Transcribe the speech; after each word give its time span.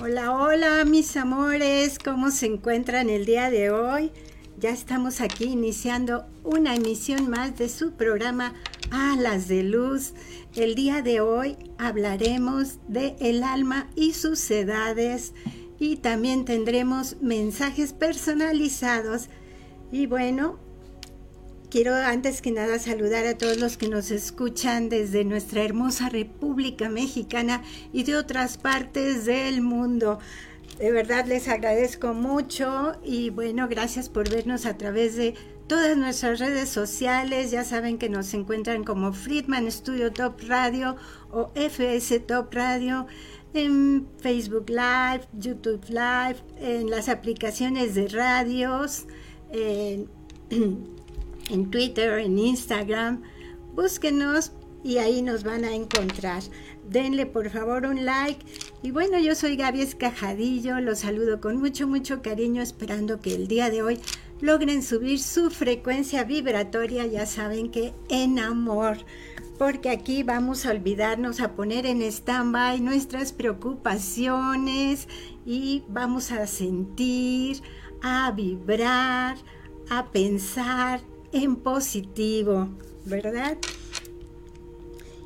Hola, 0.00 0.30
hola 0.32 0.84
mis 0.84 1.16
amores, 1.16 1.98
¿cómo 1.98 2.30
se 2.30 2.46
encuentran 2.46 3.10
el 3.10 3.26
día 3.26 3.50
de 3.50 3.70
hoy? 3.70 4.12
Ya 4.56 4.70
estamos 4.70 5.20
aquí 5.20 5.46
iniciando 5.46 6.24
una 6.44 6.76
emisión 6.76 7.28
más 7.28 7.58
de 7.58 7.68
su 7.68 7.94
programa 7.94 8.54
Alas 8.92 9.48
de 9.48 9.64
Luz. 9.64 10.12
El 10.54 10.76
día 10.76 11.02
de 11.02 11.20
hoy 11.20 11.56
hablaremos 11.78 12.78
de 12.86 13.16
el 13.18 13.42
alma 13.42 13.88
y 13.96 14.12
sus 14.12 14.48
edades 14.52 15.34
y 15.80 15.96
también 15.96 16.44
tendremos 16.44 17.16
mensajes 17.20 17.92
personalizados. 17.92 19.28
Y 19.90 20.06
bueno, 20.06 20.60
Quiero 21.70 21.94
antes 21.94 22.40
que 22.40 22.50
nada 22.50 22.78
saludar 22.78 23.26
a 23.26 23.36
todos 23.36 23.58
los 23.58 23.76
que 23.76 23.88
nos 23.88 24.10
escuchan 24.10 24.88
desde 24.88 25.22
nuestra 25.26 25.62
hermosa 25.62 26.08
República 26.08 26.88
Mexicana 26.88 27.62
y 27.92 28.04
de 28.04 28.16
otras 28.16 28.56
partes 28.56 29.26
del 29.26 29.60
mundo. 29.60 30.18
De 30.78 30.90
verdad 30.92 31.26
les 31.26 31.46
agradezco 31.46 32.14
mucho 32.14 32.98
y 33.04 33.28
bueno, 33.28 33.68
gracias 33.68 34.08
por 34.08 34.30
vernos 34.30 34.64
a 34.64 34.78
través 34.78 35.16
de 35.16 35.34
todas 35.66 35.94
nuestras 35.98 36.38
redes 36.38 36.70
sociales. 36.70 37.50
Ya 37.50 37.64
saben 37.64 37.98
que 37.98 38.08
nos 38.08 38.32
encuentran 38.32 38.82
como 38.82 39.12
Friedman 39.12 39.70
Studio 39.70 40.10
Top 40.10 40.40
Radio 40.48 40.96
o 41.30 41.50
FS 41.54 42.20
Top 42.20 42.54
Radio 42.54 43.06
en 43.52 44.08
Facebook 44.20 44.70
Live, 44.70 45.26
YouTube 45.34 45.84
Live, 45.90 46.38
en 46.60 46.88
las 46.88 47.10
aplicaciones 47.10 47.94
de 47.94 48.08
radios. 48.08 49.04
En 49.52 50.08
en 51.48 51.70
Twitter, 51.70 52.18
en 52.18 52.38
Instagram. 52.38 53.22
Búsquenos 53.74 54.52
y 54.82 54.98
ahí 54.98 55.22
nos 55.22 55.44
van 55.44 55.64
a 55.64 55.74
encontrar. 55.74 56.42
Denle 56.88 57.26
por 57.26 57.50
favor 57.50 57.84
un 57.84 58.04
like. 58.04 58.44
Y 58.82 58.90
bueno, 58.90 59.18
yo 59.18 59.34
soy 59.34 59.56
Gaby 59.56 59.82
Escajadillo, 59.82 60.80
los 60.80 61.00
saludo 61.00 61.40
con 61.40 61.58
mucho, 61.58 61.86
mucho 61.86 62.22
cariño, 62.22 62.62
esperando 62.62 63.20
que 63.20 63.34
el 63.34 63.48
día 63.48 63.70
de 63.70 63.82
hoy 63.82 64.00
logren 64.40 64.82
subir 64.82 65.18
su 65.20 65.50
frecuencia 65.50 66.24
vibratoria, 66.24 67.06
ya 67.06 67.26
saben 67.26 67.70
que 67.70 67.92
en 68.08 68.38
amor, 68.38 68.98
porque 69.58 69.90
aquí 69.90 70.22
vamos 70.22 70.64
a 70.64 70.70
olvidarnos 70.70 71.40
a 71.40 71.54
poner 71.54 71.86
en 71.86 72.02
stand-by 72.02 72.80
nuestras 72.80 73.32
preocupaciones 73.32 75.08
y 75.44 75.82
vamos 75.88 76.30
a 76.30 76.46
sentir, 76.46 77.60
a 78.00 78.30
vibrar, 78.30 79.36
a 79.90 80.06
pensar 80.12 81.00
en 81.32 81.56
positivo, 81.56 82.68
¿verdad? 83.04 83.58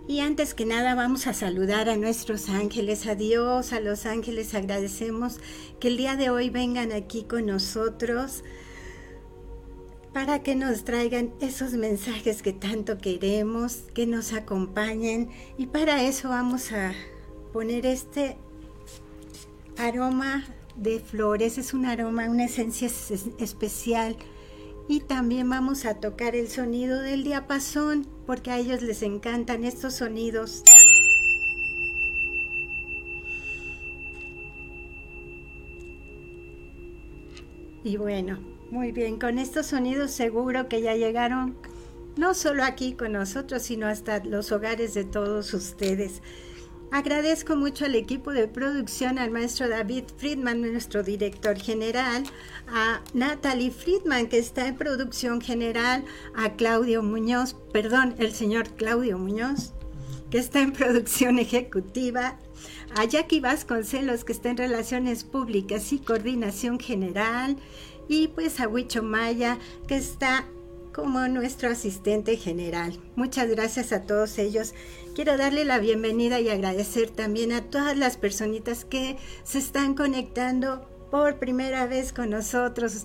Y 0.09 0.21
antes 0.21 0.55
que 0.55 0.67
nada 0.67 0.95
vamos 0.95 1.27
a 1.27 1.33
saludar 1.33 1.89
a 1.89 1.97
nuestros 1.97 2.49
ángeles, 2.49 3.07
a 3.07 3.15
Dios, 3.15 3.73
a 3.73 3.81
los 3.81 4.05
ángeles. 4.05 4.55
Agradecemos 4.55 5.39
que 5.79 5.89
el 5.89 5.97
día 5.97 6.17
de 6.17 6.29
hoy 6.29 6.51
vengan 6.51 6.91
aquí 6.93 7.23
con 7.23 7.47
nosotros 7.47 8.43
para 10.13 10.43
que 10.43 10.57
nos 10.57 10.85
traigan 10.85 11.33
esos 11.41 11.73
mensajes 11.75 12.43
que 12.43 12.53
tanto 12.53 12.99
queremos, 12.99 13.85
que 13.95 14.07
nos 14.07 14.33
acompañen. 14.33 15.31
Y 15.57 15.67
para 15.67 16.03
eso 16.03 16.29
vamos 16.29 16.73
a 16.73 16.93
poner 17.53 17.87
este 17.87 18.37
aroma 19.79 20.45
de 20.77 20.99
flores, 20.99 21.59
es 21.59 21.75
un 21.75 21.87
aroma, 21.87 22.29
una 22.29 22.47
esencia 22.47 22.91
especial 23.39 24.17
y 24.93 25.01
también 25.01 25.49
vamos 25.49 25.87
a 25.87 25.95
tocar 25.95 26.37
el 26.37 26.49
sonido 26.49 27.01
del 27.01 27.25
diapasón, 27.25 28.07
porque 28.27 28.51
a 28.51 28.59
ellos 28.59 28.83
les 28.83 29.03
encantan 29.03 29.65
estos 29.65 29.95
sonidos. 29.95 30.63
Y 37.83 37.97
bueno, 37.97 38.39
muy 38.71 38.93
bien, 38.93 39.19
con 39.19 39.39
estos 39.39 39.65
sonidos 39.65 40.11
seguro 40.11 40.69
que 40.69 40.83
ya 40.83 40.95
llegaron 40.95 41.57
no 42.19 42.35
solo 42.35 42.63
aquí 42.63 42.93
con 42.93 43.13
nosotros, 43.13 43.63
sino 43.63 43.87
hasta 43.87 44.23
los 44.23 44.53
hogares 44.53 44.93
de 44.93 45.05
todos 45.05 45.55
ustedes. 45.55 46.21
Agradezco 46.93 47.57
mucho 47.57 47.87
al 47.87 47.95
equipo 47.95 48.33
de 48.33 48.49
producción, 48.49 49.19
al 49.19 49.31
maestro 49.31 49.67
David 49.67 50.05
Friedman, 50.19 50.61
nuestro 50.61 51.03
director 51.03 51.59
general, 51.59 52.25
a 52.69 53.01
Natalie 53.15 53.71
Friedman, 53.71 54.27
que 54.27 54.39
está 54.39 54.69
en 54.69 54.77
producción 54.77 55.41
general, 55.41 56.05
a 56.35 56.53
Claudio 56.53 57.03
Muñoz, 57.03 57.57
perdón, 57.73 58.15
el 58.19 58.35
señor 58.35 58.69
Claudio 58.75 59.17
Muñoz, 59.17 59.73
que 60.31 60.37
está 60.37 60.61
en 60.61 60.75
producción 60.75 61.39
ejecutiva, 61.39 62.37
a 62.95 63.07
Jackie 63.07 63.41
Vasconcelos, 63.41 64.25
que 64.25 64.33
está 64.33 64.51
en 64.51 64.59
relaciones 64.59 65.25
públicas 65.25 65.95
y 65.95 65.99
coordinación 65.99 66.79
general, 66.79 67.57
y 68.07 68.29
pues 68.29 68.61
a 68.61 68.69
Huicho 68.69 69.03
Maya, 69.03 69.57
que 69.89 69.97
está 69.97 70.45
como 70.93 71.27
nuestro 71.29 71.71
asistente 71.71 72.37
general. 72.37 72.99
Muchas 73.17 73.49
gracias 73.49 73.93
a 73.93 74.03
todos 74.03 74.39
ellos. 74.39 74.75
Quiero 75.15 75.37
darle 75.37 75.67
la 75.67 75.79
bienvenida 75.79 76.41
y 76.41 76.49
agradecer 76.49 77.11
también 77.11 77.53
a 77.53 77.63
todas 77.63 77.99
las 77.99 78.17
personitas 78.17 78.87
que 78.87 79.19
se 79.45 79.59
están 79.59 79.95
conectando 79.95 80.89
por 81.11 81.39
primera 81.39 81.87
vez 81.87 82.15
con 82.15 82.31
nosotros. 82.31 83.05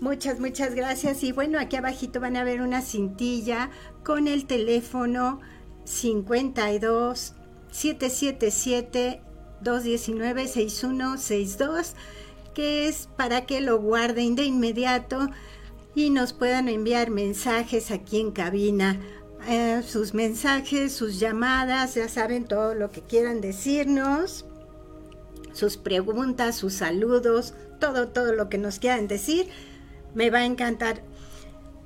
Muchas, 0.00 0.40
muchas 0.40 0.74
gracias. 0.74 1.22
Y 1.22 1.32
bueno, 1.32 1.58
aquí 1.60 1.76
abajito 1.76 2.20
van 2.20 2.38
a 2.38 2.44
ver 2.44 2.62
una 2.62 2.80
cintilla 2.80 3.70
con 4.02 4.28
el 4.28 4.46
teléfono 4.46 5.40
52 5.84 7.34
777 7.70 9.20
219 9.60 10.48
6162 10.48 11.94
que 12.54 12.88
es 12.88 13.08
para 13.16 13.44
que 13.44 13.60
lo 13.60 13.78
guarden 13.78 14.36
de 14.36 14.44
inmediato 14.44 15.28
y 15.94 16.10
nos 16.10 16.32
puedan 16.32 16.68
enviar 16.68 17.10
mensajes 17.10 17.90
aquí 17.90 18.20
en 18.20 18.30
cabina. 18.30 19.00
Eh, 19.46 19.82
sus 19.86 20.14
mensajes, 20.14 20.92
sus 20.92 21.20
llamadas, 21.20 21.94
ya 21.94 22.08
saben 22.08 22.44
todo 22.44 22.74
lo 22.74 22.90
que 22.90 23.02
quieran 23.02 23.40
decirnos, 23.40 24.46
sus 25.52 25.76
preguntas, 25.76 26.56
sus 26.56 26.74
saludos, 26.74 27.54
todo, 27.78 28.08
todo 28.08 28.32
lo 28.32 28.48
que 28.48 28.58
nos 28.58 28.78
quieran 28.78 29.06
decir, 29.06 29.48
me 30.14 30.30
va 30.30 30.38
a 30.38 30.44
encantar. 30.46 31.02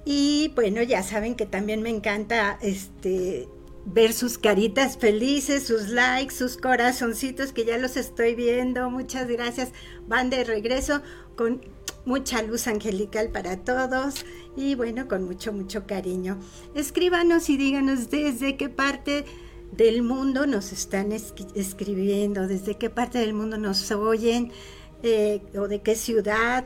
Y 0.04 0.52
bueno, 0.54 0.82
ya 0.82 1.02
saben 1.02 1.34
que 1.34 1.46
también 1.46 1.82
me 1.82 1.90
encanta 1.90 2.58
este 2.62 3.48
ver 3.84 4.12
sus 4.12 4.38
caritas 4.38 4.98
felices, 4.98 5.66
sus 5.66 5.88
likes, 5.88 6.34
sus 6.34 6.58
corazoncitos 6.58 7.52
que 7.52 7.64
ya 7.64 7.78
los 7.78 7.96
estoy 7.96 8.34
viendo. 8.34 8.90
Muchas 8.90 9.26
gracias. 9.28 9.70
Van 10.06 10.30
de 10.30 10.44
regreso 10.44 11.02
con 11.36 11.60
mucha 12.08 12.40
luz 12.42 12.66
angelical 12.66 13.28
para 13.28 13.58
todos 13.58 14.24
y 14.56 14.74
bueno, 14.74 15.06
con 15.06 15.24
mucho, 15.24 15.52
mucho 15.52 15.86
cariño. 15.86 16.38
Escríbanos 16.74 17.50
y 17.50 17.58
díganos 17.58 18.08
desde 18.08 18.56
qué 18.56 18.70
parte 18.70 19.26
del 19.72 20.02
mundo 20.02 20.46
nos 20.46 20.72
están 20.72 21.12
escribiendo, 21.12 22.48
desde 22.48 22.76
qué 22.76 22.88
parte 22.88 23.18
del 23.18 23.34
mundo 23.34 23.58
nos 23.58 23.92
oyen 23.92 24.52
eh, 25.02 25.42
o 25.54 25.68
de 25.68 25.82
qué 25.82 25.94
ciudad. 25.94 26.64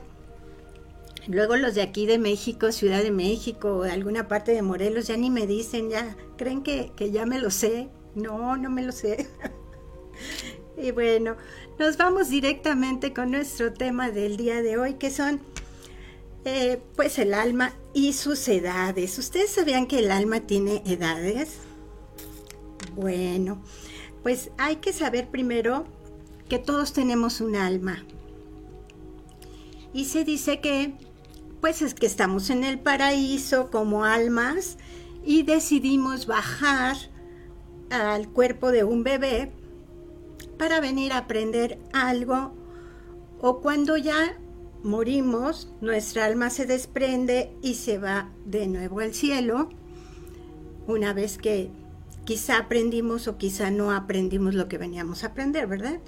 Luego 1.27 1.57
los 1.57 1.75
de 1.75 1.83
aquí 1.83 2.07
de 2.07 2.19
México, 2.19 2.71
Ciudad 2.71 3.03
de 3.03 3.11
México 3.11 3.77
o 3.79 3.83
de 3.83 3.91
alguna 3.91 4.29
parte 4.29 4.53
de 4.53 4.63
Morelos 4.63 5.09
ya 5.09 5.17
ni 5.17 5.29
me 5.29 5.49
dicen, 5.49 5.91
ya 5.91 6.17
creen 6.37 6.63
que, 6.63 6.93
que 6.95 7.11
ya 7.11 7.27
me 7.27 7.41
lo 7.41 7.51
sé. 7.51 7.89
No, 8.15 8.57
no 8.57 8.71
me 8.71 8.83
lo 8.83 8.93
sé. 8.93 9.27
y 10.77 10.93
bueno, 10.93 11.37
nos 11.83 11.97
vamos 11.97 12.29
directamente 12.29 13.13
con 13.13 13.33
nuestro 13.33 13.73
tema 13.73 14.13
del 14.13 14.37
día 14.37 14.63
de 14.63 14.79
hoy, 14.79 14.95
que 14.95 15.11
son 15.11 15.41
eh, 16.45 16.81
pues 16.95 17.19
el 17.19 17.35
alma 17.35 17.73
y 17.93 18.13
sus 18.13 18.47
edades. 18.47 19.19
¿Ustedes 19.19 19.51
sabían 19.51 19.89
que 19.89 19.99
el 19.99 20.13
alma 20.13 20.39
tiene 20.39 20.85
edades? 20.87 21.57
Bueno, 22.95 23.61
pues 24.23 24.53
hay 24.59 24.77
que 24.77 24.93
saber 24.93 25.29
primero 25.29 25.85
que 26.49 26.61
todos 26.61 26.93
tenemos 26.93 27.41
un 27.41 27.57
alma. 27.57 28.05
Y 29.93 30.05
se 30.05 30.23
dice 30.23 30.61
que 30.61 30.95
pues 31.61 31.83
es 31.83 31.95
que 31.95 32.07
estamos 32.07 32.51
en 32.51 32.63
el 32.63 32.79
paraíso 32.79 33.73
como 33.73 34.05
almas 34.05 34.79
y 35.25 35.43
decidimos 35.43 36.27
bajar 36.27 36.97
al 37.91 38.29
cuerpo 38.29 38.71
de 38.71 38.85
un 38.85 39.03
bebé 39.03 39.51
para 40.63 40.79
venir 40.79 41.13
a 41.13 41.19
aprender 41.19 41.81
algo 41.93 42.53
o 43.41 43.61
cuando 43.61 43.97
ya 43.97 44.39
morimos, 44.85 45.73
nuestra 45.81 46.25
alma 46.25 46.51
se 46.51 46.67
desprende 46.67 47.51
y 47.63 47.75
se 47.75 47.99
va 47.99 48.31
de 48.45 48.69
nuevo 48.69 49.01
al 49.01 49.13
cielo, 49.13 49.71
una 50.87 51.15
vez 51.15 51.37
que 51.37 51.69
quizá 52.25 52.59
aprendimos 52.59 53.27
o 53.27 53.39
quizá 53.39 53.73
no 53.73 53.91
aprendimos 53.91 54.55
lo 54.55 54.69
que 54.69 54.79
veníamos 54.79 55.25
a 55.25 55.29
aprender, 55.29 55.67
¿verdad? 55.67 55.99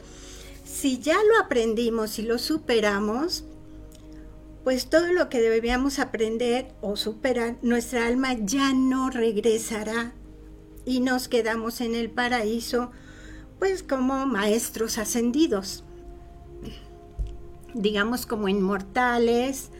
Si 0.64 1.00
ya 1.00 1.16
lo 1.16 1.44
aprendimos 1.44 2.20
y 2.20 2.22
lo 2.22 2.38
superamos, 2.38 3.42
pues 4.62 4.88
todo 4.88 5.12
lo 5.12 5.28
que 5.30 5.40
debíamos 5.40 5.98
aprender 5.98 6.68
o 6.80 6.94
superar, 6.94 7.56
nuestra 7.60 8.06
alma 8.06 8.34
ya 8.34 8.72
no 8.72 9.10
regresará 9.10 10.12
y 10.84 11.00
nos 11.00 11.26
quedamos 11.26 11.80
en 11.80 11.96
el 11.96 12.08
paraíso, 12.08 12.92
pues 13.58 13.82
como 13.82 14.26
maestros 14.26 14.98
ascendidos, 14.98 15.84
digamos 17.74 18.26
como 18.26 18.48
inmortales 18.48 19.70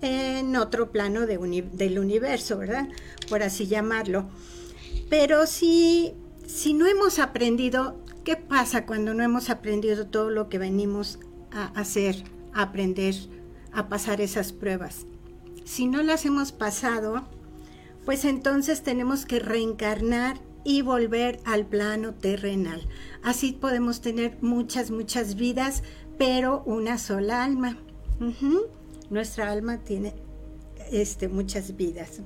en 0.00 0.56
otro 0.56 0.90
plano 0.90 1.26
del 1.26 1.98
universo, 1.98 2.58
¿verdad? 2.58 2.88
Por 3.28 3.42
así 3.42 3.66
llamarlo. 3.66 4.28
Pero 5.08 5.46
si, 5.46 6.14
si 6.46 6.74
no 6.74 6.86
hemos 6.86 7.18
aprendido, 7.18 8.00
¿qué 8.24 8.36
pasa 8.36 8.84
cuando 8.84 9.14
no 9.14 9.22
hemos 9.22 9.48
aprendido 9.50 10.06
todo 10.06 10.30
lo 10.30 10.48
que 10.48 10.58
venimos 10.58 11.18
a 11.52 11.66
hacer, 11.78 12.24
a 12.52 12.62
aprender, 12.62 13.14
a 13.72 13.88
pasar 13.88 14.20
esas 14.20 14.52
pruebas? 14.52 15.06
Si 15.64 15.86
no 15.86 16.02
las 16.02 16.26
hemos 16.26 16.50
pasado, 16.50 17.22
pues 18.04 18.24
entonces 18.24 18.82
tenemos 18.82 19.24
que 19.24 19.38
reencarnar 19.38 20.40
y 20.64 20.82
volver 20.82 21.40
al 21.44 21.66
plano 21.66 22.14
terrenal. 22.14 22.86
Así 23.22 23.52
podemos 23.52 24.00
tener 24.00 24.38
muchas, 24.40 24.90
muchas 24.90 25.36
vidas, 25.36 25.82
pero 26.18 26.62
una 26.64 26.98
sola 26.98 27.44
alma. 27.44 27.78
Nuestra 29.10 29.50
alma 29.50 29.78
tiene 29.78 30.14
este, 30.90 31.28
muchas 31.28 31.76
vidas. 31.76 32.20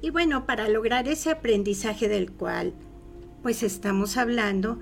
Y 0.00 0.10
bueno, 0.10 0.46
para 0.46 0.68
lograr 0.68 1.08
ese 1.08 1.30
aprendizaje 1.30 2.08
del 2.08 2.32
cual 2.32 2.74
pues 3.42 3.62
estamos 3.62 4.16
hablando, 4.16 4.80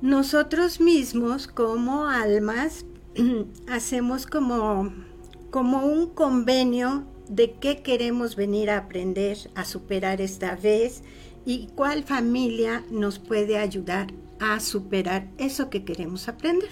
nosotros 0.00 0.80
mismos 0.80 1.46
como 1.46 2.06
almas 2.06 2.86
hacemos 3.68 4.26
como, 4.26 4.92
como 5.50 5.84
un 5.84 6.08
convenio 6.08 7.04
de 7.28 7.52
qué 7.52 7.82
queremos 7.82 8.36
venir 8.36 8.70
a 8.70 8.78
aprender, 8.78 9.38
a 9.54 9.64
superar 9.64 10.20
esta 10.20 10.56
vez 10.56 11.02
y 11.44 11.68
cuál 11.74 12.04
familia 12.04 12.84
nos 12.90 13.18
puede 13.18 13.58
ayudar 13.58 14.08
a 14.40 14.60
superar 14.60 15.28
eso 15.38 15.70
que 15.70 15.84
queremos 15.84 16.28
aprender. 16.28 16.70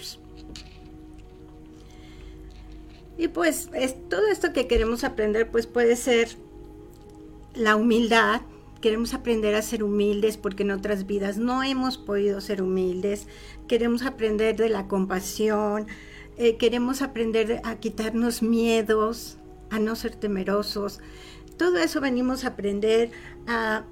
Y 3.17 3.27
pues 3.27 3.69
todo 4.09 4.27
esto 4.27 4.53
que 4.53 4.67
queremos 4.67 5.03
aprender 5.03 5.49
pues 5.49 5.67
puede 5.67 5.95
ser 5.95 6.29
la 7.53 7.75
humildad, 7.75 8.41
queremos 8.81 9.13
aprender 9.13 9.53
a 9.55 9.61
ser 9.61 9.83
humildes 9.83 10.37
porque 10.37 10.63
en 10.63 10.71
otras 10.71 11.05
vidas 11.05 11.37
no 11.37 11.63
hemos 11.63 11.97
podido 11.97 12.41
ser 12.41 12.61
humildes, 12.61 13.27
queremos 13.67 14.03
aprender 14.03 14.55
de 14.55 14.69
la 14.69 14.87
compasión, 14.87 15.87
eh, 16.37 16.57
queremos 16.57 17.03
aprender 17.03 17.61
a 17.63 17.75
quitarnos 17.75 18.41
miedos, 18.41 19.37
a 19.73 19.79
no 19.79 19.95
ser 19.95 20.15
temerosos. 20.15 20.99
Todo 21.57 21.79
eso 21.79 21.99
venimos 21.99 22.45
a 22.45 22.49
aprender 22.49 23.09
a, 23.47 23.85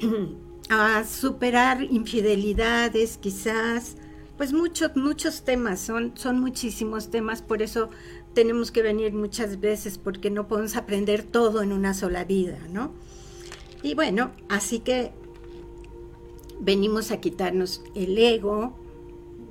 a 0.70 1.04
superar 1.04 1.82
infidelidades, 1.82 3.18
quizás, 3.18 3.96
pues 4.36 4.52
muchos, 4.52 4.94
muchos 4.94 5.42
temas, 5.42 5.80
son, 5.80 6.12
son 6.16 6.40
muchísimos 6.40 7.10
temas, 7.10 7.42
por 7.42 7.62
eso 7.62 7.90
tenemos 8.32 8.70
que 8.70 8.80
venir 8.82 9.12
muchas 9.12 9.58
veces, 9.58 9.98
porque 9.98 10.30
no 10.30 10.46
podemos 10.46 10.76
aprender 10.76 11.24
todo 11.24 11.62
en 11.62 11.72
una 11.72 11.94
sola 11.94 12.24
vida, 12.24 12.58
¿no? 12.70 12.92
Y 13.82 13.94
bueno, 13.94 14.30
así 14.48 14.78
que 14.78 15.10
venimos 16.60 17.10
a 17.10 17.20
quitarnos 17.20 17.82
el 17.96 18.16
ego, 18.16 18.78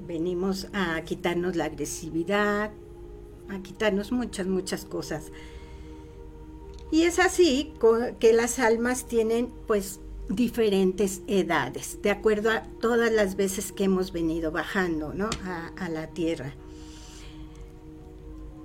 venimos 0.08 0.68
a 0.72 1.02
quitarnos 1.02 1.58
la 1.58 1.66
agresividad, 1.66 2.72
a 3.52 3.62
quitarnos 3.62 4.12
muchas, 4.12 4.48
muchas 4.48 4.86
cosas. 4.86 5.32
Y 6.92 7.04
es 7.04 7.20
así 7.20 7.74
que 8.20 8.34
las 8.34 8.60
almas 8.60 9.08
tienen 9.08 9.50
pues 9.66 10.00
diferentes 10.28 11.22
edades, 11.28 12.02
de 12.02 12.12
acuerdo 12.12 12.52
a 12.52 12.64
todas 12.82 13.12
las 13.12 13.36
veces 13.36 13.72
que 13.72 13.86
hemos 13.86 14.12
venido 14.12 14.52
bajando 14.52 15.14
¿no? 15.14 15.30
a, 15.46 15.68
a 15.78 15.90
la 15.90 16.08
tierra. 16.08 16.54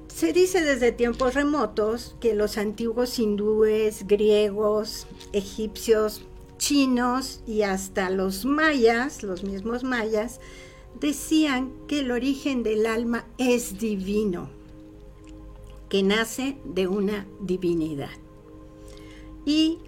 Se 0.09 0.33
dice 0.33 0.63
desde 0.63 0.93
tiempos 0.93 1.35
remotos 1.35 2.17
que 2.21 2.35
los 2.35 2.57
antiguos 2.59 3.19
hindúes, 3.19 4.07
griegos, 4.07 5.07
egipcios, 5.33 6.25
chinos 6.59 7.43
y 7.47 7.63
hasta 7.63 8.11
los 8.11 8.45
mayas, 8.45 9.23
los 9.23 9.45
mismos 9.45 9.85
mayas, 9.85 10.41
decían 10.99 11.73
que 11.87 12.01
el 12.01 12.11
origen 12.11 12.63
del 12.63 12.87
alma 12.87 13.27
es 13.39 13.79
divino 13.79 14.56
que 15.89 16.03
nace 16.03 16.57
de 16.65 16.87
una 16.87 17.27
divinidad. 17.41 18.11
Y 19.45 19.79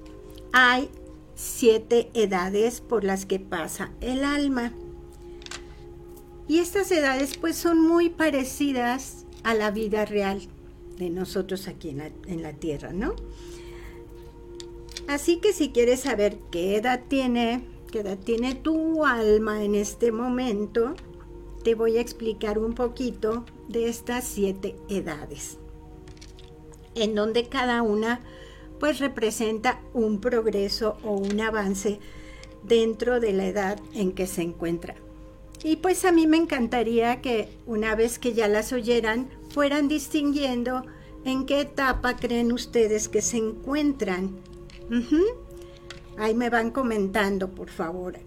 hay 0.52 0.88
siete 1.34 2.10
edades 2.14 2.80
por 2.80 3.04
las 3.04 3.26
que 3.26 3.40
pasa 3.40 3.90
el 4.00 4.24
alma. 4.24 4.72
Y 6.46 6.58
estas 6.58 6.90
edades 6.92 7.36
pues 7.36 7.56
son 7.56 7.80
muy 7.80 8.08
parecidas 8.08 9.26
a 9.42 9.54
la 9.54 9.70
vida 9.70 10.04
real 10.04 10.40
de 10.96 11.10
nosotros 11.10 11.68
aquí 11.68 11.90
en 11.90 11.98
la, 11.98 12.10
en 12.26 12.42
la 12.42 12.52
tierra, 12.54 12.92
¿no? 12.92 13.14
Así 15.06 15.38
que 15.38 15.52
si 15.52 15.70
quieres 15.70 16.00
saber 16.00 16.38
qué 16.50 16.76
edad 16.76 17.02
tiene, 17.08 17.64
qué 17.90 18.00
edad 18.00 18.18
tiene 18.18 18.54
tu 18.54 19.04
alma 19.04 19.62
en 19.64 19.74
este 19.74 20.12
momento, 20.12 20.94
te 21.62 21.74
voy 21.74 21.98
a 21.98 22.00
explicar 22.00 22.58
un 22.58 22.74
poquito 22.74 23.44
de 23.68 23.88
estas 23.88 24.24
siete 24.24 24.76
edades 24.88 25.58
en 27.02 27.14
donde 27.14 27.48
cada 27.48 27.82
una 27.82 28.20
pues 28.78 29.00
representa 29.00 29.80
un 29.92 30.20
progreso 30.20 30.98
o 31.02 31.12
un 31.12 31.40
avance 31.40 31.98
dentro 32.62 33.20
de 33.20 33.32
la 33.32 33.46
edad 33.46 33.80
en 33.94 34.12
que 34.12 34.26
se 34.26 34.42
encuentra. 34.42 34.94
Y 35.64 35.76
pues 35.76 36.04
a 36.04 36.12
mí 36.12 36.26
me 36.26 36.36
encantaría 36.36 37.20
que 37.20 37.48
una 37.66 37.94
vez 37.96 38.18
que 38.18 38.32
ya 38.32 38.46
las 38.46 38.72
oyeran, 38.72 39.28
fueran 39.50 39.88
distinguiendo 39.88 40.84
en 41.24 41.46
qué 41.46 41.62
etapa 41.62 42.16
creen 42.16 42.52
ustedes 42.52 43.08
que 43.08 43.22
se 43.22 43.38
encuentran. 43.38 44.36
Ahí 46.16 46.34
me 46.34 46.50
van 46.50 46.70
comentando, 46.70 47.48
por 47.48 47.70
favor. 47.70 48.18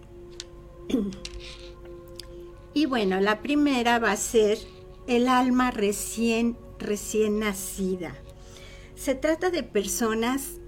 y 2.74 2.86
bueno, 2.86 3.20
la 3.20 3.40
primera 3.40 3.98
va 3.98 4.12
a 4.12 4.16
ser 4.16 4.58
el 5.06 5.28
alma 5.28 5.70
recién, 5.70 6.56
recién 6.78 7.38
nacida. 7.40 8.14
Se 9.02 9.16
trata 9.16 9.50
de 9.50 9.64
personas 9.64 10.60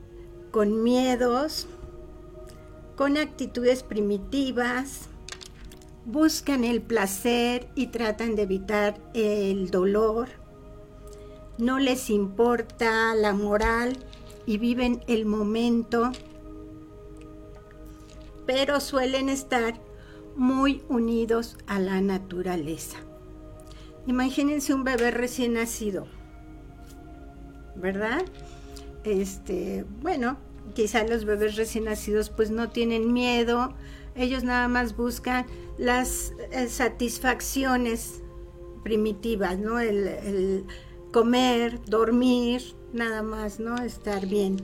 con 0.51 0.83
miedos, 0.83 1.69
con 2.97 3.17
actitudes 3.17 3.85
primitivas, 3.85 5.03
buscan 6.05 6.65
el 6.65 6.83
placer 6.83 7.69
y 7.77 7.87
tratan 7.93 8.35
de 8.35 8.43
evitar 8.43 9.01
el 9.15 9.71
dolor, 9.71 10.31
no 11.59 11.79
les 11.79 12.11
importa 12.11 13.15
la 13.15 13.35
moral 13.35 13.99
y 14.47 14.59
viven 14.59 15.05
el 15.07 15.27
momento, 15.27 16.11
pero 18.47 18.81
suelen 18.81 19.29
estar 19.29 19.81
muy 20.35 20.83
unidos 20.89 21.57
a 21.69 21.79
la 21.79 22.01
naturaleza. 22.01 22.97
Imagínense 24.09 24.75
un 24.75 24.83
bebé 24.83 25.13
recién 25.13 25.53
nacido 25.53 26.09
¿verdad? 27.77 28.25
Este, 29.05 29.85
bueno, 30.03 30.39
quizá 30.75 31.05
los 31.05 31.25
bebés 31.25 31.57
recién 31.57 31.85
nacidos 31.85 32.31
pues 32.31 32.51
no 32.51 32.71
tienen 32.71 33.13
miedo, 33.13 33.75
ellos 34.15 34.45
nada 34.45 34.69
más 34.69 34.97
buscan 34.97 35.47
las 35.77 36.33
eh, 36.53 36.69
satisfacciones 36.69 38.23
primitivas, 38.83 39.59
¿no? 39.59 39.81
El, 39.81 40.65
comer, 41.13 41.81
dormir, 41.87 42.75
nada 42.93 43.23
más, 43.23 43.61
¿no? 43.61 43.77
Estar 43.77 44.27
bien. 44.27 44.57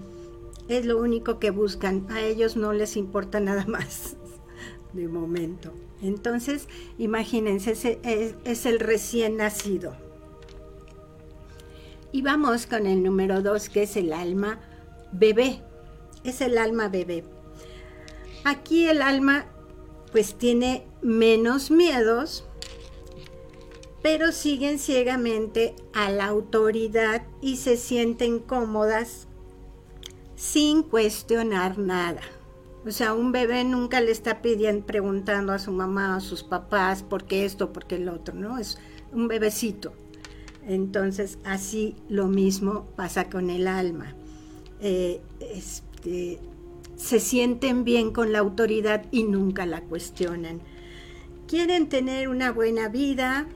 Es 0.68 0.84
lo 0.84 1.00
único 1.00 1.38
que 1.38 1.50
buscan. 1.50 2.06
A 2.10 2.22
ellos 2.22 2.56
no 2.56 2.72
les 2.72 2.96
importa 2.96 3.38
nada 3.38 3.64
más 3.68 4.16
de 4.92 5.06
momento. 5.06 5.72
Entonces, 6.02 6.68
imagínense, 6.98 8.00
es 8.44 8.66
el 8.66 8.80
recién 8.80 9.36
nacido. 9.36 10.09
Y 12.12 12.22
vamos 12.22 12.66
con 12.66 12.86
el 12.86 13.02
número 13.02 13.42
dos, 13.42 13.68
que 13.68 13.84
es 13.84 13.96
el 13.96 14.12
alma 14.12 14.58
bebé. 15.12 15.62
Es 16.24 16.40
el 16.40 16.58
alma 16.58 16.88
bebé. 16.88 17.24
Aquí 18.44 18.88
el 18.88 19.02
alma 19.02 19.46
pues 20.12 20.34
tiene 20.34 20.86
menos 21.02 21.70
miedos, 21.70 22.44
pero 24.02 24.32
siguen 24.32 24.78
ciegamente 24.78 25.74
a 25.92 26.10
la 26.10 26.26
autoridad 26.26 27.22
y 27.40 27.56
se 27.56 27.76
sienten 27.76 28.40
cómodas 28.40 29.28
sin 30.36 30.82
cuestionar 30.82 31.78
nada. 31.78 32.22
O 32.86 32.90
sea, 32.90 33.12
un 33.12 33.30
bebé 33.30 33.62
nunca 33.62 34.00
le 34.00 34.10
está 34.10 34.40
pidiendo, 34.40 34.86
preguntando 34.86 35.52
a 35.52 35.58
su 35.58 35.70
mamá, 35.70 36.16
a 36.16 36.20
sus 36.20 36.42
papás, 36.42 37.02
por 37.02 37.24
qué 37.24 37.44
esto, 37.44 37.72
por 37.72 37.84
qué 37.84 37.96
el 37.96 38.08
otro, 38.08 38.34
¿no? 38.34 38.58
Es 38.58 38.78
un 39.12 39.28
bebecito. 39.28 39.92
Entonces, 40.70 41.40
así 41.42 41.96
lo 42.08 42.28
mismo 42.28 42.86
pasa 42.94 43.28
con 43.28 43.50
el 43.50 43.66
alma. 43.66 44.14
Eh, 44.80 45.20
este, 45.40 46.38
se 46.94 47.18
sienten 47.18 47.82
bien 47.82 48.12
con 48.12 48.30
la 48.30 48.38
autoridad 48.38 49.04
y 49.10 49.24
nunca 49.24 49.66
la 49.66 49.80
cuestionan. 49.80 50.60
Quieren 51.48 51.88
tener 51.88 52.28
una 52.28 52.52
buena 52.52 52.88
vida 52.88 53.48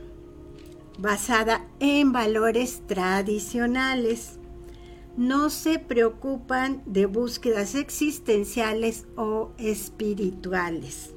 basada 0.98 1.64
en 1.78 2.10
valores 2.10 2.82
tradicionales. 2.88 4.40
No 5.16 5.50
se 5.50 5.78
preocupan 5.78 6.82
de 6.84 7.06
búsquedas 7.06 7.76
existenciales 7.76 9.06
o 9.14 9.52
espirituales. 9.58 11.12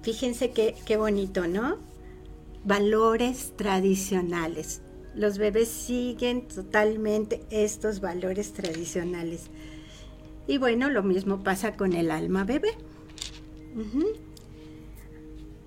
Fíjense 0.00 0.50
qué, 0.52 0.74
qué 0.86 0.96
bonito, 0.96 1.46
¿no? 1.46 1.76
Valores 2.64 3.52
tradicionales. 3.56 4.82
Los 5.14 5.38
bebés 5.38 5.68
siguen 5.68 6.48
totalmente 6.48 7.44
estos 7.50 8.00
valores 8.00 8.52
tradicionales. 8.52 9.50
Y 10.46 10.58
bueno, 10.58 10.90
lo 10.90 11.02
mismo 11.02 11.42
pasa 11.42 11.76
con 11.76 11.92
el 11.92 12.10
alma 12.10 12.44
bebé. 12.44 12.72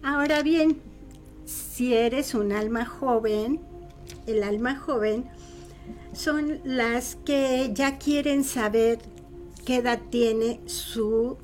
Ahora 0.04 0.42
bien, 0.44 0.82
si 1.46 1.94
eres 1.94 2.34
un 2.34 2.52
alma 2.52 2.86
joven, 2.86 3.62
el 4.26 4.44
alma 4.44 4.76
joven 4.76 5.26
son 6.14 6.60
las 6.64 7.16
que 7.16 7.72
ya 7.74 7.98
quieren 7.98 8.44
saber 8.44 9.00
qué 9.66 9.78
edad 9.78 10.02
tiene 10.10 10.60
su, 10.66 11.38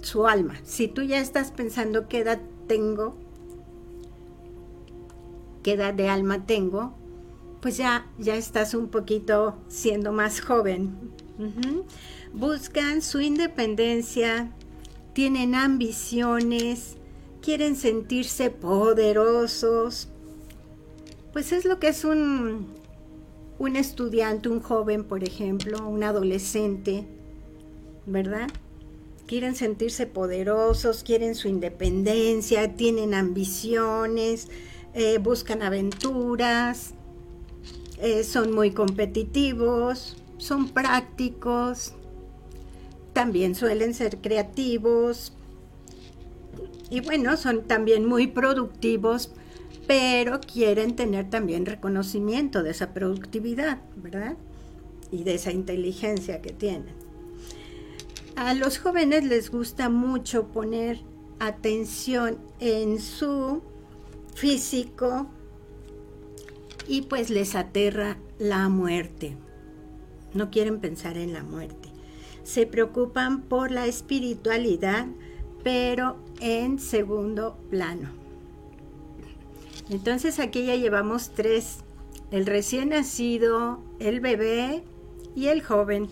su 0.00 0.26
alma. 0.26 0.54
Si 0.64 0.88
tú 0.88 1.02
ya 1.02 1.18
estás 1.18 1.50
pensando 1.50 2.08
qué 2.08 2.18
edad 2.20 2.40
tengo, 2.66 3.16
qué 5.64 5.72
edad 5.72 5.94
de 5.94 6.08
alma 6.08 6.46
tengo, 6.46 6.94
pues 7.60 7.78
ya, 7.78 8.06
ya 8.18 8.36
estás 8.36 8.74
un 8.74 8.88
poquito 8.88 9.56
siendo 9.68 10.12
más 10.12 10.40
joven. 10.40 10.94
Buscan 12.32 13.02
su 13.02 13.20
independencia, 13.20 14.52
tienen 15.14 15.54
ambiciones, 15.54 16.98
quieren 17.40 17.74
sentirse 17.74 18.50
poderosos. 18.50 20.08
Pues 21.32 21.52
es 21.52 21.64
lo 21.64 21.80
que 21.80 21.88
es 21.88 22.04
un, 22.04 22.68
un 23.58 23.76
estudiante, 23.76 24.50
un 24.50 24.60
joven, 24.60 25.04
por 25.04 25.24
ejemplo, 25.24 25.88
un 25.88 26.04
adolescente, 26.04 27.06
¿verdad? 28.04 28.48
Quieren 29.26 29.54
sentirse 29.54 30.06
poderosos, 30.06 31.02
quieren 31.02 31.34
su 31.34 31.48
independencia, 31.48 32.76
tienen 32.76 33.14
ambiciones, 33.14 34.48
eh, 34.94 35.18
buscan 35.18 35.62
aventuras, 35.62 36.94
eh, 37.98 38.24
son 38.24 38.52
muy 38.52 38.70
competitivos, 38.70 40.16
son 40.38 40.68
prácticos, 40.68 41.94
también 43.12 43.54
suelen 43.54 43.94
ser 43.94 44.18
creativos 44.18 45.32
y 46.90 47.00
bueno, 47.00 47.36
son 47.36 47.64
también 47.64 48.04
muy 48.04 48.28
productivos, 48.28 49.32
pero 49.86 50.40
quieren 50.40 50.94
tener 50.94 51.28
también 51.28 51.66
reconocimiento 51.66 52.62
de 52.62 52.70
esa 52.70 52.92
productividad, 52.94 53.80
¿verdad? 53.96 54.36
Y 55.10 55.24
de 55.24 55.34
esa 55.34 55.50
inteligencia 55.50 56.40
que 56.40 56.52
tienen. 56.52 56.94
A 58.36 58.54
los 58.54 58.78
jóvenes 58.78 59.24
les 59.24 59.50
gusta 59.50 59.88
mucho 59.88 60.48
poner 60.48 61.00
atención 61.38 62.38
en 62.60 63.00
su 63.00 63.62
físico 64.34 65.26
y 66.86 67.02
pues 67.02 67.30
les 67.30 67.54
aterra 67.54 68.18
la 68.38 68.68
muerte. 68.68 69.36
No 70.34 70.50
quieren 70.50 70.80
pensar 70.80 71.16
en 71.16 71.32
la 71.32 71.42
muerte. 71.42 71.88
Se 72.42 72.66
preocupan 72.66 73.42
por 73.42 73.70
la 73.70 73.86
espiritualidad, 73.86 75.06
pero 75.62 76.16
en 76.40 76.78
segundo 76.78 77.56
plano. 77.70 78.10
Entonces 79.88 80.38
aquí 80.38 80.66
ya 80.66 80.76
llevamos 80.76 81.30
tres. 81.30 81.78
El 82.30 82.46
recién 82.46 82.90
nacido, 82.90 83.80
el 83.98 84.20
bebé 84.20 84.82
y 85.34 85.46
el 85.46 85.62
joven. 85.62 86.08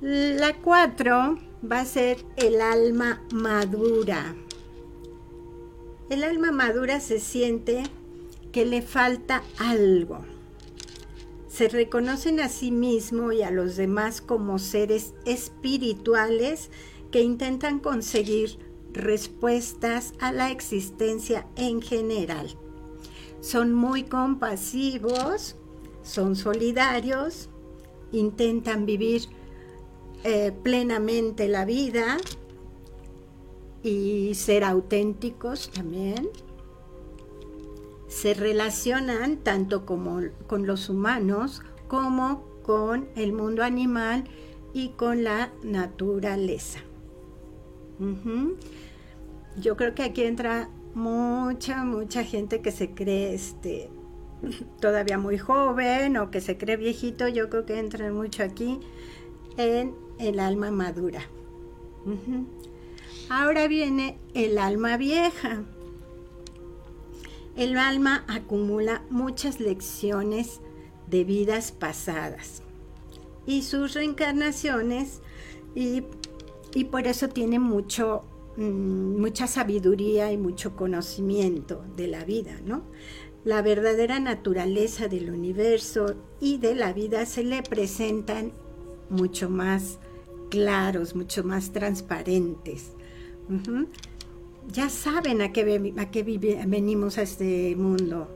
La 0.00 0.54
cuatro 0.54 1.38
va 1.70 1.80
a 1.80 1.84
ser 1.84 2.18
el 2.36 2.60
alma 2.60 3.22
madura. 3.32 4.34
El 6.10 6.22
alma 6.22 6.52
madura 6.52 7.00
se 7.00 7.18
siente 7.18 7.82
que 8.52 8.66
le 8.66 8.82
falta 8.82 9.42
algo. 9.58 10.24
Se 11.48 11.68
reconocen 11.68 12.40
a 12.40 12.48
sí 12.48 12.70
mismo 12.70 13.32
y 13.32 13.42
a 13.42 13.50
los 13.50 13.76
demás 13.76 14.20
como 14.20 14.58
seres 14.58 15.14
espirituales 15.24 16.70
que 17.10 17.22
intentan 17.22 17.78
conseguir 17.78 18.58
respuestas 18.92 20.12
a 20.20 20.32
la 20.32 20.50
existencia 20.50 21.46
en 21.56 21.80
general. 21.80 22.48
Son 23.40 23.72
muy 23.72 24.04
compasivos, 24.04 25.56
son 26.02 26.36
solidarios, 26.36 27.48
intentan 28.12 28.84
vivir 28.84 29.22
eh, 30.22 30.52
plenamente 30.62 31.48
la 31.48 31.64
vida, 31.64 32.18
y 33.84 34.34
ser 34.34 34.64
auténticos 34.64 35.70
también. 35.70 36.28
Se 38.08 38.34
relacionan 38.34 39.36
tanto 39.36 39.86
como 39.86 40.20
con 40.46 40.66
los 40.66 40.88
humanos 40.88 41.62
como 41.86 42.42
con 42.62 43.08
el 43.14 43.32
mundo 43.32 43.62
animal 43.62 44.24
y 44.72 44.88
con 44.90 45.22
la 45.22 45.52
naturaleza. 45.62 46.80
Yo 49.60 49.76
creo 49.76 49.94
que 49.94 50.02
aquí 50.02 50.22
entra 50.22 50.68
mucha, 50.94 51.84
mucha 51.84 52.24
gente 52.24 52.60
que 52.60 52.72
se 52.72 52.90
cree 52.90 53.34
este, 53.34 53.90
todavía 54.80 55.18
muy 55.18 55.38
joven 55.38 56.16
o 56.16 56.30
que 56.30 56.40
se 56.40 56.56
cree 56.56 56.76
viejito. 56.76 57.28
Yo 57.28 57.50
creo 57.50 57.66
que 57.66 57.78
entran 57.78 58.14
mucho 58.14 58.42
aquí 58.42 58.80
en 59.56 59.94
el 60.18 60.40
alma 60.40 60.70
madura. 60.70 61.20
Ahora 63.30 63.68
viene 63.68 64.18
el 64.34 64.58
alma 64.58 64.96
vieja. 64.96 65.62
El 67.56 67.78
alma 67.78 68.24
acumula 68.28 69.02
muchas 69.10 69.60
lecciones 69.60 70.60
de 71.08 71.24
vidas 71.24 71.72
pasadas 71.72 72.62
y 73.46 73.62
sus 73.62 73.94
reencarnaciones 73.94 75.20
y, 75.74 76.02
por 76.90 77.06
eso 77.06 77.28
tiene 77.28 77.58
mucho, 77.58 78.24
mm, 78.56 79.20
mucha 79.20 79.46
sabiduría 79.46 80.32
y 80.32 80.36
mucho 80.36 80.76
conocimiento 80.76 81.84
de 81.96 82.08
la 82.08 82.24
vida, 82.24 82.60
¿no? 82.64 82.82
La 83.44 83.62
verdadera 83.62 84.20
naturaleza 84.20 85.08
del 85.08 85.30
universo 85.30 86.14
y 86.40 86.58
de 86.58 86.74
la 86.74 86.92
vida 86.92 87.26
se 87.26 87.44
le 87.44 87.62
presentan 87.62 88.52
mucho 89.10 89.48
más 89.48 89.98
claros, 90.50 91.14
mucho 91.14 91.44
más 91.44 91.72
transparentes. 91.72 92.92
Ya 94.72 94.88
saben 94.88 95.42
a 95.42 95.52
qué, 95.52 95.64
venimos 96.66 97.18
a 97.18 97.22
este 97.22 97.76
mundo. 97.76 98.28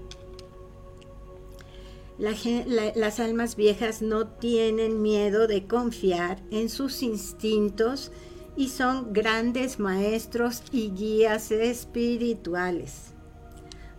las 2.18 3.20
almas 3.20 3.56
viejas 3.56 4.02
no 4.02 4.26
tienen 4.26 5.00
miedo 5.00 5.46
de 5.46 5.66
confiar 5.66 6.42
en 6.50 6.68
sus 6.68 7.02
instintos 7.02 8.12
y 8.56 8.68
son 8.68 9.12
grandes 9.12 9.78
maestros 9.78 10.62
y 10.72 10.90
guías 10.90 11.50
espirituales. 11.52 13.12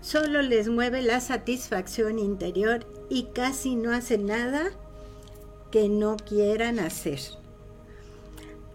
Solo 0.01 0.41
les 0.41 0.69
mueve 0.69 1.01
la 1.01 1.21
satisfacción 1.21 2.19
interior 2.19 2.85
y 3.09 3.23
casi 3.33 3.75
no 3.75 3.91
hacen 3.91 4.27
nada 4.27 4.69
que 5.71 5.89
no 5.89 6.17
quieran 6.17 6.79
hacer 6.79 7.38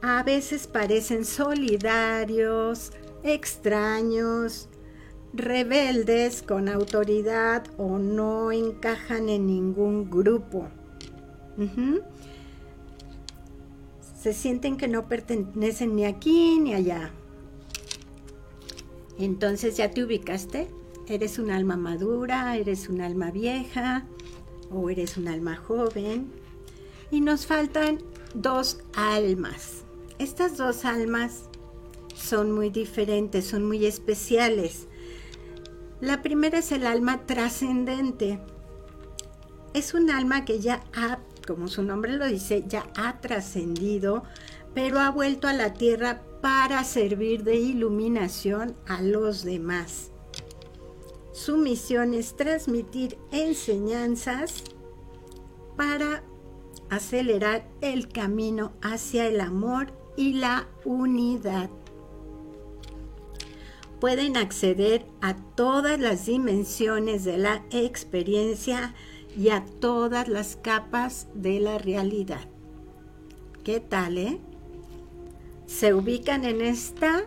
a 0.06 0.22
veces 0.22 0.66
parecen 0.66 1.24
solidarios, 1.24 2.92
extraños, 3.22 4.68
rebeldes 5.32 6.42
con 6.42 6.68
autoridad 6.68 7.64
o 7.78 7.96
no 7.96 8.52
encajan 8.52 9.30
en 9.30 9.46
ningún 9.46 10.10
grupo. 10.10 10.68
Se 14.20 14.34
sienten 14.34 14.76
que 14.76 14.88
no 14.88 15.08
pertenecen 15.08 15.96
ni 15.96 16.04
aquí 16.04 16.58
ni 16.60 16.74
allá. 16.74 17.10
Entonces 19.18 19.78
ya 19.78 19.90
te 19.90 20.04
ubicaste. 20.04 20.68
Eres 21.08 21.38
un 21.38 21.50
alma 21.50 21.78
madura, 21.78 22.58
eres 22.58 22.90
un 22.90 23.00
alma 23.00 23.30
vieja 23.30 24.04
o 24.70 24.90
eres 24.90 25.16
un 25.16 25.28
alma 25.28 25.56
joven. 25.56 26.30
Y 27.10 27.22
nos 27.22 27.46
faltan 27.46 28.00
dos 28.34 28.80
almas. 28.94 29.83
Estas 30.18 30.56
dos 30.56 30.84
almas 30.84 31.48
son 32.14 32.52
muy 32.52 32.70
diferentes, 32.70 33.46
son 33.46 33.66
muy 33.66 33.84
especiales. 33.84 34.86
La 36.00 36.22
primera 36.22 36.58
es 36.58 36.70
el 36.70 36.86
alma 36.86 37.26
trascendente. 37.26 38.40
Es 39.72 39.92
un 39.92 40.10
alma 40.10 40.44
que 40.44 40.60
ya 40.60 40.84
ha, 40.94 41.18
como 41.46 41.66
su 41.66 41.82
nombre 41.82 42.12
lo 42.12 42.26
dice, 42.26 42.64
ya 42.68 42.86
ha 42.96 43.20
trascendido, 43.20 44.22
pero 44.72 45.00
ha 45.00 45.10
vuelto 45.10 45.48
a 45.48 45.52
la 45.52 45.72
tierra 45.72 46.22
para 46.40 46.84
servir 46.84 47.42
de 47.42 47.56
iluminación 47.56 48.76
a 48.86 49.02
los 49.02 49.42
demás. 49.42 50.12
Su 51.32 51.56
misión 51.56 52.14
es 52.14 52.36
transmitir 52.36 53.18
enseñanzas 53.32 54.62
para 55.76 56.22
acelerar 56.88 57.68
el 57.80 58.08
camino 58.08 58.72
hacia 58.80 59.26
el 59.26 59.40
amor 59.40 60.03
y 60.16 60.34
la 60.34 60.68
unidad. 60.84 61.70
Pueden 64.00 64.36
acceder 64.36 65.06
a 65.20 65.34
todas 65.34 65.98
las 65.98 66.26
dimensiones 66.26 67.24
de 67.24 67.38
la 67.38 67.64
experiencia 67.70 68.94
y 69.36 69.48
a 69.48 69.64
todas 69.80 70.28
las 70.28 70.56
capas 70.56 71.28
de 71.34 71.60
la 71.60 71.78
realidad. 71.78 72.46
¿Qué 73.64 73.80
tal, 73.80 74.18
eh? 74.18 74.40
Se 75.66 75.94
ubican 75.94 76.44
en 76.44 76.60
esta 76.60 77.24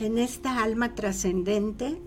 en 0.00 0.18
esta 0.18 0.62
alma 0.62 0.94
trascendente. 0.94 2.00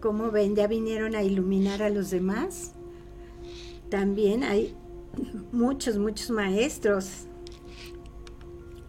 Como 0.00 0.30
ven, 0.30 0.54
ya 0.56 0.66
vinieron 0.66 1.14
a 1.14 1.22
iluminar 1.22 1.82
a 1.82 1.90
los 1.90 2.10
demás. 2.10 2.72
También 3.88 4.42
hay 4.44 4.74
muchos, 5.52 5.98
muchos 5.98 6.30
maestros, 6.30 7.26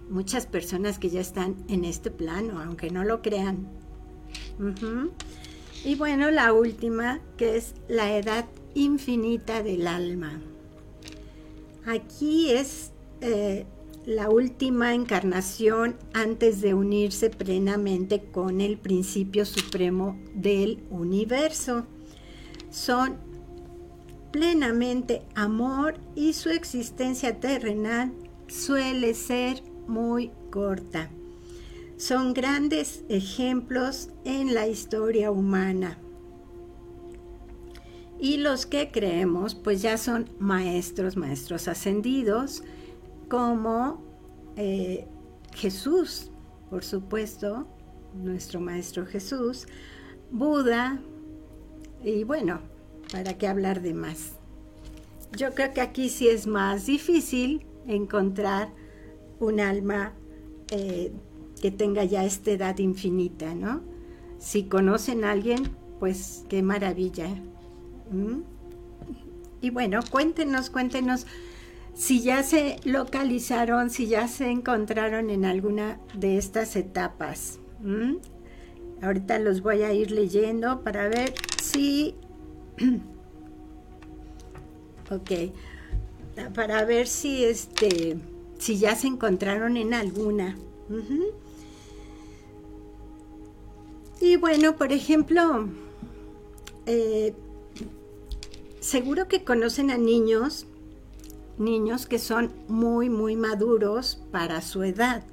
muchas 0.10 0.46
personas 0.46 1.00
que 1.00 1.10
ya 1.10 1.22
están 1.22 1.56
en 1.68 1.86
este 1.86 2.12
plano, 2.12 2.62
aunque 2.62 2.90
no 2.90 3.04
lo 3.04 3.22
crean. 3.22 3.68
Y 5.84 5.96
bueno, 5.96 6.32
la 6.32 6.54
última, 6.54 7.20
que 7.38 7.58
es 7.58 7.76
la 7.88 8.16
edad 8.18 8.46
infinita 8.74 9.64
del 9.64 9.88
alma. 9.88 10.42
Aquí 11.86 12.52
es 12.52 12.92
eh, 13.22 13.66
la 14.06 14.30
última 14.30 14.94
encarnación 14.94 15.98
antes 16.14 16.62
de 16.62 16.74
unirse 16.74 17.30
plenamente 17.30 18.24
con 18.24 18.62
el 18.62 18.78
principio 18.78 19.46
supremo 19.46 20.18
del 20.34 20.84
universo. 20.90 21.86
Son 22.70 23.18
plenamente 24.32 25.22
amor 25.36 25.96
y 26.16 26.34
su 26.34 26.50
existencia 26.50 27.40
terrenal 27.40 28.14
suele 28.48 29.14
ser 29.14 29.62
muy 29.88 30.32
corta. 30.52 31.10
Son 31.98 32.34
grandes 32.34 33.04
ejemplos 33.10 34.10
en 34.26 34.54
la 34.54 34.68
historia 34.68 35.32
humana. 35.32 35.98
Y 38.20 38.38
los 38.38 38.66
que 38.66 38.92
creemos, 38.92 39.56
pues 39.56 39.82
ya 39.82 39.98
son 39.98 40.30
maestros, 40.40 41.18
maestros 41.18 41.68
ascendidos, 41.68 42.64
como 43.30 44.02
eh, 44.56 45.08
Jesús, 45.56 46.32
por 46.70 46.84
supuesto, 46.84 47.68
nuestro 48.14 48.60
Maestro 48.60 49.06
Jesús, 49.06 49.68
Buda, 50.32 51.00
y 52.04 52.24
bueno, 52.24 52.60
¿para 53.12 53.38
qué 53.38 53.48
hablar 53.48 53.82
de 53.82 53.94
más? 53.94 54.34
Yo 55.38 55.54
creo 55.54 55.74
que 55.74 55.82
aquí 55.82 56.10
sí 56.10 56.28
es 56.28 56.48
más 56.48 56.86
difícil 56.86 57.66
encontrar 57.88 58.70
un 59.40 59.60
alma 59.60 60.14
eh, 60.72 61.12
que 61.62 61.72
tenga 61.72 62.04
ya 62.04 62.26
esta 62.26 62.52
edad 62.52 62.78
infinita, 62.80 63.56
¿no? 63.56 63.82
Si 64.40 64.64
conocen 64.64 65.24
a 65.24 65.32
alguien, 65.32 65.76
pues 66.00 66.46
qué 66.50 66.62
maravilla. 66.62 67.28
Y 69.62 69.70
bueno, 69.70 70.02
cuéntenos, 70.12 70.70
cuéntenos 70.70 71.26
si 71.94 72.22
ya 72.22 72.44
se 72.44 72.78
localizaron, 72.84 73.90
si 73.90 74.08
ya 74.08 74.28
se 74.28 74.50
encontraron 74.50 75.30
en 75.30 75.46
alguna 75.46 76.00
de 76.14 76.38
estas 76.38 76.76
etapas. 76.76 77.60
Ahorita 79.02 79.40
los 79.40 79.62
voy 79.62 79.84
a 79.84 79.94
ir 79.94 80.12
leyendo 80.12 80.84
para 80.84 81.08
ver 81.08 81.34
si... 81.62 82.16
ok. 85.12 85.32
Para 86.56 86.84
ver 86.84 87.08
si 87.08 87.44
este 87.44 88.18
si 88.64 88.78
ya 88.78 88.96
se 88.96 89.08
encontraron 89.08 89.76
en 89.76 89.94
alguna. 89.94 90.58
Y 94.22 94.38
bueno, 94.38 94.78
por 94.78 94.94
ejemplo, 94.94 95.68
eh, 96.86 97.34
seguro 98.80 99.28
que 99.28 99.44
conocen 99.44 99.92
a 99.92 99.98
niños 99.98 100.66
niños 101.58 102.06
que 102.06 102.20
son 102.20 102.54
muy, 102.70 103.10
muy 103.10 103.36
maduros 103.36 104.20
para 104.32 104.62
su 104.62 104.84
edad. 104.84 105.24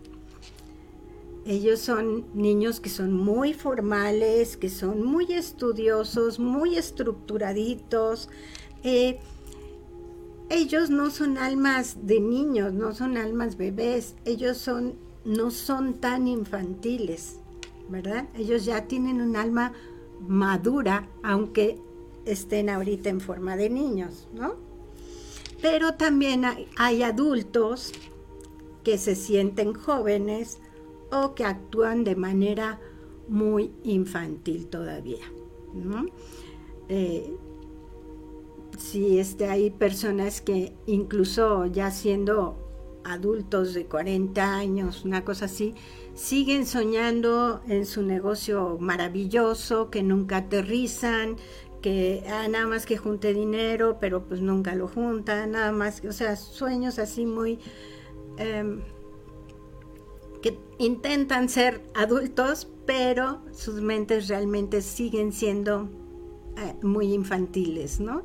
Ellos 1.47 1.79
son 1.79 2.27
niños 2.35 2.81
que 2.81 2.91
son 2.91 3.13
muy 3.13 3.55
formales, 3.55 4.57
que 4.57 4.69
son 4.69 5.05
muy 5.05 5.33
estudiosos, 5.33 6.41
muy 6.41 6.77
estructuraditos. 6.77 8.29
Eh, 8.83 9.21
ellos 10.51 10.91
no 10.91 11.11
son 11.11 11.39
almas 11.39 12.07
de 12.07 12.21
niños, 12.21 12.75
no 12.75 12.93
son 12.93 13.17
almas 13.17 13.57
bebés, 13.57 14.17
ellos 14.25 14.59
son, 14.59 14.97
no 15.25 15.53
son 15.53 15.95
tan 15.95 16.27
infantiles, 16.27 17.39
¿verdad? 17.89 18.29
Ellos 18.35 18.65
ya 18.65 18.87
tienen 18.87 19.21
un 19.23 19.37
alma 19.37 19.73
madura, 20.21 21.09
aunque 21.23 21.79
estén 22.25 22.69
ahorita 22.69 23.09
en 23.09 23.21
forma 23.21 23.57
de 23.57 23.71
niños, 23.71 24.29
¿no? 24.35 24.57
Pero 25.63 25.95
también 25.95 26.45
hay, 26.77 27.03
adultos 27.03 27.93
que 28.83 28.99
se 28.99 29.15
sienten 29.15 29.73
jóvenes 29.73 30.59
o 31.13 31.35
que 31.35 31.45
actúan 31.45 32.03
de 32.03 32.17
manera 32.17 32.81
muy 33.29 33.71
infantil 33.85 34.67
todavía. 34.67 35.25
Eh, 36.89 37.37
si 38.81 39.19
este, 39.19 39.47
hay 39.47 39.71
personas 39.71 40.41
que 40.41 40.73
incluso 40.87 41.67
ya 41.67 41.91
siendo 41.91 42.57
adultos 43.05 43.75
de 43.75 43.85
40 43.87 44.55
años, 44.57 45.05
una 45.05 45.25
cosa 45.25 45.45
así, 45.45 45.75
siguen 46.15 46.67
soñando 46.67 47.61
en 47.69 47.85
su 47.85 48.03
negocio 48.03 48.79
maravilloso, 48.81 49.91
que 49.91 50.03
nunca 50.03 50.39
aterrizan, 50.39 51.37
que 51.83 52.25
ah, 52.29 52.49
nada 52.49 52.67
más 52.67 52.87
que 52.87 52.97
junte 52.97 53.35
dinero, 53.35 53.99
pero 54.01 54.27
pues 54.27 54.41
nunca 54.41 54.75
lo 54.75 54.89
junta, 54.89 55.47
nada 55.47 55.73
más, 55.73 56.03
o 56.05 56.13
sea, 56.13 56.37
sueños 56.37 56.99
así 56.99 57.27
muy... 57.27 57.59
Em, 58.39 58.81
que 60.41 60.59
intentan 60.79 61.51
ser 61.51 61.83
adultos, 61.95 62.67
pero 62.87 63.43
sus 63.53 63.83
mentes 63.83 64.29
realmente 64.29 64.81
siguen 64.81 65.33
siendo 65.33 65.91
eh, 66.57 66.75
muy 66.83 67.13
infantiles, 67.13 68.01
¿no? 68.01 68.23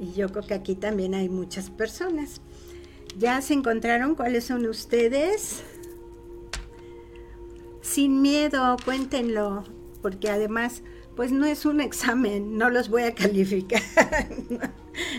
Y 0.00 0.12
yo 0.14 0.30
creo 0.30 0.46
que 0.46 0.54
aquí 0.54 0.74
también 0.74 1.14
hay 1.14 1.28
muchas 1.28 1.70
personas. 1.70 2.40
¿Ya 3.18 3.40
se 3.42 3.54
encontraron 3.54 4.14
cuáles 4.14 4.44
son 4.44 4.66
ustedes? 4.66 5.62
Sin 7.82 8.22
miedo, 8.22 8.76
cuéntenlo, 8.84 9.64
porque 10.00 10.30
además 10.30 10.82
pues 11.16 11.32
no 11.32 11.44
es 11.44 11.66
un 11.66 11.82
examen, 11.82 12.56
no 12.56 12.70
los 12.70 12.88
voy 12.88 13.02
a 13.02 13.14
calificar. 13.14 13.82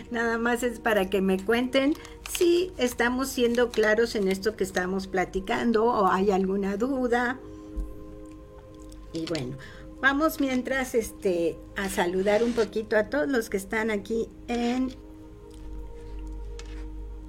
Nada 0.10 0.40
más 0.40 0.64
es 0.64 0.80
para 0.80 1.12
que 1.12 1.22
me 1.22 1.38
cuenten 1.38 1.94
si 2.28 2.72
estamos 2.78 3.30
siendo 3.30 3.70
claros 3.70 4.16
en 4.16 4.28
esto 4.28 4.56
que 4.56 4.64
estamos 4.64 5.06
platicando 5.06 5.86
o 5.86 6.08
hay 6.08 6.32
alguna 6.32 6.76
duda. 6.76 7.40
Y 9.14 9.26
bueno, 9.28 9.58
vamos 10.02 10.40
mientras 10.40 10.96
este 10.96 11.58
a 11.78 11.90
saludar 11.90 12.44
un 12.44 12.54
poquito 12.54 12.98
a 12.98 13.10
todos 13.10 13.28
los 13.28 13.50
que 13.50 13.58
están 13.58 13.92
aquí 13.92 14.28
en 14.48 14.94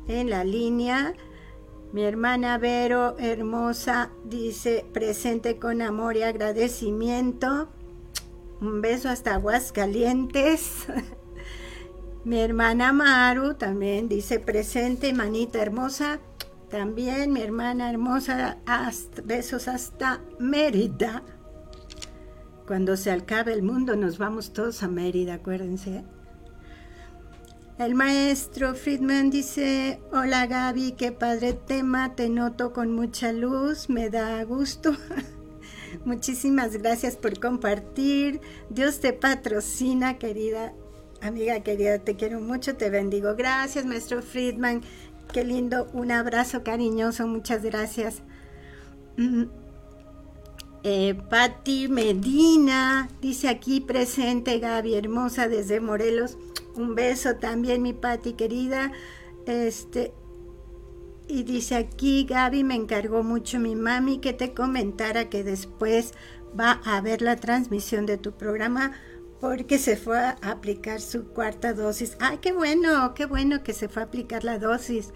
en 0.08 0.30
la 0.30 0.44
línea. 0.44 1.14
Mi 1.92 2.04
hermana 2.04 2.56
Vero, 2.58 3.16
hermosa, 3.18 4.10
dice 4.24 4.84
presente 4.92 5.58
con 5.58 5.82
amor 5.82 6.16
y 6.16 6.22
agradecimiento. 6.22 7.68
Un 8.60 8.80
beso 8.80 9.08
hasta 9.08 9.34
Aguascalientes. 9.34 10.86
Mi 12.24 12.40
hermana 12.40 12.92
Maru 12.92 13.54
también 13.54 14.08
dice 14.08 14.38
presente, 14.38 15.12
manita 15.12 15.60
hermosa. 15.60 16.20
también 16.70 17.32
mi 17.32 17.42
hermana 17.42 17.90
hermosa, 17.90 18.58
besos 19.24 19.68
hasta 19.68 20.22
Mérida. 20.38 21.22
Cuando 22.72 22.96
se 22.96 23.10
acabe 23.10 23.52
el 23.52 23.62
mundo 23.62 23.96
nos 23.96 24.16
vamos 24.16 24.54
todos 24.54 24.82
a 24.82 24.88
Mérida, 24.88 25.34
acuérdense. 25.34 26.04
El 27.78 27.94
maestro 27.94 28.74
Friedman 28.74 29.28
dice, 29.28 30.00
hola 30.10 30.46
Gaby, 30.46 30.92
qué 30.92 31.12
padre 31.12 31.52
tema, 31.52 32.14
te 32.14 32.30
noto 32.30 32.72
con 32.72 32.94
mucha 32.94 33.30
luz, 33.30 33.90
me 33.90 34.08
da 34.08 34.42
gusto. 34.44 34.96
Muchísimas 36.06 36.78
gracias 36.78 37.14
por 37.16 37.38
compartir. 37.38 38.40
Dios 38.70 39.00
te 39.00 39.12
patrocina, 39.12 40.16
querida 40.16 40.72
amiga 41.20 41.60
querida, 41.60 41.98
te 41.98 42.16
quiero 42.16 42.40
mucho, 42.40 42.76
te 42.76 42.88
bendigo. 42.88 43.36
Gracias, 43.36 43.84
maestro 43.84 44.22
Friedman. 44.22 44.80
Qué 45.30 45.44
lindo, 45.44 45.90
un 45.92 46.10
abrazo 46.10 46.64
cariñoso, 46.64 47.26
muchas 47.26 47.62
gracias. 47.64 48.22
Mm, 49.18 49.42
eh, 50.82 51.14
Patti 51.14 51.88
Medina, 51.88 53.08
dice 53.20 53.48
aquí 53.48 53.80
presente 53.80 54.58
Gaby 54.58 54.94
hermosa 54.94 55.48
desde 55.48 55.80
Morelos. 55.80 56.36
Un 56.74 56.94
beso 56.94 57.36
también, 57.36 57.82
mi 57.82 57.92
Patti 57.92 58.32
querida. 58.32 58.92
Este, 59.46 60.12
y 61.28 61.44
dice 61.44 61.76
aquí, 61.76 62.24
Gaby, 62.24 62.64
me 62.64 62.74
encargó 62.74 63.22
mucho 63.22 63.58
mi 63.58 63.74
mami 63.76 64.18
que 64.18 64.32
te 64.32 64.54
comentara 64.54 65.28
que 65.28 65.44
después 65.44 66.12
va 66.58 66.80
a 66.84 67.00
ver 67.00 67.22
la 67.22 67.36
transmisión 67.36 68.06
de 68.06 68.18
tu 68.18 68.32
programa 68.32 68.92
porque 69.40 69.78
se 69.78 69.96
fue 69.96 70.18
a 70.18 70.36
aplicar 70.42 71.00
su 71.00 71.24
cuarta 71.28 71.72
dosis. 71.72 72.16
Ay, 72.20 72.38
qué 72.38 72.52
bueno, 72.52 73.14
qué 73.14 73.26
bueno 73.26 73.62
que 73.62 73.72
se 73.72 73.88
fue 73.88 74.02
a 74.02 74.06
aplicar 74.06 74.44
la 74.44 74.58
dosis 74.58 75.12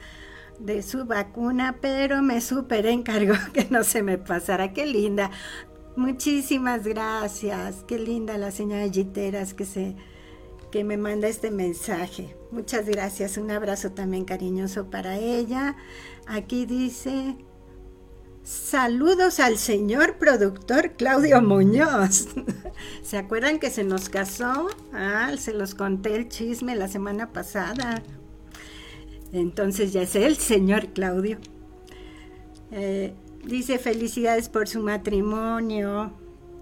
de 0.58 0.82
su 0.82 1.04
vacuna, 1.04 1.78
pero 1.80 2.22
me 2.22 2.40
súper 2.40 2.86
encargó 2.86 3.34
que 3.52 3.66
no 3.70 3.84
se 3.84 4.02
me 4.02 4.18
pasara. 4.18 4.72
Qué 4.72 4.86
linda. 4.86 5.30
Muchísimas 5.96 6.86
gracias. 6.86 7.84
Qué 7.86 7.98
linda 7.98 8.36
la 8.38 8.50
señora 8.50 8.88
Giteras 8.90 9.54
que 9.54 9.64
se 9.64 9.96
que 10.70 10.84
me 10.84 10.96
manda 10.96 11.28
este 11.28 11.50
mensaje. 11.50 12.36
Muchas 12.50 12.86
gracias. 12.86 13.38
Un 13.38 13.50
abrazo 13.50 13.92
también 13.92 14.24
cariñoso 14.24 14.90
para 14.90 15.16
ella. 15.16 15.76
Aquí 16.26 16.66
dice, 16.66 17.36
saludos 18.42 19.40
al 19.40 19.58
señor 19.58 20.18
productor 20.18 20.92
Claudio 20.92 21.40
Muñoz. 21.40 22.28
¿Se 23.02 23.16
acuerdan 23.16 23.58
que 23.58 23.70
se 23.70 23.84
nos 23.84 24.08
casó? 24.08 24.68
Ah, 24.92 25.32
se 25.38 25.52
los 25.52 25.74
conté 25.74 26.14
el 26.16 26.28
chisme 26.28 26.76
la 26.76 26.88
semana 26.88 27.32
pasada. 27.32 28.02
Entonces 29.40 29.92
ya 29.92 30.02
es 30.02 30.16
el 30.16 30.36
señor 30.36 30.88
Claudio. 30.88 31.38
Eh, 32.72 33.12
dice 33.44 33.78
felicidades 33.78 34.48
por 34.48 34.66
su 34.66 34.80
matrimonio. 34.80 36.12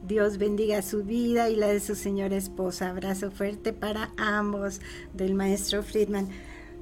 Dios 0.06 0.38
bendiga 0.38 0.82
su 0.82 1.04
vida 1.04 1.48
y 1.48 1.56
la 1.56 1.68
de 1.68 1.80
su 1.80 1.94
señora 1.94 2.36
esposa. 2.36 2.90
Abrazo 2.90 3.30
fuerte 3.30 3.72
para 3.72 4.12
ambos 4.16 4.80
del 5.14 5.34
maestro 5.34 5.82
Friedman. 5.82 6.28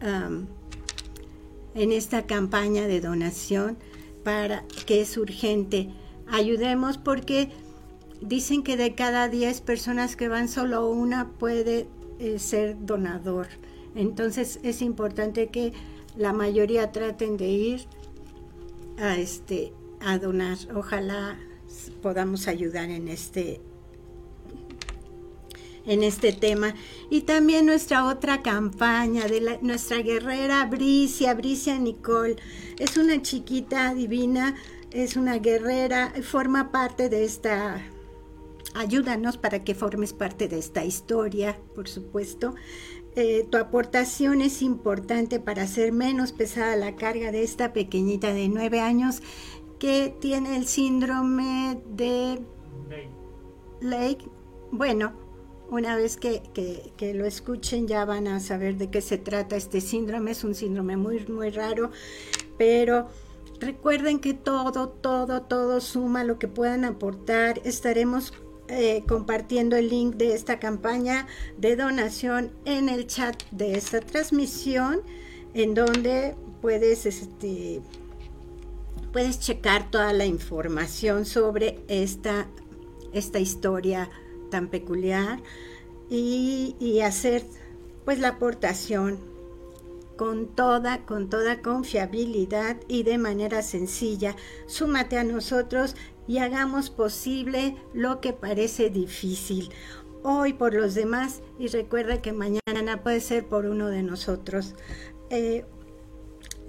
en 1.76 1.92
esta 1.92 2.26
campaña 2.26 2.88
de 2.88 3.02
donación 3.02 3.78
para 4.24 4.66
que 4.88 5.02
es 5.02 5.16
urgente. 5.16 5.92
Ayudemos 6.28 6.98
porque 6.98 7.52
dicen 8.20 8.64
que 8.64 8.78
de 8.78 8.96
cada 8.96 9.30
10 9.30 9.62
personas 9.62 10.16
que 10.16 10.28
van 10.28 10.48
solo 10.48 10.88
una 10.88 11.30
puede 11.34 11.86
eh, 12.18 12.40
ser 12.40 12.84
donador. 12.84 13.46
Entonces 13.96 14.60
es 14.64 14.82
importante 14.82 15.48
que 15.48 15.74
la 16.16 16.34
mayoría 16.34 16.92
traten 16.92 17.38
de 17.38 17.48
ir 17.48 17.86
a 18.98 19.18
este 19.18 19.74
a 20.00 20.18
donar. 20.18 20.58
Ojalá 20.76 21.40
podamos 22.02 22.48
ayudar 22.48 22.90
en 22.90 23.08
este 23.08 23.62
en 25.86 26.04
este 26.04 26.32
tema. 26.32 26.76
Y 27.10 27.22
también 27.22 27.66
nuestra 27.66 28.06
otra 28.06 28.42
campaña 28.42 29.28
de 29.28 29.60
nuestra 29.62 29.98
guerrera 29.98 30.66
Bricia, 30.66 31.34
Bricia 31.34 31.78
Nicole. 31.78 32.38
Es 32.80 32.98
una 32.98 33.22
chiquita 33.22 33.94
divina, 33.94 34.56
es 34.92 35.16
una 35.16 35.38
guerrera, 35.38 36.14
forma 36.24 36.72
parte 36.72 37.10
de 37.10 37.24
esta... 37.26 37.82
Ayúdanos 38.76 39.38
para 39.38 39.64
que 39.64 39.76
formes 39.76 40.14
parte 40.14 40.48
de 40.48 40.58
esta 40.58 40.84
historia, 40.84 41.60
por 41.76 41.88
supuesto. 41.88 42.56
Eh, 43.16 43.46
tu 43.50 43.58
aportación 43.58 44.42
es 44.42 44.64
importante 44.64 45.40
para 45.40 45.64
hacer 45.64 45.92
menos 45.92 46.32
pesada 46.32 46.76
la 46.76 46.96
carga 46.96 47.32
de 47.32 47.44
esta 47.44 47.72
pequeñita 47.72 48.34
de 48.34 48.50
nueve 48.50 48.80
años 48.80 49.22
que 49.78 50.16
tiene 50.20 50.58
el 50.58 50.66
síndrome 50.66 51.80
de 51.90 52.40
Lake. 53.82 54.26
Bueno, 54.72 55.14
una 55.70 55.96
vez 55.96 56.18
que, 56.18 56.42
lo 57.14 57.26
escuchen 57.26 57.88
ya 57.88 58.06
van 58.06 58.28
a 58.28 58.40
saber 58.40 58.78
de 58.78 58.90
qué 58.90 59.02
se 59.02 59.18
trata 59.18 59.56
este 59.58 59.82
síndrome. 59.82 60.32
Es 60.32 60.44
un 60.44 60.56
síndrome 60.56 60.98
muy, 60.98 61.26
muy 61.28 61.52
raro, 61.52 61.92
pero 62.58 63.10
recuerden 63.60 64.20
que 64.20 64.34
todo, 64.34 64.90
todo, 64.90 65.44
todo 65.44 65.82
suma 65.82 66.24
lo 66.24 66.40
que 66.40 66.48
puedan 66.48 66.86
aportar. 66.86 67.62
Estaremos 67.64 68.34
eh, 68.70 69.04
compartiendo 69.08 69.76
el 69.76 69.90
link 69.90 70.16
de 70.16 70.34
esta 70.34 70.60
campaña 70.60 71.28
de 71.58 71.76
donación 71.76 72.52
en 72.66 72.90
el 72.90 73.08
chat 73.08 73.42
de 73.52 73.78
esta 73.78 74.00
transmisión, 74.00 75.02
en 75.54 75.74
donde 75.74 76.36
puedes, 76.62 77.06
este, 77.06 77.82
puedes 79.12 79.40
checar 79.40 79.92
toda 79.92 80.14
la 80.14 80.26
información 80.26 81.26
sobre 81.26 81.80
esta, 81.90 82.48
esta 83.12 83.40
historia 83.40 84.10
tan 84.50 84.70
peculiar 84.70 85.42
y, 86.10 87.02
hacer 87.02 87.44
pues 88.06 88.20
la 88.20 88.30
aportación 88.30 89.20
con 90.16 90.48
toda, 90.48 91.06
con 91.06 91.30
toda 91.30 91.62
confiabilidad 91.62 92.78
y 92.88 93.04
de 93.04 93.18
manera 93.18 93.62
sencilla. 93.62 94.36
Súmate 94.68 95.18
a 95.18 95.24
nosotros 95.24 95.96
y 96.28 96.38
hagamos 96.40 96.90
posible 96.90 97.76
lo 97.94 98.22
que 98.22 98.34
parece 98.34 98.90
difícil. 98.90 99.70
Hoy 100.24 100.54
por 100.54 100.74
los 100.74 100.96
demás 100.96 101.42
y 101.60 101.68
recuerda 101.68 102.22
que 102.22 102.32
mañana 102.32 103.04
puede 103.04 103.20
ser 103.20 103.46
por 103.48 103.66
uno 103.66 103.88
de 103.88 104.04
nosotros. 104.04 104.76
Eh, 105.30 105.66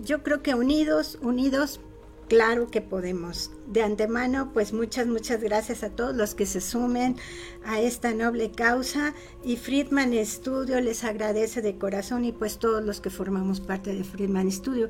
yo 0.01 0.23
creo 0.23 0.43
que 0.43 0.55
unidos, 0.55 1.19
unidos 1.23 1.81
Claro 2.29 2.71
que 2.71 2.81
podemos. 2.81 3.51
De 3.67 3.83
antemano, 3.83 4.51
pues 4.55 4.73
muchas, 4.73 5.07
muchas 5.07 5.43
gracias 5.43 5.83
a 5.83 5.90
todos 5.90 6.17
los 6.17 6.35
que 6.35 6.47
se 6.47 6.62
sumen 6.62 7.17
a 7.64 7.81
esta 7.81 8.14
noble 8.14 8.51
causa 8.51 9.14
y 9.43 9.57
Friedman 9.57 10.14
Studio 10.25 10.81
les 10.81 11.05
agradece 11.05 11.61
de 11.61 11.77
corazón 11.77 12.25
y 12.25 12.33
pues 12.33 12.59
todos 12.59 12.83
los 12.83 13.01
que 13.03 13.11
formamos 13.11 13.61
parte 13.61 13.95
de 13.95 14.05
Friedman 14.05 14.51
Studio 14.51 14.88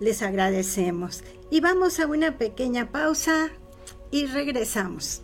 les 0.00 0.22
agradecemos. 0.22 1.24
Y 1.50 1.60
vamos 1.60 2.00
a 2.00 2.06
una 2.06 2.38
pequeña 2.38 2.90
pausa 2.90 3.50
y 4.10 4.26
regresamos. 4.26 5.22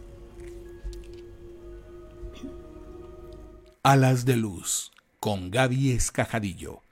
Alas 3.83 4.25
de 4.25 4.37
Luz 4.37 4.93
con 5.19 5.51
Gaby 5.51 5.93
Escajadillo. 5.93 6.83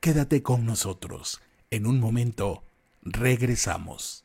Quédate 0.00 0.42
con 0.42 0.66
nosotros. 0.66 1.40
En 1.70 1.86
un 1.86 2.00
momento 2.00 2.62
Regresamos. 3.10 4.24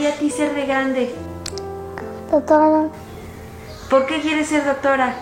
Gustaría 0.00 0.10
a 0.10 0.18
ti 0.18 0.30
ser 0.30 0.54
de 0.54 0.66
grande? 0.66 1.10
Doctora. 2.30 2.88
¿Por 3.90 4.06
qué 4.06 4.20
quieres 4.20 4.48
ser 4.48 4.64
doctora? 4.64 5.14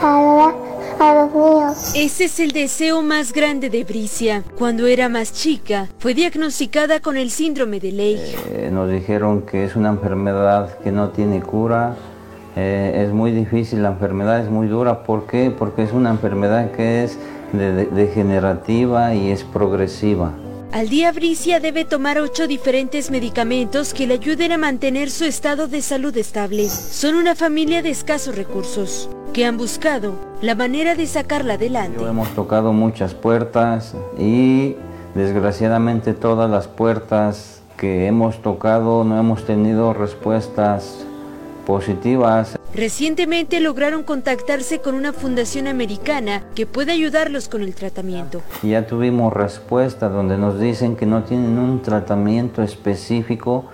A, 0.00 0.52
a 1.00 1.14
los 1.14 1.34
niños. 1.34 1.92
Ese 1.94 2.24
es 2.24 2.38
el 2.38 2.52
deseo 2.52 3.02
más 3.02 3.32
grande 3.32 3.70
de 3.70 3.82
Bricia. 3.84 4.44
Cuando 4.58 4.86
era 4.86 5.08
más 5.08 5.32
chica, 5.32 5.88
fue 5.98 6.14
diagnosticada 6.14 7.00
con 7.00 7.16
el 7.16 7.30
síndrome 7.30 7.80
de 7.80 7.92
Leigh. 7.92 8.36
Eh, 8.52 8.70
nos 8.72 8.90
dijeron 8.90 9.42
que 9.42 9.64
es 9.64 9.74
una 9.74 9.88
enfermedad 9.88 10.78
que 10.80 10.92
no 10.92 11.08
tiene 11.10 11.40
cura. 11.40 11.96
Eh, 12.54 13.04
es 13.04 13.12
muy 13.12 13.32
difícil, 13.32 13.82
la 13.82 13.88
enfermedad 13.88 14.40
es 14.40 14.50
muy 14.50 14.68
dura. 14.68 15.02
¿Por 15.04 15.26
qué? 15.26 15.50
Porque 15.50 15.82
es 15.82 15.92
una 15.92 16.10
enfermedad 16.10 16.70
que 16.72 17.04
es 17.04 17.18
degenerativa 17.52 19.14
y 19.14 19.30
es 19.30 19.44
progresiva. 19.44 20.32
Al 20.72 20.88
día 20.88 21.12
Bricia 21.12 21.60
debe 21.60 21.84
tomar 21.84 22.18
ocho 22.18 22.46
diferentes 22.46 23.10
medicamentos 23.10 23.92
que 23.92 24.06
le 24.06 24.14
ayuden 24.14 24.52
a 24.52 24.58
mantener 24.58 25.10
su 25.10 25.24
estado 25.24 25.68
de 25.68 25.82
salud 25.82 26.16
estable. 26.16 26.66
Son 26.70 27.14
una 27.14 27.34
familia 27.34 27.82
de 27.82 27.90
escasos 27.90 28.34
recursos 28.34 29.10
que 29.34 29.44
han 29.44 29.58
buscado 29.58 30.14
la 30.40 30.54
manera 30.54 30.94
de 30.94 31.06
sacarla 31.06 31.54
adelante. 31.54 32.02
hemos 32.02 32.30
tocado 32.30 32.72
muchas 32.72 33.12
puertas 33.12 33.94
y 34.18 34.76
desgraciadamente 35.14 36.14
todas 36.14 36.50
las 36.50 36.68
puertas 36.68 37.60
que 37.76 38.06
hemos 38.06 38.40
tocado 38.40 39.04
no 39.04 39.18
hemos 39.20 39.44
tenido 39.44 39.92
respuestas 39.92 41.04
positivas. 41.66 42.58
Recientemente 42.74 43.60
lograron 43.60 44.02
contactarse 44.02 44.80
con 44.80 44.94
una 44.94 45.12
fundación 45.12 45.66
americana 45.66 46.42
que 46.54 46.64
puede 46.64 46.92
ayudarlos 46.92 47.50
con 47.50 47.60
el 47.60 47.74
tratamiento. 47.74 48.40
Ya 48.62 48.86
tuvimos 48.86 49.30
respuesta 49.30 50.08
donde 50.08 50.38
nos 50.38 50.58
dicen 50.58 50.96
que 50.96 51.04
no 51.04 51.22
tienen 51.22 51.58
un 51.58 51.82
tratamiento 51.82 52.62
específico 52.62 53.66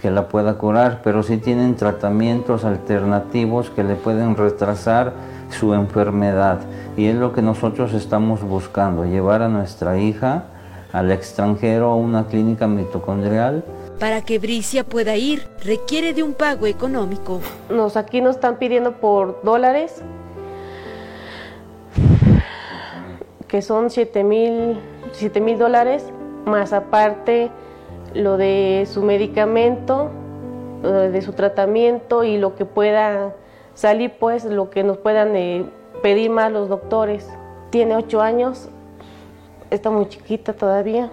que 0.00 0.10
la 0.10 0.28
pueda 0.28 0.56
curar, 0.56 1.02
pero 1.04 1.22
sí 1.22 1.36
tienen 1.36 1.76
tratamientos 1.76 2.64
alternativos 2.64 3.68
que 3.68 3.84
le 3.84 3.96
pueden 3.96 4.34
retrasar 4.34 5.12
su 5.50 5.74
enfermedad. 5.74 6.60
Y 6.96 7.06
es 7.06 7.16
lo 7.16 7.34
que 7.34 7.42
nosotros 7.42 7.92
estamos 7.92 8.42
buscando, 8.42 9.04
llevar 9.04 9.42
a 9.42 9.48
nuestra 9.48 9.98
hija 9.98 10.44
al 10.94 11.10
extranjero 11.10 11.90
a 11.90 11.96
una 11.96 12.28
clínica 12.28 12.66
mitocondrial 12.66 13.62
para 13.98 14.22
que 14.22 14.38
Bricia 14.38 14.84
pueda 14.84 15.16
ir, 15.16 15.48
requiere 15.64 16.12
de 16.12 16.22
un 16.22 16.34
pago 16.34 16.66
económico. 16.66 17.40
Nos, 17.68 17.96
aquí 17.96 18.20
nos 18.20 18.36
están 18.36 18.56
pidiendo 18.56 18.92
por 18.92 19.42
dólares, 19.42 20.02
que 23.48 23.60
son 23.62 23.90
7 23.90 24.22
mil 24.22 24.78
dólares, 25.58 26.04
más 26.44 26.72
aparte 26.72 27.50
lo 28.14 28.36
de 28.36 28.86
su 28.90 29.02
medicamento, 29.02 30.10
de 30.82 31.20
su 31.22 31.32
tratamiento 31.32 32.22
y 32.22 32.38
lo 32.38 32.54
que 32.54 32.64
pueda 32.64 33.34
salir, 33.74 34.12
pues 34.18 34.44
lo 34.44 34.70
que 34.70 34.84
nos 34.84 34.98
puedan 34.98 35.34
eh, 35.34 35.64
pedir 36.02 36.30
más 36.30 36.52
los 36.52 36.68
doctores. 36.68 37.28
Tiene 37.70 37.96
8 37.96 38.20
años, 38.20 38.68
está 39.70 39.90
muy 39.90 40.08
chiquita 40.08 40.52
todavía 40.52 41.10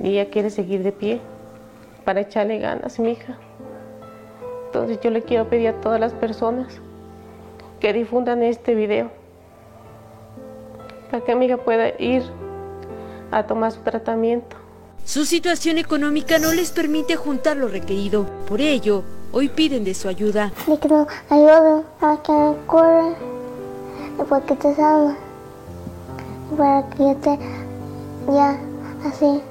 y 0.00 0.18
ella 0.18 0.30
quiere 0.30 0.48
seguir 0.50 0.82
de 0.82 0.92
pie 0.92 1.20
para 2.04 2.20
echarle 2.20 2.58
ganas, 2.58 2.98
mi 2.98 3.12
hija. 3.12 3.38
Entonces 4.66 4.98
yo 5.02 5.10
le 5.10 5.22
quiero 5.22 5.48
pedir 5.48 5.68
a 5.68 5.80
todas 5.80 6.00
las 6.00 6.12
personas 6.12 6.80
que 7.80 7.92
difundan 7.92 8.42
este 8.42 8.74
video 8.74 9.10
para 11.10 11.24
que 11.24 11.34
mi 11.34 11.46
hija 11.46 11.58
pueda 11.58 11.90
ir 12.00 12.22
a 13.30 13.46
tomar 13.46 13.72
su 13.72 13.80
tratamiento. 13.80 14.56
Su 15.04 15.24
situación 15.26 15.78
económica 15.78 16.38
no 16.38 16.52
les 16.52 16.70
permite 16.70 17.14
juntar 17.16 17.56
lo 17.56 17.68
requerido. 17.68 18.26
Por 18.48 18.60
ello, 18.60 19.02
hoy 19.32 19.48
piden 19.48 19.84
de 19.84 19.94
su 19.94 20.08
ayuda. 20.08 20.50
que 20.66 20.72
ayuden 21.30 21.84
a 22.00 22.16
que 22.22 22.32
me 22.32 22.54
cure 22.66 23.14
y 24.18 24.22
porque 24.28 24.56
te 24.56 24.74
sana. 24.74 25.16
Para 26.56 26.88
que 26.90 26.98
yo 26.98 27.16
te 27.16 27.38
ya 28.32 28.58
así 29.06 29.42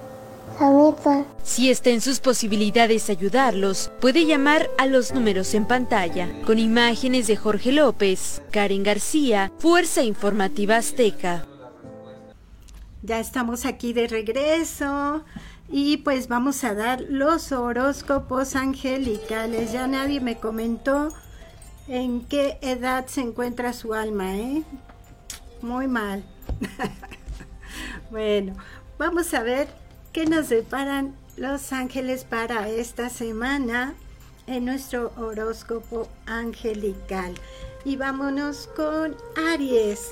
Si 1.43 1.69
está 1.69 1.89
en 1.89 2.01
sus 2.01 2.19
posibilidades 2.19 3.09
ayudarlos, 3.09 3.91
puede 3.99 4.25
llamar 4.25 4.69
a 4.77 4.85
los 4.85 5.13
números 5.13 5.53
en 5.53 5.65
pantalla, 5.65 6.29
con 6.45 6.59
imágenes 6.59 7.27
de 7.27 7.35
Jorge 7.35 7.71
López, 7.71 8.41
Karen 8.51 8.83
García, 8.83 9.51
Fuerza 9.59 10.03
Informativa 10.03 10.77
Azteca. 10.77 11.45
Ya 13.01 13.19
estamos 13.19 13.65
aquí 13.65 13.93
de 13.93 14.07
regreso 14.07 15.23
y 15.69 15.97
pues 15.97 16.27
vamos 16.27 16.63
a 16.63 16.73
dar 16.73 17.01
los 17.01 17.51
horóscopos 17.51 18.55
angelicales. 18.55 19.71
Ya 19.71 19.87
nadie 19.87 20.21
me 20.21 20.37
comentó 20.37 21.09
en 21.87 22.21
qué 22.21 22.57
edad 22.61 23.07
se 23.07 23.21
encuentra 23.21 23.73
su 23.73 23.93
alma, 23.93 24.35
¿eh? 24.37 24.63
Muy 25.61 25.87
mal. 25.87 26.23
bueno, 28.11 28.55
vamos 28.97 29.33
a 29.33 29.43
ver 29.43 29.82
qué 30.13 30.27
nos 30.27 30.49
deparan 30.49 31.15
los 31.37 31.73
ángeles 31.73 32.23
para 32.23 32.69
esta 32.69 33.09
semana 33.09 33.95
en 34.45 34.65
nuestro 34.65 35.11
horóscopo 35.17 36.07
angelical. 36.27 37.33
Y 37.83 37.95
vámonos 37.95 38.69
con 38.75 39.15
Aries. 39.51 40.11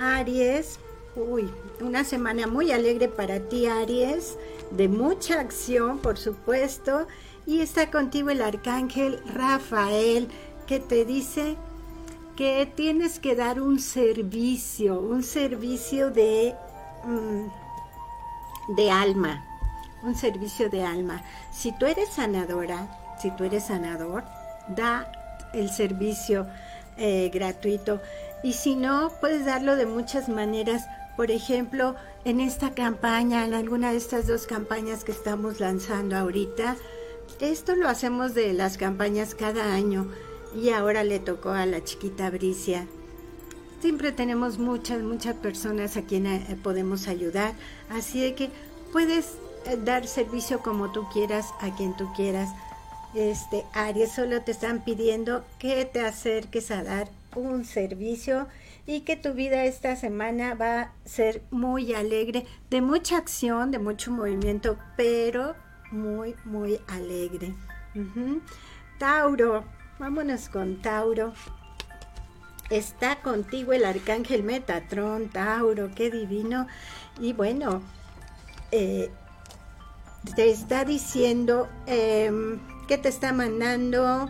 Aries, 0.00 0.80
uy, 1.14 1.48
una 1.80 2.02
semana 2.02 2.48
muy 2.48 2.72
alegre 2.72 3.06
para 3.06 3.38
ti, 3.38 3.66
Aries, 3.66 4.36
de 4.72 4.88
mucha 4.88 5.38
acción, 5.40 5.98
por 5.98 6.18
supuesto. 6.18 7.06
Y 7.46 7.60
está 7.60 7.92
contigo 7.92 8.30
el 8.30 8.42
arcángel 8.42 9.22
Rafael, 9.32 10.28
que 10.66 10.80
te 10.80 11.04
dice 11.04 11.56
que 12.36 12.70
tienes 12.74 13.20
que 13.20 13.36
dar 13.36 13.60
un 13.60 13.78
servicio, 13.78 15.00
un 15.00 15.22
servicio 15.22 16.10
de, 16.10 16.54
mm, 17.04 17.67
de 18.68 18.90
alma, 18.90 19.44
un 20.02 20.14
servicio 20.14 20.68
de 20.68 20.84
alma. 20.84 21.22
Si 21.52 21.72
tú 21.72 21.86
eres 21.86 22.10
sanadora, 22.10 22.86
si 23.20 23.30
tú 23.32 23.44
eres 23.44 23.66
sanador, 23.66 24.24
da 24.68 25.10
el 25.52 25.70
servicio 25.70 26.46
eh, 26.96 27.30
gratuito. 27.32 28.00
Y 28.42 28.52
si 28.52 28.76
no, 28.76 29.10
puedes 29.20 29.44
darlo 29.44 29.76
de 29.76 29.86
muchas 29.86 30.28
maneras. 30.28 30.86
Por 31.16 31.30
ejemplo, 31.30 31.96
en 32.24 32.40
esta 32.40 32.74
campaña, 32.74 33.44
en 33.44 33.54
alguna 33.54 33.90
de 33.90 33.96
estas 33.96 34.26
dos 34.26 34.46
campañas 34.46 35.04
que 35.04 35.12
estamos 35.12 35.58
lanzando 35.58 36.16
ahorita, 36.16 36.76
esto 37.40 37.74
lo 37.74 37.88
hacemos 37.88 38.34
de 38.34 38.52
las 38.52 38.78
campañas 38.78 39.34
cada 39.34 39.74
año 39.74 40.08
y 40.54 40.70
ahora 40.70 41.04
le 41.04 41.18
tocó 41.18 41.50
a 41.50 41.66
la 41.66 41.82
chiquita 41.82 42.30
Bricia. 42.30 42.86
Siempre 43.80 44.10
tenemos 44.10 44.58
muchas, 44.58 45.02
muchas 45.02 45.36
personas 45.36 45.96
a 45.96 46.02
quienes 46.02 46.50
eh, 46.50 46.56
podemos 46.60 47.06
ayudar, 47.06 47.52
así 47.90 48.32
que 48.32 48.50
puedes 48.92 49.36
eh, 49.66 49.78
dar 49.84 50.06
servicio 50.08 50.60
como 50.60 50.90
tú 50.90 51.06
quieras, 51.12 51.54
a 51.60 51.74
quien 51.76 51.96
tú 51.96 52.12
quieras. 52.14 52.50
Este, 53.14 53.64
Aries, 53.74 54.12
solo 54.12 54.42
te 54.42 54.50
están 54.50 54.82
pidiendo 54.84 55.44
que 55.60 55.84
te 55.84 56.00
acerques 56.00 56.72
a 56.72 56.82
dar 56.82 57.08
un 57.36 57.64
servicio 57.64 58.48
y 58.84 59.02
que 59.02 59.16
tu 59.16 59.32
vida 59.34 59.64
esta 59.64 59.94
semana 59.94 60.54
va 60.54 60.80
a 60.80 60.92
ser 61.04 61.42
muy 61.50 61.94
alegre, 61.94 62.46
de 62.70 62.80
mucha 62.80 63.16
acción, 63.16 63.70
de 63.70 63.78
mucho 63.78 64.10
movimiento, 64.10 64.76
pero 64.96 65.54
muy, 65.92 66.34
muy 66.44 66.80
alegre. 66.88 67.54
Tauro, 68.98 69.64
vámonos 69.98 70.48
con 70.48 70.82
Tauro. 70.82 71.32
Está 72.70 73.22
contigo 73.22 73.72
el 73.72 73.84
arcángel 73.84 74.42
Metatrón, 74.42 75.30
Tauro, 75.30 75.90
qué 75.94 76.10
divino. 76.10 76.66
Y 77.18 77.32
bueno, 77.32 77.82
eh, 78.72 79.10
te 80.36 80.50
está 80.50 80.84
diciendo 80.84 81.68
em, 81.86 82.60
que 82.86 82.98
te 82.98 83.08
está 83.08 83.32
mandando 83.32 84.28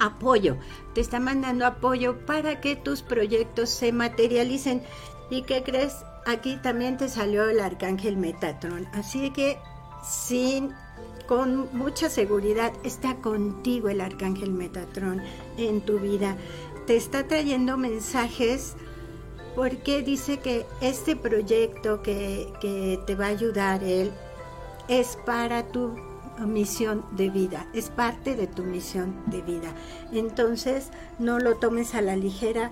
apoyo, 0.00 0.56
te 0.94 1.00
está 1.00 1.20
mandando 1.20 1.66
apoyo 1.66 2.24
para 2.24 2.60
que 2.60 2.76
tus 2.76 3.02
proyectos 3.02 3.68
se 3.68 3.92
materialicen. 3.92 4.82
¿Y 5.30 5.42
qué 5.42 5.62
crees? 5.62 5.96
Aquí 6.26 6.56
también 6.56 6.96
te 6.96 7.08
salió 7.08 7.48
el 7.48 7.60
arcángel 7.60 8.16
Metatron. 8.16 8.86
Así 8.94 9.30
que 9.30 9.58
sin 10.02 10.72
con 11.26 11.68
mucha 11.76 12.08
seguridad 12.08 12.72
está 12.84 13.16
contigo 13.16 13.88
el 13.88 14.00
arcángel 14.00 14.50
Metatron 14.50 15.20
en 15.56 15.82
tu 15.82 15.98
vida. 15.98 16.36
Te 16.86 16.96
está 16.96 17.28
trayendo 17.28 17.76
mensajes 17.76 18.74
porque 19.54 20.02
dice 20.02 20.38
que 20.38 20.64
este 20.80 21.16
proyecto 21.16 22.02
que, 22.02 22.52
que 22.60 22.98
te 23.06 23.14
va 23.14 23.26
a 23.26 23.30
ayudar 23.30 23.84
él 23.84 24.10
es 24.88 25.18
para 25.26 25.66
tu 25.66 25.94
misión 26.46 27.04
de 27.12 27.30
vida, 27.30 27.66
es 27.74 27.90
parte 27.90 28.34
de 28.34 28.46
tu 28.46 28.62
misión 28.62 29.14
de 29.26 29.42
vida. 29.42 29.74
Entonces, 30.12 30.90
no 31.18 31.38
lo 31.38 31.56
tomes 31.56 31.94
a 31.94 32.02
la 32.02 32.16
ligera. 32.16 32.70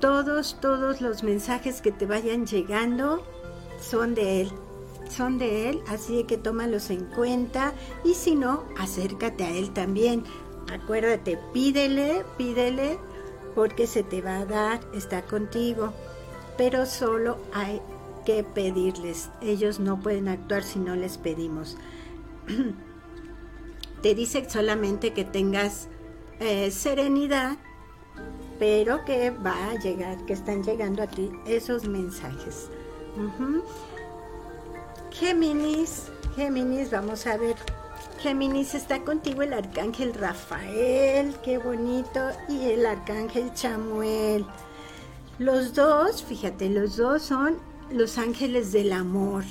Todos, 0.00 0.58
todos 0.60 1.00
los 1.00 1.22
mensajes 1.22 1.80
que 1.80 1.92
te 1.92 2.06
vayan 2.06 2.46
llegando 2.46 3.24
son 3.80 4.14
de 4.14 4.42
Él, 4.42 4.52
son 5.08 5.38
de 5.38 5.70
Él, 5.70 5.82
así 5.88 6.24
que 6.24 6.36
tómalos 6.36 6.90
en 6.90 7.04
cuenta 7.04 7.72
y 8.04 8.14
si 8.14 8.34
no, 8.34 8.64
acércate 8.78 9.44
a 9.44 9.50
Él 9.50 9.70
también. 9.70 10.24
Acuérdate, 10.72 11.38
pídele, 11.52 12.24
pídele, 12.36 12.98
porque 13.54 13.86
se 13.86 14.02
te 14.02 14.20
va 14.20 14.38
a 14.38 14.46
dar, 14.46 14.80
está 14.92 15.22
contigo, 15.22 15.92
pero 16.58 16.86
solo 16.86 17.38
hay 17.52 17.80
que 18.24 18.42
pedirles. 18.42 19.30
Ellos 19.40 19.80
no 19.80 20.00
pueden 20.00 20.28
actuar 20.28 20.64
si 20.64 20.78
no 20.78 20.96
les 20.96 21.18
pedimos. 21.18 21.76
te 24.02 24.14
dice 24.14 24.48
solamente 24.48 25.12
que 25.12 25.24
tengas 25.24 25.88
eh, 26.40 26.70
serenidad, 26.70 27.56
pero 28.58 29.04
que 29.04 29.30
va 29.30 29.70
a 29.70 29.78
llegar, 29.78 30.24
que 30.26 30.32
están 30.32 30.62
llegando 30.62 31.02
a 31.02 31.06
ti 31.06 31.30
esos 31.46 31.86
mensajes. 31.88 32.68
Géminis, 35.18 36.10
Géminis, 36.36 36.90
vamos 36.90 37.26
a 37.26 37.38
ver. 37.38 37.56
Géminis 38.20 38.74
está 38.74 39.02
contigo 39.02 39.40
el 39.40 39.54
arcángel 39.54 40.12
Rafael, 40.12 41.34
qué 41.42 41.56
bonito, 41.56 42.20
y 42.50 42.66
el 42.66 42.84
arcángel 42.84 43.50
Chamuel. 43.54 44.44
Los 45.38 45.72
dos, 45.72 46.22
fíjate, 46.22 46.68
los 46.68 46.98
dos 46.98 47.22
son 47.22 47.56
los 47.90 48.18
ángeles 48.18 48.72
del 48.72 48.92
amor. 48.92 49.44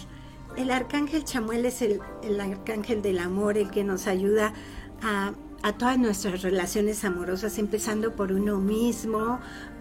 El 0.55 0.69
arcángel 0.69 1.23
Chamuel 1.23 1.65
es 1.65 1.81
el, 1.81 1.99
arcángel 2.39 3.01
del 3.01 3.17
amor, 3.17 3.57
el 3.57 3.71
que 3.71 3.83
nos 3.83 4.05
ayuda 4.05 4.53
a, 5.01 5.33
a 5.63 5.73
todas 5.73 5.97
nuestras 5.97 6.43
relaciones 6.43 7.03
amorosas, 7.03 7.57
empezando 7.57 8.15
por 8.15 8.31
uno 8.31 8.59
mismo, 8.59 9.39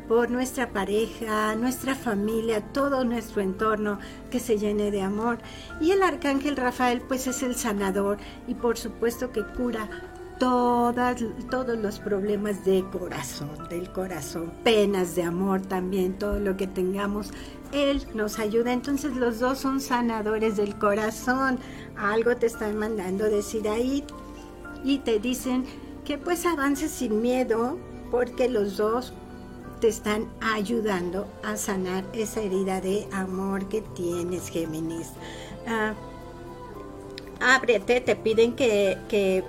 por 0.08 0.30
nuestra 0.30 0.70
pareja, 0.70 1.54
nuestra 1.56 1.94
familia, 1.94 2.60
todo 2.72 3.04
nuestro 3.04 3.42
entorno 3.42 3.98
que 4.30 4.40
se 4.40 4.58
llene 4.58 4.90
de 4.90 5.02
amor. 5.02 5.38
Y 5.80 5.92
el 5.92 6.02
arcángel 6.02 6.56
Rafael 6.56 7.00
pues 7.00 7.26
es 7.26 7.42
el 7.42 7.54
sanador 7.54 8.18
y 8.46 8.54
por 8.54 8.76
supuesto 8.76 9.32
que 9.32 9.44
cura 9.44 9.88
todas, 10.38 11.22
todos 11.50 11.78
los 11.78 11.98
problemas 11.98 12.64
de 12.64 12.84
corazón, 12.90 13.50
del 13.68 13.90
corazón, 13.90 14.52
penas 14.62 15.14
de 15.14 15.22
amor 15.22 15.62
también, 15.62 16.18
todo 16.18 16.38
lo 16.38 16.56
que 16.56 16.66
tengamos, 16.66 17.30
Él 17.72 18.06
nos 18.14 18.38
ayuda. 18.38 18.72
Entonces 18.72 19.16
los 19.16 19.40
dos 19.40 19.58
son 19.58 19.80
sanadores 19.80 20.56
del 20.56 20.76
corazón. 20.76 21.58
Algo 21.96 22.36
te 22.36 22.46
están 22.46 22.76
mandando 22.76 23.24
decir 23.24 23.68
ahí 23.68 24.04
y 24.84 24.98
te 24.98 25.18
dicen 25.18 25.64
que 26.04 26.18
pues 26.18 26.44
avances 26.44 26.90
sin 26.90 27.22
miedo 27.22 27.78
porque 28.10 28.48
los 28.48 28.76
dos 28.76 29.14
están 29.88 30.28
ayudando 30.40 31.26
a 31.42 31.56
sanar 31.56 32.04
esa 32.12 32.40
herida 32.40 32.80
de 32.80 33.06
amor 33.12 33.68
que 33.68 33.80
tienes, 33.80 34.48
Géminis. 34.48 35.10
Ah, 35.66 35.94
ábrete, 37.40 38.00
te 38.00 38.16
piden 38.16 38.54
que, 38.54 38.98
que 39.08 39.44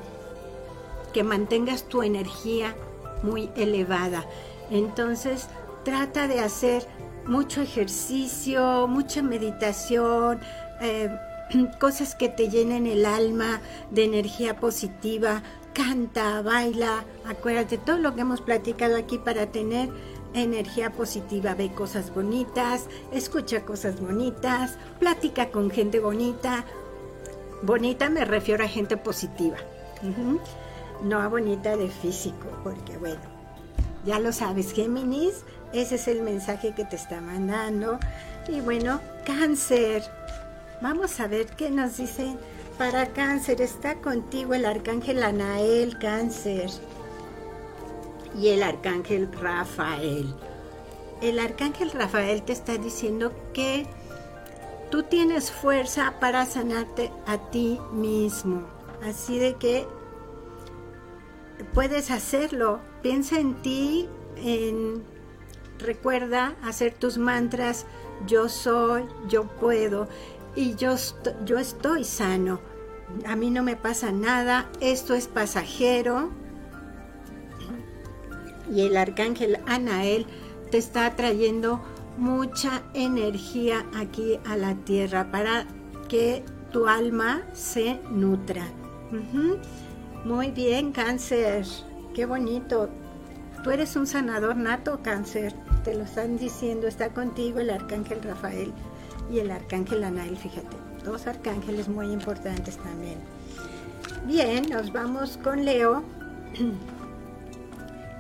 que 1.16 1.24
mantengas 1.24 1.84
tu 1.84 2.04
energía 2.04 2.76
muy 3.24 3.50
elevada. 3.56 4.26
Entonces, 4.70 5.48
trata 5.86 6.28
de 6.28 6.42
hacer 6.42 6.86
mucho 7.26 7.62
ejercicio, 7.62 8.86
mucha 8.90 9.24
meditación, 9.24 10.42
eh, 10.82 11.10
cosas 11.80 12.16
que 12.16 12.28
te 12.28 12.50
llenen 12.50 12.86
el 12.86 13.06
alma 13.06 13.62
de 13.92 14.04
energía 14.04 14.60
positiva. 14.60 15.42
Canta, 15.72 16.42
baila, 16.42 17.06
acuérdate 17.26 17.78
todo 17.78 17.98
lo 17.98 18.14
que 18.14 18.20
hemos 18.20 18.42
platicado 18.42 18.98
aquí 18.98 19.18
para 19.18 19.46
tener 19.46 19.88
energía 20.36 20.92
positiva. 20.92 21.56
Ve 21.56 21.72
cosas 21.72 22.14
bonitas, 22.14 22.86
escucha 23.12 23.66
cosas 23.66 24.00
bonitas, 24.00 24.78
platica 25.00 25.50
con 25.50 25.72
gente 25.72 26.00
bonita. 26.00 26.66
Bonita 27.64 28.10
me 28.10 28.26
refiero 28.26 28.64
a 28.64 28.68
gente 28.68 28.98
positiva 28.98 29.58
no 31.04 31.30
bonita 31.30 31.76
de 31.78 31.90
físico, 31.90 32.48
porque 32.64 32.98
bueno, 32.98 33.22
Ya 34.06 34.20
lo 34.20 34.32
sabes, 34.32 34.72
Géminis, 34.72 35.44
ese 35.74 35.96
es 35.96 36.08
el 36.08 36.22
mensaje 36.22 36.76
que 36.76 36.86
te 36.86 36.96
está 36.96 37.22
mandando. 37.22 37.98
Y 38.48 38.62
bueno, 38.62 39.02
cáncer. 39.26 40.04
Vamos 40.80 41.20
a 41.20 41.28
ver 41.28 41.48
qué 41.48 41.72
nos 41.72 41.98
dice 41.98 42.38
para 42.78 43.08
cáncer. 43.08 43.62
Está 43.62 43.96
contigo 43.96 44.54
el 44.54 44.66
arcángel 44.66 45.24
Anael, 45.24 45.98
cáncer. 45.98 46.70
Y 48.38 48.50
el 48.50 48.64
arcángel 48.64 49.32
Rafael. 49.32 50.34
El 51.22 51.40
arcángel 51.40 51.92
Rafael 51.92 52.44
te 52.44 52.54
está 52.54 52.78
diciendo 52.78 53.32
que 53.54 53.88
tú 54.92 55.04
tienes 55.04 55.52
fuerza 55.52 56.16
para 56.20 56.46
sanarte 56.46 57.12
a 57.26 57.38
ti 57.50 57.80
mismo. 57.94 58.64
Así 59.04 59.40
de 59.40 59.56
que 59.56 59.88
puedes 61.74 62.12
hacerlo. 62.12 62.80
Piensa 63.02 63.40
en 63.40 63.56
ti, 63.62 64.10
en 64.38 65.04
recuerda 65.80 66.56
hacer 66.64 66.94
tus 66.94 67.18
mantras, 67.18 67.86
yo 68.28 68.50
soy, 68.50 69.06
yo 69.28 69.44
puedo 69.44 70.08
y 70.56 70.76
yo, 70.76 70.96
yo 71.46 71.58
estoy 71.58 72.04
sano. 72.04 72.60
A 73.28 73.36
mí 73.36 73.52
no 73.52 73.62
me 73.64 73.76
pasa 73.76 74.12
nada, 74.12 74.70
esto 74.80 75.14
es 75.14 75.28
pasajero. 75.28 76.32
Y 78.74 78.82
el 78.82 78.98
arcángel 78.98 79.60
Anael 79.66 80.26
te 80.72 80.78
está 80.78 81.16
trayendo 81.16 81.82
mucha 82.18 82.82
energía 82.94 83.86
aquí 83.96 84.40
a 84.46 84.58
la 84.58 84.76
tierra 84.76 85.32
para 85.32 85.66
que 86.08 86.44
tu 86.72 86.88
alma 86.88 87.44
se 87.54 88.00
nutra. 88.10 88.68
Muy 90.24 90.52
bien, 90.52 90.92
cáncer. 90.92 91.66
Qué 92.14 92.26
bonito. 92.26 92.90
Tú 93.64 93.72
eres 93.72 93.96
un 93.96 94.08
sanador 94.08 94.56
nato, 94.56 95.00
cáncer. 95.02 95.54
Te 95.84 95.96
lo 95.96 96.04
están 96.04 96.38
diciendo. 96.38 96.88
Está 96.88 97.10
contigo 97.10 97.60
el 97.60 97.70
arcángel 97.70 98.22
Rafael 98.22 98.74
y 99.32 99.40
el 99.40 99.52
arcángel 99.52 100.04
Anael, 100.04 100.38
fíjate. 100.38 100.78
Dos 101.04 101.28
arcángeles 101.28 101.88
muy 101.88 102.12
importantes 102.12 102.78
también. 102.78 103.20
Bien, 104.26 104.68
nos 104.70 104.92
vamos 104.92 105.38
con 105.44 105.66
Leo. 105.66 106.04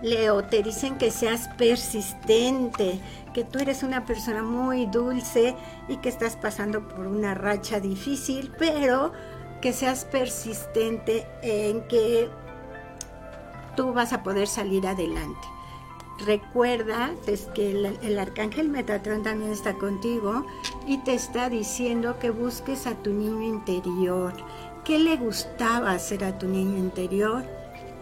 Leo, 0.05 0.43
te 0.43 0.61
dicen 0.61 0.99
que 0.99 1.09
seas 1.09 1.47
persistente, 1.57 2.99
que 3.33 3.43
tú 3.43 3.57
eres 3.57 3.81
una 3.81 4.05
persona 4.05 4.43
muy 4.43 4.85
dulce 4.85 5.55
y 5.87 5.97
que 5.97 6.09
estás 6.09 6.35
pasando 6.35 6.87
por 6.87 7.07
una 7.07 7.33
racha 7.33 7.79
difícil, 7.79 8.51
pero 8.59 9.11
que 9.61 9.73
seas 9.73 10.05
persistente 10.05 11.27
en 11.41 11.81
que 11.87 12.29
tú 13.75 13.93
vas 13.93 14.13
a 14.13 14.21
poder 14.21 14.47
salir 14.47 14.85
adelante. 14.85 15.47
Recuerda 16.23 17.11
pues, 17.25 17.47
que 17.55 17.71
el, 17.71 18.19
arcángel 18.19 18.69
Metatron 18.69 19.23
también 19.23 19.51
está 19.51 19.73
contigo 19.73 20.45
y 20.85 20.99
te 20.99 21.15
está 21.15 21.49
diciendo 21.49 22.19
que 22.19 22.29
busques 22.29 22.85
a 22.85 22.93
tu 22.93 23.11
niño 23.11 23.41
interior. 23.41 24.33
¿Qué 24.83 24.99
le 24.99 25.17
gustaba 25.17 25.93
hacer 25.93 26.23
a 26.23 26.37
tu 26.37 26.47
niño 26.47 26.77
interior 26.77 27.43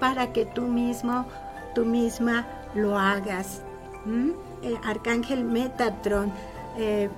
para 0.01 0.33
que 0.33 0.45
tú 0.45 0.63
mismo, 0.63 1.25
tú 1.73 1.85
misma 1.85 2.47
lo 2.75 2.97
hagas? 2.97 3.61
El 4.61 4.77
arcángel 4.83 5.43
Metatron 5.43 6.31
eh, 6.77 7.09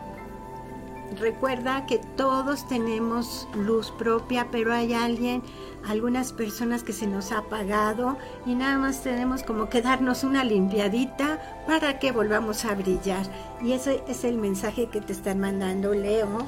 Recuerda 1.20 1.86
que 1.86 2.00
todos 2.00 2.68
tenemos 2.68 3.48
luz 3.54 3.92
propia, 3.92 4.48
pero 4.52 4.74
hay 4.74 4.94
alguien, 4.94 5.44
algunas 5.88 6.34
personas 6.34 6.84
que 6.84 6.94
se 6.94 7.06
nos 7.06 7.32
ha 7.32 7.40
apagado 7.40 8.18
y 8.46 8.56
nada 8.56 8.78
más 8.78 9.04
tenemos 9.04 9.44
como 9.44 9.70
que 9.70 9.82
darnos 9.82 10.24
una 10.24 10.44
limpiadita 10.44 11.64
para 11.68 12.00
que 12.00 12.12
volvamos 12.12 12.66
a 12.66 12.74
brillar. 12.74 13.26
Y 13.62 13.74
ese 13.74 14.04
es 14.08 14.24
el 14.24 14.38
mensaje 14.38 14.88
que 14.88 15.00
te 15.00 15.14
están 15.14 15.40
mandando, 15.40 15.94
Leo, 15.94 16.40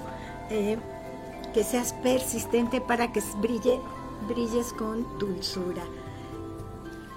eh, 0.50 0.78
que 1.54 1.64
seas 1.64 1.94
persistente 1.94 2.82
para 2.82 3.14
que 3.14 3.22
brille, 3.40 3.80
brilles 4.28 4.74
con 4.74 5.06
dulzura. 5.20 5.84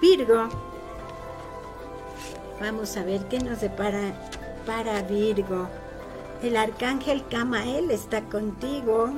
Virgo, 0.01 0.49
vamos 2.61 2.97
a 2.97 3.05
ver 3.05 3.27
qué 3.29 3.39
nos 3.41 3.61
depara 3.61 4.13
para 4.67 5.03
Virgo. 5.03 5.69
El 6.43 6.57
arcángel 6.57 7.27
Camael 7.29 7.91
está 7.91 8.23
contigo. 8.23 9.11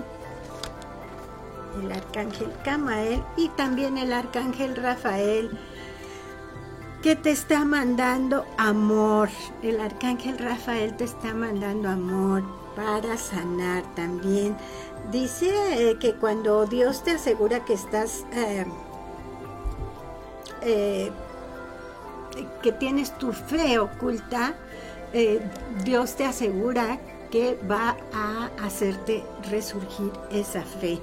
El 1.81 1.91
arcángel 1.93 2.53
Camael 2.65 3.23
y 3.37 3.49
también 3.51 3.99
el 3.99 4.13
arcángel 4.13 4.77
Rafael 4.77 5.59
que 7.03 7.17
te 7.17 7.31
está 7.31 7.65
mandando 7.65 8.45
amor. 8.59 9.29
El 9.63 9.81
arcángel 9.81 10.39
Rafael 10.39 10.97
te 10.97 11.05
está 11.05 11.35
mandando 11.35 11.89
amor 11.89 12.45
para 12.77 13.17
sanar 13.17 13.83
también. 13.95 14.57
Dice 15.11 15.51
eh, 15.91 15.99
que 15.99 16.15
cuando 16.15 16.65
Dios 16.67 17.03
te 17.03 17.13
asegura 17.13 17.65
que 17.65 17.75
estás, 17.75 18.25
eh, 18.33 18.65
eh, 20.63 21.11
que 22.63 22.73
tienes 22.73 23.17
tu 23.19 23.33
fe 23.33 23.79
oculta, 23.79 24.55
Dios 25.85 26.17
te 26.17 26.25
asegura 26.25 26.99
que 27.31 27.59
va 27.71 27.97
a 28.13 28.51
hacerte 28.63 29.25
resurgir 29.51 30.13
esa 30.31 30.63
fe 30.63 31.01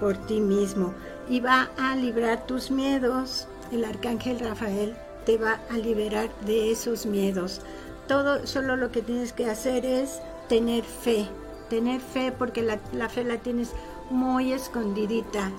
por 0.00 0.16
ti 0.26 0.40
mismo 0.40 0.94
y 1.28 1.40
va 1.40 1.70
a 1.76 1.94
librar 1.94 2.46
tus 2.46 2.70
miedos. 2.70 3.46
El 3.70 3.84
arcángel 3.84 4.40
Rafael 4.40 4.96
te 5.26 5.36
va 5.36 5.60
a 5.70 5.74
liberar 5.74 6.30
de 6.46 6.72
esos 6.72 7.06
miedos. 7.06 7.60
Todo, 8.08 8.46
solo 8.46 8.76
lo 8.76 8.90
que 8.90 9.02
tienes 9.02 9.32
que 9.32 9.48
hacer 9.48 9.84
es 9.84 10.20
tener 10.48 10.82
fe, 10.82 11.28
tener 11.68 12.00
fe 12.00 12.32
porque 12.32 12.62
la, 12.62 12.80
la 12.92 13.08
fe 13.08 13.22
la 13.22 13.36
tienes 13.36 13.72
muy 14.08 14.52
escondidita. 14.52 15.52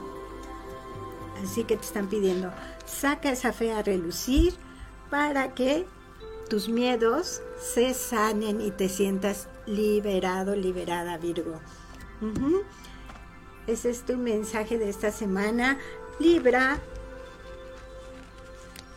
Así 1.41 1.63
que 1.63 1.77
te 1.77 1.85
están 1.85 2.07
pidiendo, 2.07 2.51
saca 2.91 3.31
esa 3.31 3.53
fe 3.53 3.71
a 3.71 3.81
relucir 3.81 4.53
para 5.09 5.53
que 5.53 5.85
tus 6.49 6.69
miedos 6.69 7.41
se 7.59 7.93
sanen 7.93 8.61
y 8.61 8.71
te 8.71 8.89
sientas 8.89 9.47
liberado, 9.65 10.55
liberada, 10.55 11.17
Virgo. 11.17 11.59
Ese 13.67 13.89
es 13.89 14.05
tu 14.05 14.17
mensaje 14.17 14.77
de 14.77 14.89
esta 14.89 15.11
semana. 15.11 15.77
Libra, 16.19 16.79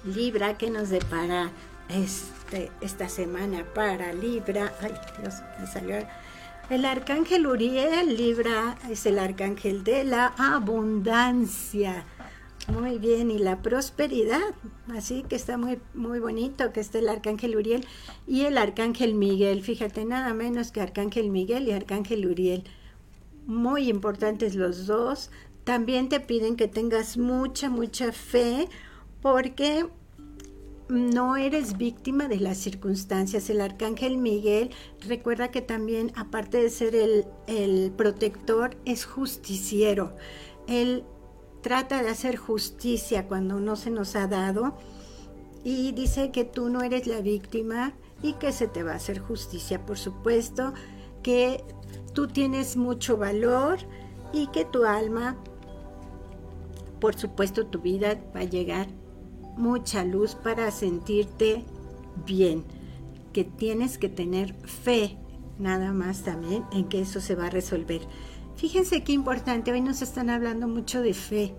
Libra, 0.05 0.59
que 0.59 0.71
nos 0.71 0.91
depara 0.91 1.51
este, 1.89 2.71
esta 2.81 3.09
semana 3.09 3.65
para 3.75 4.13
Libra? 4.13 4.75
Ay, 4.81 4.95
Dios, 5.21 5.35
me 5.61 5.67
salió. 5.67 5.97
El 6.71 6.85
arcángel 6.85 7.47
Uriel, 7.47 8.17
Libra, 8.17 8.77
es 8.91 9.07
el 9.07 9.19
arcángel 9.19 9.85
de 9.85 10.05
la 10.05 10.35
abundancia. 10.39 12.05
Muy 12.69 12.99
bien, 12.99 13.31
y 13.31 13.39
la 13.39 13.61
prosperidad, 13.61 14.55
así 14.89 15.23
que 15.29 15.37
está 15.37 15.59
muy, 15.59 15.79
muy 15.93 16.19
bonito 16.19 16.73
que 16.73 16.81
esté 16.81 17.01
el 17.01 17.11
arcángel 17.11 17.57
Uriel 17.57 17.87
y 18.27 18.43
el 18.43 18.57
arcángel 18.57 19.15
Miguel, 19.15 19.63
fíjate, 19.63 20.07
nada 20.07 20.33
menos 20.33 20.73
que 20.73 20.81
arcángel 20.81 21.31
Miguel 21.31 21.69
y 21.69 21.73
arcángel 21.73 22.27
Uriel. 22.27 22.65
Muy 23.47 23.91
importantes 23.91 24.55
los 24.55 24.87
dos. 24.87 25.31
También 25.65 26.09
te 26.09 26.21
piden 26.21 26.57
que 26.57 26.67
tengas 26.67 27.19
mucha, 27.19 27.69
mucha 27.69 28.13
fe 28.13 28.69
porque 29.21 29.87
no 30.89 31.37
eres 31.37 31.77
víctima 31.77 32.29
de 32.29 32.41
las 32.41 32.57
circunstancias. 32.57 33.51
El 33.51 33.61
arcángel 33.61 34.17
Miguel 34.17 34.71
recuerda 35.07 35.51
que 35.51 35.61
también, 35.61 36.13
aparte 36.17 36.63
de 36.63 36.71
ser 36.71 36.95
el, 36.95 37.27
el 37.47 37.93
protector, 37.93 38.77
es 38.87 39.05
justiciero. 39.05 40.17
Él 40.67 41.05
trata 41.65 42.03
de 42.03 42.11
hacer 42.11 42.37
justicia 42.37 43.27
cuando 43.27 43.59
no 43.59 43.75
se 43.75 43.91
nos 43.91 44.17
ha 44.17 44.27
dado 44.27 44.77
y 45.65 45.93
dice 45.93 46.31
que 46.31 46.45
tú 46.45 46.69
no 46.69 46.83
eres 46.83 47.07
la 47.07 47.23
víctima 47.23 47.95
y 48.23 48.35
que 48.35 48.53
se 48.53 48.69
te 48.69 48.83
va 48.83 48.93
a 48.93 48.97
hacer 48.97 49.19
justicia, 49.19 49.87
por 49.87 49.97
supuesto, 49.97 50.75
que 51.23 51.65
tú 52.13 52.29
tienes 52.29 52.77
mucho 52.77 53.17
valor 53.17 53.79
y 54.31 54.49
que 54.49 54.67
tu 54.67 54.85
alma, 54.85 55.39
por 57.01 57.15
supuesto 57.19 57.67
tu 57.67 57.81
vida 57.81 58.23
va 58.37 58.41
a 58.41 58.45
llegar 58.45 58.89
mucha 59.57 60.05
luz 60.05 60.35
para 60.35 60.71
sentirte 60.71 61.65
bien, 62.27 62.63
que 63.33 63.45
tienes 63.45 63.97
que 63.97 64.11
tener 64.11 64.53
fe 64.67 65.17
nada 65.59 65.95
más 65.95 66.25
también 66.25 66.65
en 66.73 66.85
que 66.91 67.01
eso 67.01 67.23
se 67.23 67.35
va 67.35 67.47
a 67.47 67.51
resolver. 67.51 68.03
Fíjense 68.57 69.03
qué 69.03 69.13
importante, 69.13 69.73
hoy 69.73 69.81
nos 69.81 70.01
están 70.01 70.31
hablando 70.31 70.69
mucho 70.69 71.03
de 71.03 71.13
fe. 71.13 71.55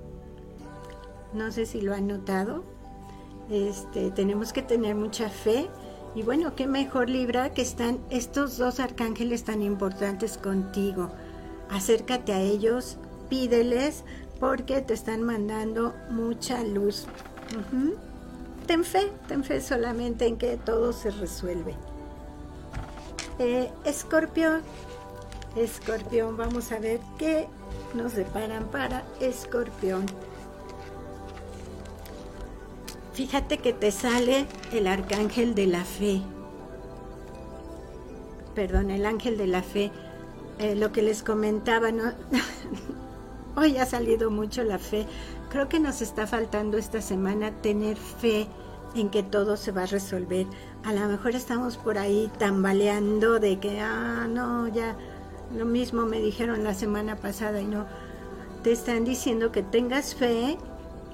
No 1.33 1.51
sé 1.51 1.65
si 1.65 1.81
lo 1.81 1.93
han 1.93 2.07
notado. 2.07 2.63
Este, 3.49 4.11
tenemos 4.11 4.53
que 4.53 4.61
tener 4.61 4.95
mucha 4.95 5.29
fe. 5.29 5.69
Y 6.15 6.23
bueno, 6.23 6.55
qué 6.55 6.65
mejor 6.65 7.09
Libra 7.09 7.53
que 7.53 7.61
están 7.61 7.99
estos 8.09 8.57
dos 8.57 8.79
arcángeles 8.79 9.43
tan 9.43 9.61
importantes 9.61 10.37
contigo. 10.37 11.09
Acércate 11.69 12.31
a 12.31 12.39
ellos, 12.39 12.97
pídeles 13.29 14.05
porque 14.39 14.81
te 14.81 14.93
están 14.93 15.23
mandando 15.23 15.93
mucha 16.09 16.63
luz. 16.63 17.07
ten 18.65 18.85
fe, 18.85 19.11
ten 19.27 19.43
fe 19.43 19.59
solamente 19.59 20.25
en 20.27 20.37
que 20.37 20.55
todo 20.55 20.93
se 20.93 21.11
resuelve. 21.11 21.75
Eh, 23.39 23.69
escorpión, 25.55 26.37
vamos 26.37 26.71
a 26.71 26.79
ver 26.79 26.99
qué 27.17 27.47
nos 27.93 28.15
deparan 28.15 28.65
para 28.65 29.03
escorpión. 29.19 30.05
Fíjate 33.13 33.59
que 33.59 33.71
te 33.71 33.91
sale 33.91 34.45
el 34.73 34.87
arcángel 34.87 35.55
de 35.55 35.67
la 35.67 35.85
fe. 35.85 36.21
Perdón, 38.53 38.91
el 38.91 39.05
ángel 39.05 39.37
de 39.37 39.47
la 39.47 39.63
fe. 39.63 39.91
Eh, 40.59 40.75
lo 40.75 40.91
que 40.91 41.01
les 41.01 41.23
comentaba, 41.23 41.89
hoy 43.55 43.77
ha 43.77 43.85
salido 43.85 44.31
mucho 44.31 44.63
la 44.63 44.79
fe. 44.79 45.05
Creo 45.49 45.69
que 45.69 45.79
nos 45.79 46.01
está 46.01 46.27
faltando 46.27 46.77
esta 46.77 47.01
semana 47.01 47.51
tener 47.61 47.95
fe 47.95 48.47
en 48.95 49.09
que 49.09 49.23
todo 49.23 49.55
se 49.55 49.71
va 49.71 49.83
a 49.83 49.87
resolver. 49.87 50.45
A 50.83 50.93
lo 50.93 51.07
mejor 51.07 51.35
estamos 51.35 51.77
por 51.77 51.97
ahí 51.97 52.29
tambaleando 52.37 53.39
de 53.39 53.59
que, 53.59 53.79
ah, 53.79 54.27
no, 54.29 54.67
ya 54.67 54.97
lo 55.57 55.65
mismo 55.65 56.05
me 56.05 56.19
dijeron 56.19 56.63
la 56.63 56.73
semana 56.73 57.15
pasada 57.15 57.61
y 57.61 57.65
no. 57.65 57.85
Te 58.63 58.71
están 58.71 59.05
diciendo 59.05 59.51
que 59.51 59.63
tengas 59.63 60.15
fe, 60.15 60.57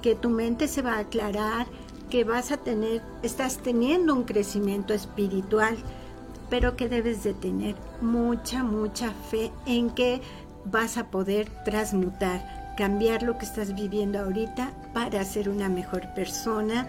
que 0.00 0.14
tu 0.14 0.30
mente 0.30 0.68
se 0.68 0.82
va 0.82 0.94
a 0.94 1.00
aclarar, 1.00 1.66
que 2.10 2.24
vas 2.24 2.52
a 2.52 2.56
tener, 2.56 3.02
estás 3.22 3.58
teniendo 3.58 4.14
un 4.14 4.24
crecimiento 4.24 4.92
espiritual, 4.92 5.76
pero 6.50 6.76
que 6.76 6.88
debes 6.88 7.24
de 7.24 7.32
tener 7.32 7.74
mucha, 8.00 8.62
mucha 8.62 9.12
fe 9.30 9.50
en 9.64 9.90
que 9.90 10.20
vas 10.64 10.98
a 10.98 11.10
poder 11.10 11.48
transmutar, 11.64 12.74
cambiar 12.76 13.22
lo 13.22 13.38
que 13.38 13.46
estás 13.46 13.74
viviendo 13.74 14.18
ahorita 14.18 14.72
para 14.92 15.24
ser 15.24 15.48
una 15.48 15.68
mejor 15.68 16.12
persona, 16.14 16.88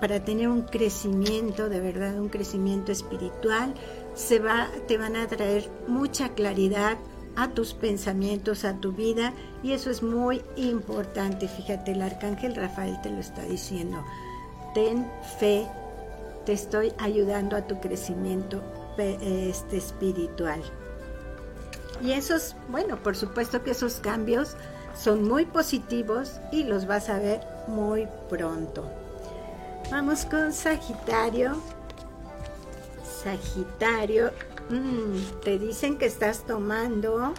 para 0.00 0.24
tener 0.24 0.48
un 0.48 0.62
crecimiento, 0.62 1.68
de 1.68 1.80
verdad, 1.80 2.18
un 2.18 2.28
crecimiento 2.28 2.90
espiritual. 2.90 3.74
Se 4.16 4.40
va, 4.40 4.68
te 4.88 4.98
van 4.98 5.14
a 5.14 5.28
traer 5.28 5.70
mucha 5.86 6.30
claridad 6.30 6.96
a 7.36 7.50
tus 7.50 7.74
pensamientos, 7.74 8.64
a 8.64 8.80
tu 8.80 8.92
vida, 8.92 9.32
y 9.62 9.72
eso 9.72 9.90
es 9.90 10.02
muy 10.02 10.42
importante. 10.56 11.46
Fíjate, 11.46 11.92
el 11.92 12.02
arcángel 12.02 12.56
Rafael 12.56 13.00
te 13.02 13.10
lo 13.10 13.20
está 13.20 13.42
diciendo. 13.42 14.02
Ten 14.74 15.06
fe, 15.38 15.66
te 16.46 16.54
estoy 16.54 16.92
ayudando 16.98 17.56
a 17.56 17.66
tu 17.66 17.78
crecimiento 17.78 18.62
este, 18.98 19.76
espiritual. 19.76 20.62
Y 22.02 22.12
esos, 22.12 22.56
bueno, 22.68 22.96
por 23.02 23.16
supuesto 23.16 23.62
que 23.62 23.72
esos 23.72 23.96
cambios 23.96 24.56
son 24.94 25.28
muy 25.28 25.44
positivos 25.44 26.40
y 26.52 26.64
los 26.64 26.86
vas 26.86 27.08
a 27.08 27.18
ver 27.18 27.40
muy 27.68 28.08
pronto. 28.28 28.90
Vamos 29.90 30.24
con 30.24 30.52
Sagitario. 30.52 31.56
Sagitario, 33.26 34.30
mm, 34.70 35.40
te 35.42 35.58
dicen 35.58 35.98
que 35.98 36.06
estás 36.06 36.44
tomando 36.46 37.34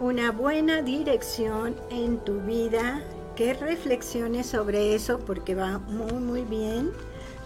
una 0.00 0.30
buena 0.30 0.80
dirección 0.80 1.76
en 1.90 2.18
tu 2.18 2.40
vida, 2.40 3.02
que 3.36 3.52
reflexiones 3.52 4.46
sobre 4.46 4.94
eso 4.94 5.18
porque 5.18 5.54
va 5.54 5.78
muy 5.78 6.14
muy 6.14 6.42
bien. 6.44 6.92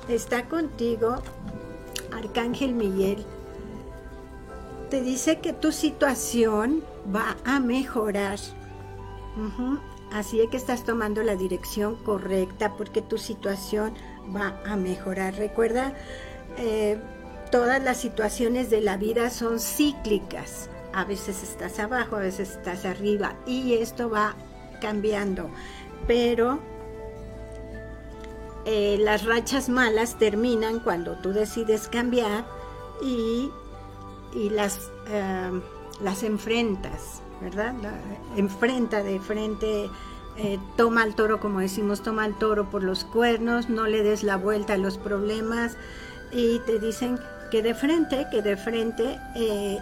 Está 0.08 0.48
contigo 0.48 1.16
Arcángel 2.12 2.72
Miguel 2.72 3.26
te 4.90 5.00
dice 5.02 5.38
que 5.38 5.52
tu 5.52 5.70
situación 5.70 6.82
va 7.14 7.36
a 7.44 7.60
mejorar. 7.60 8.38
Así 10.12 10.40
es 10.40 10.50
que 10.50 10.56
estás 10.56 10.84
tomando 10.84 11.22
la 11.22 11.36
dirección 11.36 11.94
correcta 11.94 12.74
porque 12.76 13.00
tu 13.00 13.16
situación 13.16 13.94
va 14.34 14.60
a 14.66 14.74
mejorar. 14.74 15.34
Recuerda, 15.36 15.94
eh, 16.58 17.00
todas 17.50 17.82
las 17.82 17.98
situaciones 17.98 18.70
de 18.70 18.80
la 18.80 18.96
vida 18.96 19.30
son 19.30 19.60
cíclicas. 19.60 20.68
A 20.92 21.04
veces 21.04 21.42
estás 21.42 21.78
abajo, 21.78 22.16
a 22.16 22.20
veces 22.20 22.50
estás 22.50 22.84
arriba 22.84 23.34
y 23.46 23.74
esto 23.74 24.10
va 24.10 24.34
cambiando. 24.80 25.50
Pero 26.06 26.58
eh, 28.64 28.96
las 29.00 29.24
rachas 29.24 29.68
malas 29.68 30.18
terminan 30.18 30.80
cuando 30.80 31.16
tú 31.18 31.32
decides 31.32 31.88
cambiar 31.88 32.44
y 33.02 33.50
y 34.32 34.50
las, 34.50 34.90
em, 35.08 35.60
las 36.02 36.22
enfrentas, 36.22 37.22
¿verdad? 37.40 37.74
enfrenta 38.36 39.02
de 39.02 39.18
frente, 39.18 39.90
eh, 40.36 40.58
toma 40.76 41.02
al 41.02 41.14
toro, 41.14 41.40
como 41.40 41.60
decimos, 41.60 42.02
toma 42.02 42.24
al 42.24 42.38
toro 42.38 42.70
por 42.70 42.82
los 42.82 43.04
cuernos, 43.04 43.68
no 43.68 43.86
le 43.86 44.02
des 44.02 44.22
la 44.22 44.36
vuelta 44.36 44.74
a 44.74 44.78
los 44.78 44.98
problemas 44.98 45.76
y 46.32 46.60
te 46.60 46.78
dicen 46.78 47.18
que 47.50 47.62
de 47.62 47.74
frente, 47.74 48.26
que 48.30 48.42
de 48.42 48.56
frente 48.56 49.20
eh, 49.34 49.78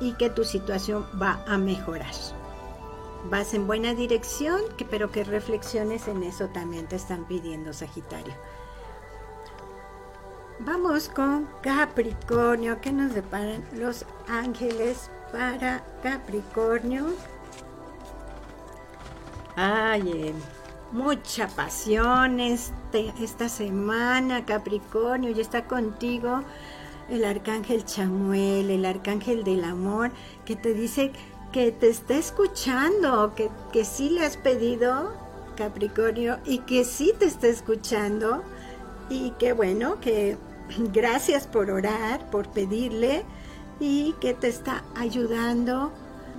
y 0.00 0.12
que 0.14 0.30
tu 0.30 0.44
situación 0.44 1.06
va 1.20 1.42
a 1.46 1.56
mejorar. 1.56 2.14
Vas 3.30 3.54
en 3.54 3.66
buena 3.66 3.94
dirección, 3.94 4.60
pero 4.90 5.10
que 5.10 5.24
reflexiones 5.24 6.08
en 6.08 6.22
eso 6.22 6.48
también 6.48 6.86
te 6.86 6.96
están 6.96 7.24
pidiendo, 7.24 7.72
Sagitario. 7.72 8.34
Vamos 10.60 11.08
con 11.08 11.48
Capricornio. 11.62 12.80
¿Qué 12.80 12.92
nos 12.92 13.14
deparan 13.14 13.64
los 13.74 14.04
ángeles 14.28 15.10
para 15.32 15.82
Capricornio? 16.02 17.06
Ay, 19.56 20.10
eh, 20.12 20.34
mucha 20.94 21.48
pasión 21.48 22.38
este, 22.38 23.12
esta 23.20 23.48
semana, 23.48 24.46
Capricornio. 24.46 25.30
Y 25.30 25.40
está 25.40 25.66
contigo 25.66 26.42
el 27.10 27.24
arcángel 27.24 27.84
Chamuel, 27.84 28.70
el 28.70 28.84
arcángel 28.86 29.44
del 29.44 29.64
amor, 29.64 30.12
que 30.46 30.56
te 30.56 30.72
dice 30.72 31.12
que 31.52 31.72
te 31.72 31.88
está 31.88 32.14
escuchando, 32.14 33.34
que, 33.34 33.50
que 33.72 33.84
sí 33.84 34.08
le 34.08 34.24
has 34.24 34.36
pedido, 34.36 35.12
Capricornio, 35.56 36.38
y 36.44 36.58
que 36.60 36.84
sí 36.84 37.12
te 37.18 37.26
está 37.26 37.48
escuchando 37.48 38.42
y 39.10 39.32
qué 39.38 39.52
bueno 39.52 40.00
que 40.00 40.38
gracias 40.92 41.46
por 41.46 41.70
orar, 41.70 42.30
por 42.30 42.48
pedirle 42.48 43.24
y 43.80 44.14
que 44.20 44.32
te 44.32 44.48
está 44.48 44.84
ayudando 44.94 45.92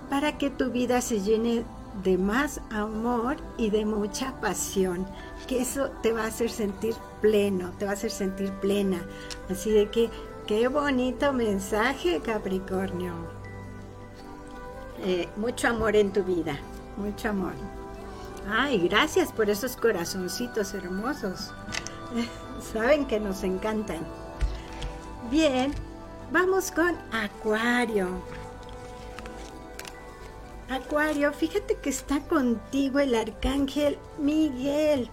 para 0.10 0.38
que 0.38 0.50
tu 0.50 0.72
vida 0.72 1.02
se 1.02 1.20
llene 1.22 1.66
de 2.04 2.18
más 2.18 2.62
amor 2.72 3.38
y 3.58 3.70
de 3.70 3.86
mucha 3.86 4.40
pasión, 4.42 5.06
que 5.48 5.62
eso 5.62 5.90
te 6.02 6.12
va 6.12 6.24
a 6.24 6.28
hacer 6.28 6.50
sentir 6.50 6.96
pleno, 7.22 7.72
te 7.78 7.86
va 7.86 7.92
a 7.92 7.94
hacer 7.94 8.12
sentir 8.12 8.52
plena. 8.54 9.02
Así 9.50 9.72
de 9.72 9.90
que, 9.90 10.10
qué 10.48 10.68
bonito 10.68 11.34
mensaje, 11.34 12.20
Capricornio. 12.22 13.14
Eh, 15.04 15.30
mucho 15.38 15.68
amor 15.68 15.96
en 15.96 16.12
tu 16.12 16.24
vida, 16.24 16.58
mucho 16.98 17.30
amor. 17.30 17.54
Ay, 18.50 18.88
gracias 18.88 19.32
por 19.32 19.50
esos 19.50 19.76
corazoncitos 19.76 20.74
hermosos. 20.74 21.52
saben 22.74 23.06
que 23.06 23.20
nos 23.20 23.44
encantan. 23.44 24.00
Bien, 25.32 25.74
vamos 26.32 26.72
con 26.72 26.96
Acuario. 27.12 28.08
Acuario, 30.70 31.32
fíjate 31.32 31.76
que 31.76 31.90
está 31.90 32.22
contigo 32.22 33.00
el 33.00 33.14
arcángel 33.14 33.98
Miguel. 34.18 35.10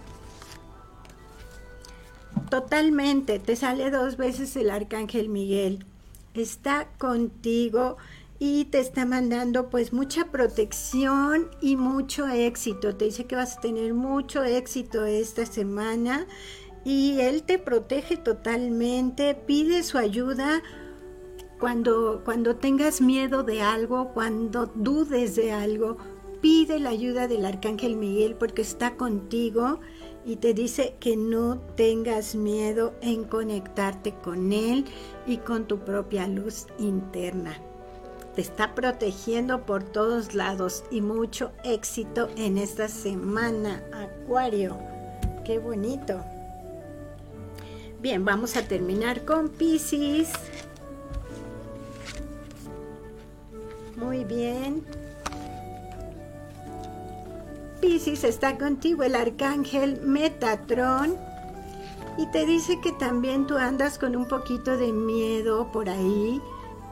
Totalmente, 2.49 3.39
te 3.39 3.55
sale 3.55 3.91
dos 3.91 4.17
veces 4.17 4.55
el 4.55 4.71
arcángel 4.71 5.29
Miguel. 5.29 5.85
Está 6.33 6.87
contigo 6.97 7.97
y 8.39 8.65
te 8.65 8.79
está 8.79 9.05
mandando 9.05 9.69
pues 9.69 9.93
mucha 9.93 10.25
protección 10.25 11.49
y 11.61 11.77
mucho 11.77 12.27
éxito. 12.27 12.95
Te 12.95 13.05
dice 13.05 13.25
que 13.25 13.35
vas 13.35 13.57
a 13.57 13.61
tener 13.61 13.93
mucho 13.93 14.43
éxito 14.43 15.05
esta 15.05 15.45
semana 15.45 16.25
y 16.83 17.19
Él 17.19 17.43
te 17.43 17.59
protege 17.59 18.17
totalmente, 18.17 19.35
pide 19.35 19.83
su 19.83 19.97
ayuda 19.97 20.63
cuando, 21.63 22.23
cuando 22.25 22.57
tengas 22.57 22.99
miedo 22.99 23.41
de 23.41 23.61
algo, 23.61 24.09
cuando 24.09 24.65
dudes 24.75 25.37
de 25.37 25.53
algo, 25.53 25.95
pide 26.41 26.77
la 26.77 26.89
ayuda 26.89 27.29
del 27.29 27.45
Arcángel 27.45 27.95
Miguel 27.95 28.35
porque 28.35 28.61
está 28.61 28.97
contigo 28.97 29.79
y 30.25 30.35
te 30.35 30.53
dice 30.53 30.97
que 30.99 31.15
no 31.15 31.59
tengas 31.77 32.35
miedo 32.35 32.95
en 32.99 33.23
conectarte 33.23 34.13
con 34.13 34.51
Él 34.51 34.83
y 35.25 35.37
con 35.37 35.65
tu 35.65 35.79
propia 35.79 36.27
luz 36.27 36.67
interna. 36.79 37.57
Te 38.35 38.41
está 38.41 38.75
protegiendo 38.75 39.65
por 39.65 39.85
todos 39.85 40.35
lados 40.35 40.83
y 40.91 40.99
mucho 40.99 41.53
éxito 41.63 42.27
en 42.35 42.57
esta 42.57 42.89
semana, 42.89 43.81
Acuario. 43.93 44.77
Qué 45.45 45.59
bonito. 45.59 46.25
Bien, 48.01 48.25
vamos 48.25 48.57
a 48.57 48.67
terminar 48.67 49.23
con 49.23 49.47
Pisces. 49.47 50.29
Muy 53.97 54.23
bien. 54.23 54.83
Pisces 57.81 58.23
está 58.23 58.57
contigo 58.57 59.03
el 59.03 59.13
arcángel 59.13 59.99
Metatron 60.01 61.17
Y 62.17 62.27
te 62.27 62.45
dice 62.45 62.79
que 62.81 62.93
también 62.93 63.45
tú 63.45 63.57
andas 63.57 63.99
con 63.99 64.15
un 64.15 64.25
poquito 64.27 64.77
de 64.77 64.93
miedo 64.93 65.69
por 65.71 65.89
ahí 65.89 66.41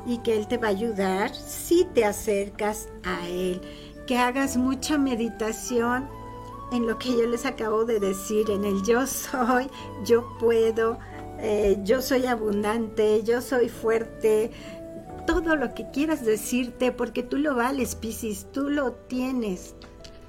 y 0.06 0.18
que 0.20 0.36
Él 0.36 0.47
te 0.47 0.58
va 0.58 0.68
a 0.68 0.72
ayudar 0.72 1.34
si 1.34 1.86
te 1.86 2.06
acercas 2.06 2.89
a 3.04 3.28
Él. 3.28 3.62
Que 4.08 4.18
hagas 4.18 4.58
mucha 4.58 4.97
meditación 4.97 6.10
en 6.72 6.88
lo 6.88 6.97
que 6.97 7.12
yo 7.12 7.28
les 7.28 7.45
acabo 7.45 7.86
de 7.86 7.99
decir, 7.99 8.49
en 8.49 8.66
el 8.66 8.82
yo 8.84 9.06
soy, 9.08 9.70
yo 10.06 10.28
puedo, 10.39 10.97
eh, 11.39 11.78
yo 11.84 12.02
soy 12.02 12.26
abundante, 12.26 13.24
yo 13.24 13.41
soy 13.41 13.70
fuerte, 13.70 14.52
todo 15.26 15.56
lo 15.56 15.74
que 15.74 15.90
quieras 15.92 16.26
decirte, 16.26 16.92
porque 16.92 17.24
tú 17.24 17.38
lo 17.38 17.56
vales, 17.56 17.96
Piscis, 17.96 18.48
tú 18.52 18.70
lo 18.70 18.94
tienes. 18.94 19.76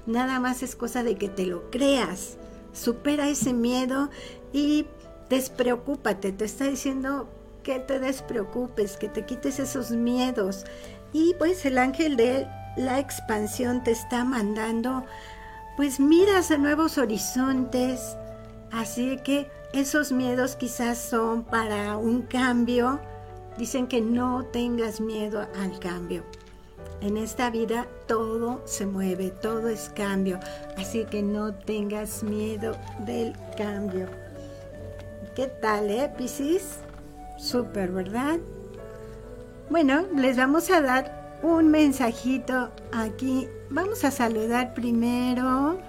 Nada 0.05 0.39
más 0.39 0.63
es 0.63 0.75
cosa 0.75 1.03
de 1.03 1.15
que 1.15 1.29
te 1.29 1.45
lo 1.45 1.69
creas. 1.69 2.37
Supera 2.73 3.29
ese 3.29 3.53
miedo 3.53 4.09
y 4.51 4.85
despreocúpate. 5.29 6.31
Te 6.31 6.45
está 6.45 6.65
diciendo 6.65 7.29
que 7.63 7.79
te 7.79 7.99
despreocupes, 7.99 8.97
que 8.97 9.09
te 9.09 9.25
quites 9.25 9.59
esos 9.59 9.91
miedos. 9.91 10.65
Y 11.13 11.33
pues 11.35 11.65
el 11.65 11.77
ángel 11.77 12.17
de 12.17 12.47
la 12.75 12.99
expansión 12.99 13.83
te 13.83 13.91
está 13.91 14.25
mandando, 14.25 15.05
pues 15.77 15.99
miras 15.99 16.51
a 16.51 16.57
nuevos 16.57 16.97
horizontes. 16.97 18.17
Así 18.71 19.17
que 19.23 19.49
esos 19.73 20.11
miedos 20.11 20.55
quizás 20.55 20.97
son 20.97 21.43
para 21.43 21.97
un 21.97 22.23
cambio. 22.23 22.99
Dicen 23.57 23.87
que 23.87 24.01
no 24.01 24.45
tengas 24.45 24.99
miedo 24.99 25.47
al 25.59 25.79
cambio. 25.79 26.23
En 27.01 27.17
esta 27.17 27.49
vida 27.49 27.87
todo 28.07 28.61
se 28.65 28.85
mueve, 28.85 29.29
todo 29.29 29.67
es 29.67 29.89
cambio, 29.89 30.39
así 30.77 31.05
que 31.05 31.21
no 31.21 31.53
tengas 31.53 32.23
miedo 32.23 32.77
del 32.99 33.35
cambio. 33.57 34.07
¿Qué 35.35 35.47
tal, 35.47 35.89
eh, 35.89 36.11
Piscis? 36.17 36.77
Súper, 37.37 37.91
¿verdad? 37.91 38.39
Bueno, 39.69 40.05
les 40.15 40.37
vamos 40.37 40.69
a 40.69 40.81
dar 40.81 41.39
un 41.43 41.69
mensajito 41.69 42.71
aquí. 42.91 43.49
Vamos 43.69 44.03
a 44.03 44.11
saludar 44.11 44.73
primero. 44.73 45.79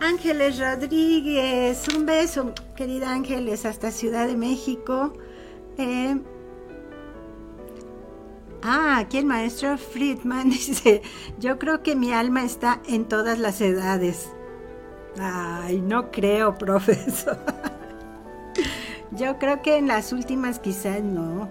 Ángeles 0.00 0.58
Rodríguez, 0.58 1.88
un 1.88 2.04
beso, 2.04 2.52
querida 2.76 3.10
Ángeles, 3.10 3.64
hasta 3.64 3.90
Ciudad 3.90 4.26
de 4.26 4.36
México. 4.36 5.14
Eh, 5.78 6.16
Ah, 8.66 8.96
aquí 9.00 9.18
el 9.18 9.26
maestro 9.26 9.76
Friedman 9.76 10.48
dice, 10.50 11.02
yo 11.38 11.58
creo 11.58 11.82
que 11.82 11.94
mi 11.94 12.12
alma 12.14 12.44
está 12.44 12.80
en 12.88 13.04
todas 13.04 13.38
las 13.38 13.60
edades. 13.60 14.30
Ay, 15.20 15.82
no 15.82 16.10
creo, 16.10 16.54
profesor. 16.58 17.36
Yo 19.10 19.38
creo 19.38 19.60
que 19.60 19.76
en 19.76 19.86
las 19.86 20.14
últimas 20.14 20.60
quizás 20.60 21.02
no. 21.02 21.50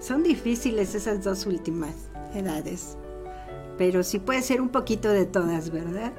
Son 0.00 0.22
difíciles 0.22 0.94
esas 0.94 1.22
dos 1.22 1.44
últimas 1.44 1.94
edades. 2.34 2.96
Pero 3.76 4.02
sí 4.02 4.18
puede 4.18 4.40
ser 4.40 4.62
un 4.62 4.70
poquito 4.70 5.10
de 5.10 5.26
todas, 5.26 5.70
¿verdad? 5.70 6.14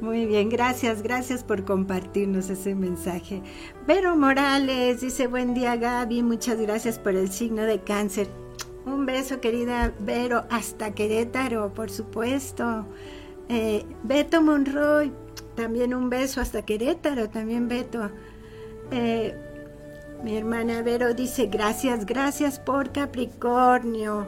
Muy 0.00 0.26
bien, 0.26 0.48
gracias, 0.48 1.02
gracias 1.02 1.44
por 1.44 1.64
compartirnos 1.64 2.50
ese 2.50 2.74
mensaje. 2.74 3.42
Vero 3.86 4.16
Morales 4.16 5.00
dice, 5.00 5.28
buen 5.28 5.54
día 5.54 5.76
Gaby, 5.76 6.22
muchas 6.22 6.60
gracias 6.60 6.98
por 6.98 7.14
el 7.14 7.30
signo 7.30 7.62
de 7.62 7.80
cáncer. 7.80 8.28
Un 8.86 9.06
beso, 9.06 9.40
querida 9.40 9.94
Vero, 10.00 10.44
hasta 10.50 10.94
Querétaro, 10.94 11.72
por 11.72 11.90
supuesto. 11.90 12.86
Eh, 13.48 13.86
Beto 14.02 14.42
Monroy, 14.42 15.10
también 15.54 15.94
un 15.94 16.10
beso 16.10 16.40
hasta 16.40 16.62
Querétaro, 16.62 17.30
también 17.30 17.68
Beto. 17.68 18.10
Eh, 18.90 19.34
mi 20.22 20.36
hermana 20.36 20.82
Vero 20.82 21.14
dice, 21.14 21.46
gracias, 21.46 22.04
gracias 22.04 22.58
por 22.58 22.92
Capricornio. 22.92 24.26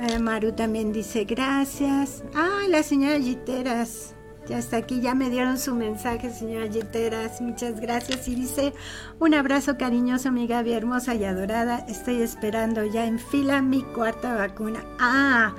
Eh, 0.00 0.18
Maru 0.18 0.52
también 0.52 0.92
dice, 0.92 1.24
gracias. 1.24 2.24
Ah, 2.34 2.62
la 2.68 2.82
señora 2.82 3.18
Giteras. 3.20 4.14
Ya 4.48 4.56
está 4.56 4.78
aquí, 4.78 5.02
ya 5.02 5.14
me 5.14 5.28
dieron 5.28 5.58
su 5.58 5.74
mensaje, 5.74 6.30
señora 6.30 6.72
Giteras. 6.72 7.42
Muchas 7.42 7.78
gracias. 7.80 8.26
Y 8.28 8.34
dice, 8.34 8.72
un 9.20 9.34
abrazo 9.34 9.76
cariñoso, 9.76 10.32
mi 10.32 10.46
Gaby, 10.46 10.72
hermosa 10.72 11.14
y 11.14 11.24
adorada. 11.24 11.84
Estoy 11.86 12.22
esperando 12.22 12.82
ya 12.84 13.04
en 13.04 13.18
fila 13.18 13.60
mi 13.60 13.82
cuarta 13.82 14.34
vacuna. 14.34 14.82
Ah, 14.98 15.54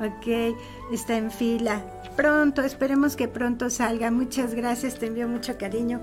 ok, 0.00 0.54
está 0.92 1.16
en 1.16 1.30
fila. 1.30 1.80
Pronto, 2.14 2.60
esperemos 2.60 3.16
que 3.16 3.26
pronto 3.26 3.70
salga. 3.70 4.10
Muchas 4.10 4.54
gracias, 4.54 4.98
te 4.98 5.06
envío 5.06 5.28
mucho 5.28 5.56
cariño. 5.56 6.02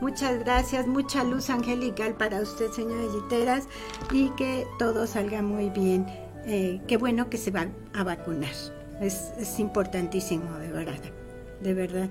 Muchas 0.00 0.40
gracias, 0.40 0.88
mucha 0.88 1.22
luz 1.22 1.50
angelical 1.50 2.14
para 2.14 2.40
usted, 2.40 2.68
señora 2.72 3.04
Giteras, 3.12 3.68
y 4.10 4.30
que 4.30 4.66
todo 4.80 5.06
salga 5.06 5.40
muy 5.40 5.70
bien. 5.70 6.04
Eh, 6.46 6.80
qué 6.88 6.96
bueno 6.96 7.30
que 7.30 7.38
se 7.38 7.52
va 7.52 7.68
a 7.94 8.02
vacunar. 8.02 8.50
Es, 9.00 9.32
es 9.38 9.60
importantísimo, 9.60 10.58
de 10.58 10.72
verdad 10.72 11.13
de 11.64 11.74
verdad. 11.74 12.10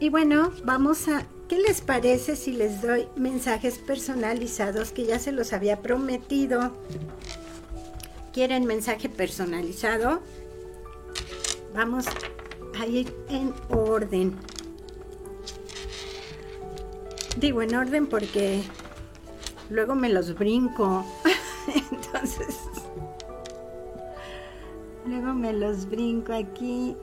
Y 0.00 0.08
bueno, 0.08 0.50
vamos 0.64 1.06
a, 1.06 1.26
¿qué 1.48 1.58
les 1.58 1.80
parece 1.80 2.34
si 2.34 2.52
les 2.52 2.82
doy 2.82 3.06
mensajes 3.14 3.78
personalizados 3.78 4.90
que 4.90 5.04
ya 5.04 5.20
se 5.20 5.30
los 5.30 5.52
había 5.52 5.80
prometido? 5.80 6.72
¿Quieren 8.32 8.64
mensaje 8.64 9.08
personalizado? 9.08 10.22
Vamos 11.74 12.06
a 12.80 12.86
ir 12.86 13.14
en 13.28 13.54
orden. 13.68 14.34
Digo 17.36 17.62
en 17.62 17.74
orden 17.74 18.06
porque 18.06 18.62
luego 19.70 19.94
me 19.94 20.08
los 20.08 20.34
brinco. 20.34 21.04
Entonces, 21.92 22.56
luego 25.06 25.34
me 25.34 25.52
los 25.52 25.88
brinco 25.88 26.32
aquí 26.32 26.96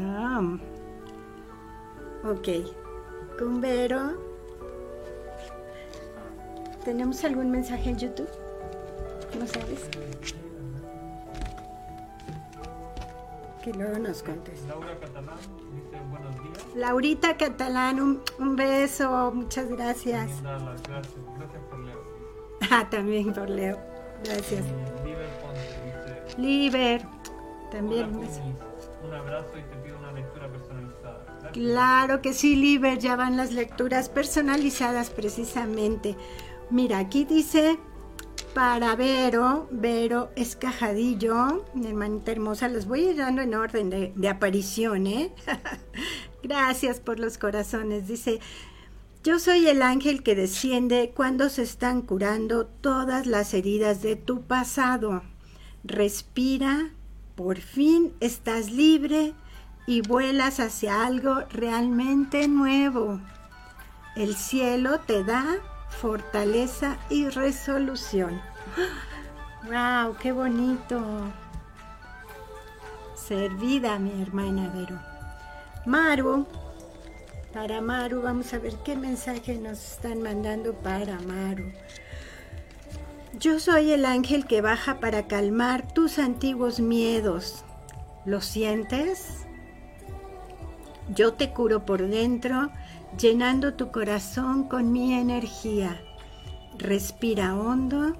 Ah, 0.00 0.40
ok. 2.24 2.48
Con 3.38 3.60
Vero. 3.60 4.28
¿Tenemos 6.84 7.22
algún 7.24 7.50
mensaje 7.50 7.90
en 7.90 7.98
YouTube? 7.98 8.28
¿No 9.38 9.46
sabes? 9.46 9.88
Que 13.62 13.72
luego 13.74 13.98
nos 13.98 14.22
contes. 14.22 14.62
Laura 14.66 14.98
Catalán 15.00 15.36
dice 15.74 16.02
buenos 16.10 16.34
días. 16.42 16.76
Laurita 16.76 17.36
Catalán, 17.36 18.00
un, 18.00 18.22
un 18.38 18.56
beso, 18.56 19.32
muchas 19.34 19.68
gracias. 19.68 20.42
Gracias, 20.42 20.82
gracias 20.88 21.62
por 21.68 21.78
Leo. 21.80 22.18
Ah, 22.70 22.88
también 22.90 23.32
por 23.32 23.48
Leo. 23.48 23.78
Gracias. 24.24 24.64
Liber 25.04 25.28
Ponte 25.40 25.60
dice. 25.60 26.40
Liber, 26.40 27.02
también 27.70 28.16
Hola, 28.16 28.26
un 29.04 29.14
abrazo 29.14 29.50
y 29.58 29.62
te 29.62 29.76
pido 29.76 29.98
una 29.98 30.12
lectura 30.12 30.48
personalizada. 30.48 31.50
Claro 31.52 32.20
que 32.20 32.32
sí, 32.32 32.56
Liber, 32.56 32.98
ya 32.98 33.16
van 33.16 33.36
las 33.36 33.52
lecturas 33.52 34.08
personalizadas 34.08 35.10
precisamente. 35.10 36.16
Mira, 36.70 36.98
aquí 36.98 37.24
dice 37.24 37.78
para 38.54 38.96
Vero, 38.96 39.68
Vero 39.70 40.30
Escajadillo, 40.36 41.64
mi 41.74 41.86
hermanita 41.86 42.32
hermosa, 42.32 42.68
los 42.68 42.86
voy 42.86 43.06
a 43.06 43.10
ir 43.10 43.16
dando 43.16 43.42
en 43.42 43.54
orden 43.54 43.90
de, 43.90 44.12
de 44.14 44.28
aparición, 44.28 45.06
¿eh? 45.06 45.32
Gracias 46.42 47.00
por 47.00 47.18
los 47.18 47.38
corazones. 47.38 48.08
Dice, 48.08 48.40
yo 49.24 49.38
soy 49.38 49.66
el 49.68 49.82
ángel 49.82 50.22
que 50.22 50.34
desciende 50.34 51.12
cuando 51.14 51.48
se 51.50 51.62
están 51.62 52.02
curando 52.02 52.66
todas 52.66 53.26
las 53.26 53.52
heridas 53.54 54.02
de 54.02 54.16
tu 54.16 54.42
pasado. 54.42 55.22
Respira, 55.84 56.90
por 57.38 57.58
fin 57.60 58.12
estás 58.18 58.72
libre 58.72 59.32
y 59.86 60.00
vuelas 60.00 60.58
hacia 60.58 61.06
algo 61.06 61.44
realmente 61.52 62.48
nuevo. 62.48 63.20
El 64.16 64.34
cielo 64.34 64.98
te 65.06 65.22
da 65.22 65.44
fortaleza 65.88 66.98
y 67.08 67.28
resolución. 67.28 68.42
¡Wow! 69.70 70.16
¡Qué 70.20 70.32
bonito! 70.32 71.00
Servida, 73.14 74.00
mi 74.00 74.20
hermana 74.20 74.72
Vero. 74.74 74.98
Maru, 75.86 76.44
para 77.54 77.80
Maru, 77.80 78.20
vamos 78.20 78.52
a 78.52 78.58
ver 78.58 78.74
qué 78.84 78.96
mensaje 78.96 79.54
nos 79.58 79.92
están 79.92 80.22
mandando 80.22 80.74
para 80.74 81.20
Maru. 81.20 81.70
Yo 83.40 83.60
soy 83.60 83.92
el 83.92 84.04
ángel 84.04 84.46
que 84.46 84.60
baja 84.60 84.98
para 84.98 85.28
calmar 85.28 85.86
tus 85.92 86.18
antiguos 86.18 86.80
miedos. 86.80 87.64
¿Lo 88.24 88.40
sientes? 88.40 89.46
Yo 91.14 91.34
te 91.34 91.52
curo 91.52 91.84
por 91.86 92.08
dentro, 92.08 92.70
llenando 93.16 93.74
tu 93.74 93.92
corazón 93.92 94.64
con 94.64 94.90
mi 94.90 95.14
energía. 95.14 96.00
Respira 96.78 97.54
hondo. 97.54 98.16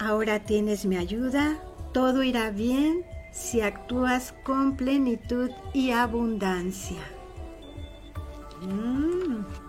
Ahora 0.00 0.40
tienes 0.40 0.84
mi 0.84 0.96
ayuda. 0.96 1.58
Todo 1.92 2.22
irá 2.22 2.50
bien. 2.50 3.04
si 3.30 3.62
actúas 3.62 4.32
con 4.44 4.76
plenitud 4.76 5.50
y 5.72 5.90
abundancia. 5.90 7.02
Mm. 8.62 9.63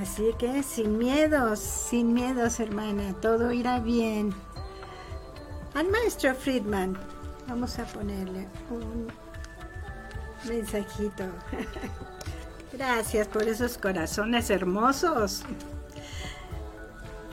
Así 0.00 0.32
que 0.38 0.62
sin 0.62 0.96
miedos, 0.96 1.58
sin 1.58 2.14
miedos 2.14 2.60
hermana, 2.60 3.14
todo 3.20 3.50
irá 3.50 3.80
bien. 3.80 4.32
Al 5.74 5.88
maestro 5.88 6.36
Friedman, 6.36 6.96
vamos 7.48 7.80
a 7.80 7.84
ponerle 7.84 8.46
un 8.70 9.08
mensajito. 10.48 11.24
Gracias 12.72 13.26
por 13.26 13.42
esos 13.42 13.76
corazones 13.76 14.50
hermosos. 14.50 15.42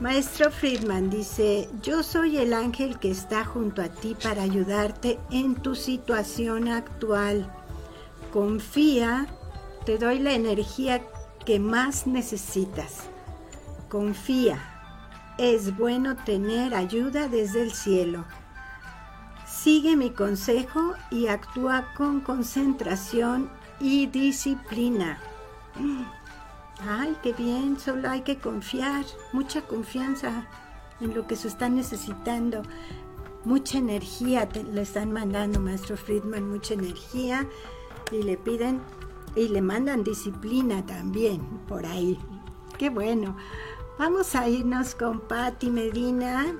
Maestro 0.00 0.50
Friedman 0.50 1.08
dice, 1.08 1.68
yo 1.82 2.02
soy 2.02 2.38
el 2.38 2.52
ángel 2.52 2.98
que 2.98 3.12
está 3.12 3.44
junto 3.44 3.80
a 3.80 3.88
ti 3.88 4.16
para 4.20 4.42
ayudarte 4.42 5.20
en 5.30 5.54
tu 5.54 5.76
situación 5.76 6.66
actual. 6.66 7.48
Confía, 8.32 9.28
te 9.84 9.98
doy 9.98 10.18
la 10.18 10.32
energía 10.32 11.00
que 11.46 11.60
más 11.60 12.06
necesitas. 12.06 13.04
Confía, 13.88 14.58
es 15.38 15.76
bueno 15.76 16.16
tener 16.16 16.74
ayuda 16.74 17.28
desde 17.28 17.62
el 17.62 17.72
cielo. 17.72 18.24
Sigue 19.46 19.96
mi 19.96 20.10
consejo 20.10 20.94
y 21.10 21.28
actúa 21.28 21.94
con 21.96 22.20
concentración 22.20 23.48
y 23.80 24.06
disciplina. 24.06 25.18
Ay, 26.86 27.16
qué 27.22 27.32
bien, 27.32 27.78
solo 27.78 28.10
hay 28.10 28.22
que 28.22 28.38
confiar, 28.38 29.04
mucha 29.32 29.62
confianza 29.62 30.46
en 31.00 31.14
lo 31.14 31.26
que 31.26 31.36
se 31.36 31.48
está 31.48 31.68
necesitando. 31.68 32.62
Mucha 33.44 33.78
energía 33.78 34.48
le 34.72 34.82
están 34.82 35.12
mandando, 35.12 35.60
maestro 35.60 35.96
Friedman, 35.96 36.50
mucha 36.50 36.74
energía 36.74 37.46
y 38.10 38.22
le 38.24 38.36
piden 38.36 38.80
y 39.36 39.48
le 39.48 39.60
mandan 39.62 40.02
disciplina 40.02 40.84
también 40.86 41.40
por 41.68 41.86
ahí. 41.86 42.18
Qué 42.78 42.90
bueno. 42.90 43.36
Vamos 43.98 44.34
a 44.34 44.48
irnos 44.48 44.94
con 44.94 45.20
Patti 45.20 45.70
Medina. 45.70 46.54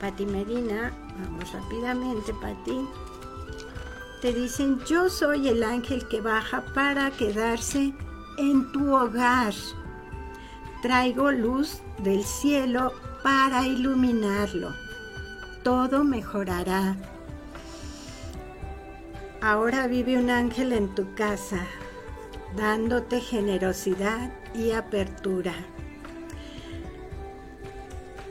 Patti 0.00 0.26
Medina, 0.26 0.92
vamos 1.18 1.52
rápidamente, 1.52 2.34
Patti 2.34 2.86
te 4.22 4.32
dicen, 4.32 4.78
yo 4.84 5.10
soy 5.10 5.48
el 5.48 5.64
ángel 5.64 6.06
que 6.06 6.20
baja 6.20 6.64
para 6.76 7.10
quedarse 7.10 7.92
en 8.38 8.70
tu 8.70 8.94
hogar. 8.94 9.52
Traigo 10.80 11.32
luz 11.32 11.80
del 11.98 12.22
cielo 12.22 12.92
para 13.24 13.66
iluminarlo. 13.66 14.72
Todo 15.64 16.04
mejorará. 16.04 16.96
Ahora 19.42 19.88
vive 19.88 20.16
un 20.16 20.30
ángel 20.30 20.72
en 20.72 20.94
tu 20.94 21.14
casa, 21.14 21.66
dándote 22.56 23.20
generosidad 23.20 24.30
y 24.54 24.70
apertura. 24.70 25.52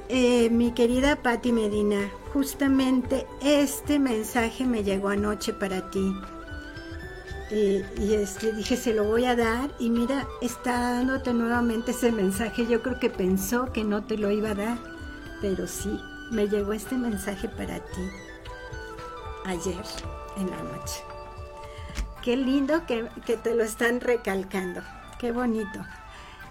Eh, 0.07 0.49
mi 0.49 0.71
querida 0.71 1.17
Patti 1.17 1.51
Medina, 1.51 2.09
justamente 2.31 3.27
este 3.41 3.99
mensaje 3.99 4.63
me 4.63 4.85
llegó 4.85 5.09
anoche 5.09 5.51
para 5.51 5.91
ti. 5.91 6.15
Y 7.51 8.13
este, 8.13 8.53
dije, 8.53 8.77
se 8.77 8.93
lo 8.93 9.03
voy 9.03 9.25
a 9.25 9.35
dar 9.35 9.69
y 9.79 9.89
mira, 9.89 10.25
está 10.41 10.93
dándote 10.93 11.33
nuevamente 11.33 11.91
ese 11.91 12.13
mensaje. 12.13 12.65
Yo 12.67 12.81
creo 12.81 12.99
que 13.01 13.09
pensó 13.09 13.73
que 13.73 13.83
no 13.83 14.05
te 14.05 14.17
lo 14.17 14.31
iba 14.31 14.51
a 14.51 14.55
dar, 14.55 14.77
pero 15.41 15.67
sí, 15.67 15.99
me 16.31 16.47
llegó 16.47 16.71
este 16.71 16.95
mensaje 16.95 17.49
para 17.49 17.79
ti 17.79 18.01
ayer 19.43 20.20
en 20.37 20.49
la 20.49 20.57
noche. 20.63 21.03
Qué 22.21 22.37
lindo 22.37 22.85
que, 22.85 23.09
te 23.37 23.55
lo 23.55 23.63
están 23.63 23.99
recalcando, 23.99 24.81
qué 25.19 25.31
bonito. 25.31 25.83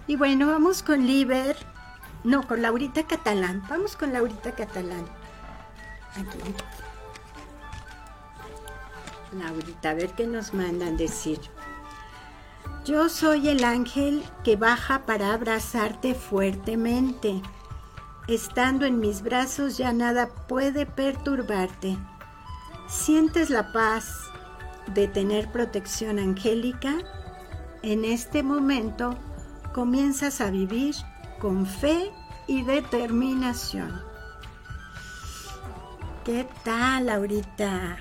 Y 0.05 0.17
bueno, 0.17 0.47
vamos 0.47 0.83
con 0.83 1.05
Liber, 1.07 1.55
no, 2.23 2.45
con 2.45 2.61
Laurita 2.61 3.03
Catalán, 3.03 3.63
vamos 3.69 3.95
con 3.95 4.11
Laurita 4.11 4.51
Catalán. 4.51 5.05
Aquí. 6.15 6.53
Laurita, 9.31 9.91
a 9.91 9.93
ver 9.93 10.11
qué 10.11 10.27
nos 10.27 10.53
mandan 10.53 10.97
decir. 10.97 11.39
Yo 12.83 13.07
soy 13.07 13.47
el 13.47 13.63
ángel 13.63 14.25
que 14.43 14.57
baja 14.57 15.05
para 15.05 15.33
abrazarte 15.33 16.15
fuertemente. 16.15 17.41
Estando 18.27 18.85
en 18.85 18.99
mis 18.99 19.21
brazos 19.21 19.77
ya 19.77 19.93
nada 19.93 20.27
puede 20.27 20.85
perturbarte. 20.85 21.97
¿Sientes 22.91 23.49
la 23.49 23.71
paz 23.71 24.29
de 24.93 25.07
tener 25.07 25.49
protección 25.49 26.19
angélica? 26.19 26.97
En 27.83 28.03
este 28.03 28.43
momento 28.43 29.17
comienzas 29.73 30.41
a 30.41 30.51
vivir 30.51 30.93
con 31.39 31.65
fe 31.65 32.11
y 32.47 32.63
determinación. 32.63 34.01
¿Qué 36.25 36.45
tal, 36.65 37.05
Laurita? 37.05 37.97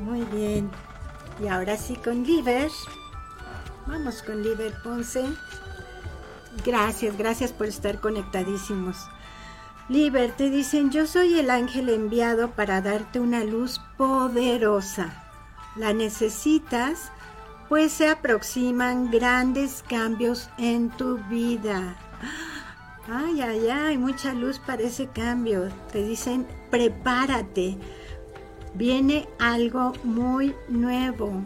Muy 0.00 0.20
bien. 0.24 0.70
Y 1.42 1.48
ahora 1.48 1.78
sí 1.78 1.96
con 1.96 2.22
Liver. 2.22 2.70
Vamos 3.86 4.22
con 4.22 4.42
Liver 4.42 4.74
Ponce. 4.82 5.24
Gracias, 6.66 7.16
gracias 7.16 7.50
por 7.50 7.68
estar 7.68 7.98
conectadísimos. 7.98 9.08
Liber, 9.88 10.32
te 10.32 10.48
dicen, 10.48 10.90
yo 10.90 11.06
soy 11.06 11.38
el 11.38 11.50
ángel 11.50 11.90
enviado 11.90 12.52
para 12.52 12.80
darte 12.80 13.20
una 13.20 13.44
luz 13.44 13.82
poderosa. 13.98 15.22
La 15.76 15.92
necesitas, 15.92 17.12
pues 17.68 17.92
se 17.92 18.08
aproximan 18.08 19.10
grandes 19.10 19.84
cambios 19.86 20.48
en 20.56 20.88
tu 20.88 21.18
vida. 21.28 21.96
Ay, 23.12 23.42
ay, 23.42 23.68
ay, 23.68 23.98
mucha 23.98 24.32
luz 24.32 24.58
para 24.58 24.84
ese 24.84 25.08
cambio. 25.08 25.68
Te 25.92 26.02
dicen, 26.02 26.46
prepárate. 26.70 27.76
Viene 28.72 29.28
algo 29.38 29.92
muy 30.02 30.54
nuevo. 30.68 31.42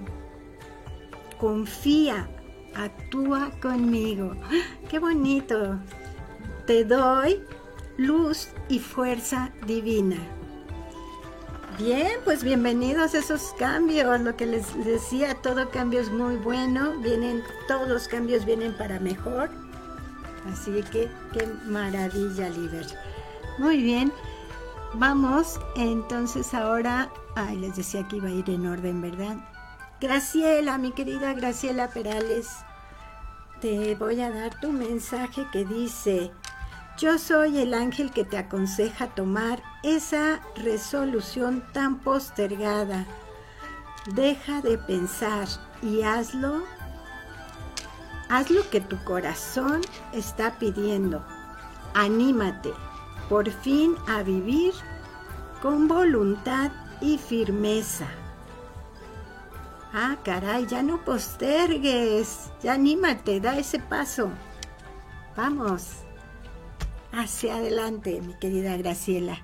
Confía, 1.41 2.29
actúa 2.77 3.51
conmigo. 3.61 4.37
Qué 4.89 5.01
bonito. 5.01 5.81
Te 6.67 6.85
doy 6.85 7.43
luz 7.99 8.49
y 8.71 8.79
fuerza 8.79 9.51
divina. 9.67 10.17
Bien, 11.79 12.13
pues 12.25 12.43
bienvenidos 12.43 13.15
a 13.15 13.19
esos 13.19 13.53
cambios. 13.59 14.21
Lo 14.21 14.37
que 14.37 14.47
les 14.47 14.85
decía, 14.85 15.35
todo 15.35 15.71
cambio 15.71 16.01
es 16.01 16.11
muy 16.11 16.37
bueno. 16.37 16.99
Vienen, 17.01 17.43
todos 17.69 17.89
los 17.89 18.09
cambios 18.09 18.47
vienen 18.47 18.77
para 18.77 18.99
mejor 18.99 19.51
Así 20.53 20.83
que 20.91 21.11
qué 21.33 21.47
maravilla, 21.67 22.49
Liber. 22.49 22.87
Muy 23.59 23.83
bien, 23.83 24.13
vamos 24.95 25.61
entonces 25.77 26.55
ahora. 26.55 27.11
Ay, 27.35 27.57
les 27.57 27.77
decía 27.77 28.07
que 28.09 28.17
iba 28.17 28.29
a 28.29 28.33
ir 28.33 28.49
en 28.49 28.67
orden, 28.67 29.03
¿verdad? 29.03 29.37
Graciela, 30.01 30.79
mi 30.79 30.93
querida 30.93 31.35
Graciela 31.35 31.89
Perales, 31.89 32.49
te 33.61 33.95
voy 33.97 34.21
a 34.21 34.31
dar 34.31 34.59
tu 34.61 34.73
mensaje 34.73 35.47
que 35.53 35.65
dice, 35.65 36.31
yo 36.99 37.17
soy 37.17 37.59
el 37.59 37.75
ángel 37.75 38.11
que 38.11 38.25
te 38.25 38.37
aconseja 38.37 39.09
tomar 39.15 39.63
esa 39.83 40.41
resolución 40.57 41.65
tan 41.73 42.01
postergada. 42.01 43.07
Deja 44.15 44.61
de 44.63 44.79
pensar 44.79 45.47
y 45.83 46.03
hazlo 46.03 46.63
Haz 48.29 48.51
lo 48.51 48.69
que 48.69 48.81
tu 48.81 49.03
corazón 49.05 49.81
está 50.13 50.59
pidiendo. 50.59 51.25
Anímate 51.95 52.75
por 53.29 53.51
fin 53.51 53.95
a 54.07 54.23
vivir 54.23 54.75
con 55.63 55.89
voluntad 55.89 56.71
y 57.01 57.17
firmeza. 57.17 58.07
Ah, 59.95 60.17
caray, 60.23 60.67
ya 60.67 60.83
no 60.83 61.03
postergues, 61.05 62.51
ya 62.63 62.75
anímate, 62.75 63.41
da 63.41 63.57
ese 63.57 63.79
paso. 63.79 64.31
Vamos, 65.35 66.05
hacia 67.13 67.57
adelante, 67.57 68.21
mi 68.21 68.35
querida 68.35 68.77
Graciela. 68.77 69.39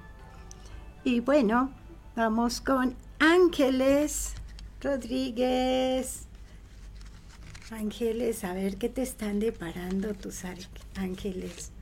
Y 1.05 1.21
bueno, 1.21 1.71
vamos 2.17 2.61
con 2.61 2.97
Ángeles 3.19 4.35
Rodríguez. 4.81 6.27
Ángeles, 7.71 8.45
a 8.45 8.53
ver 8.53 8.77
qué 8.77 8.89
te 8.89 9.03
están 9.03 9.41
deparando 9.41 10.15
tus 10.15 10.43
ángeles. 10.97 11.73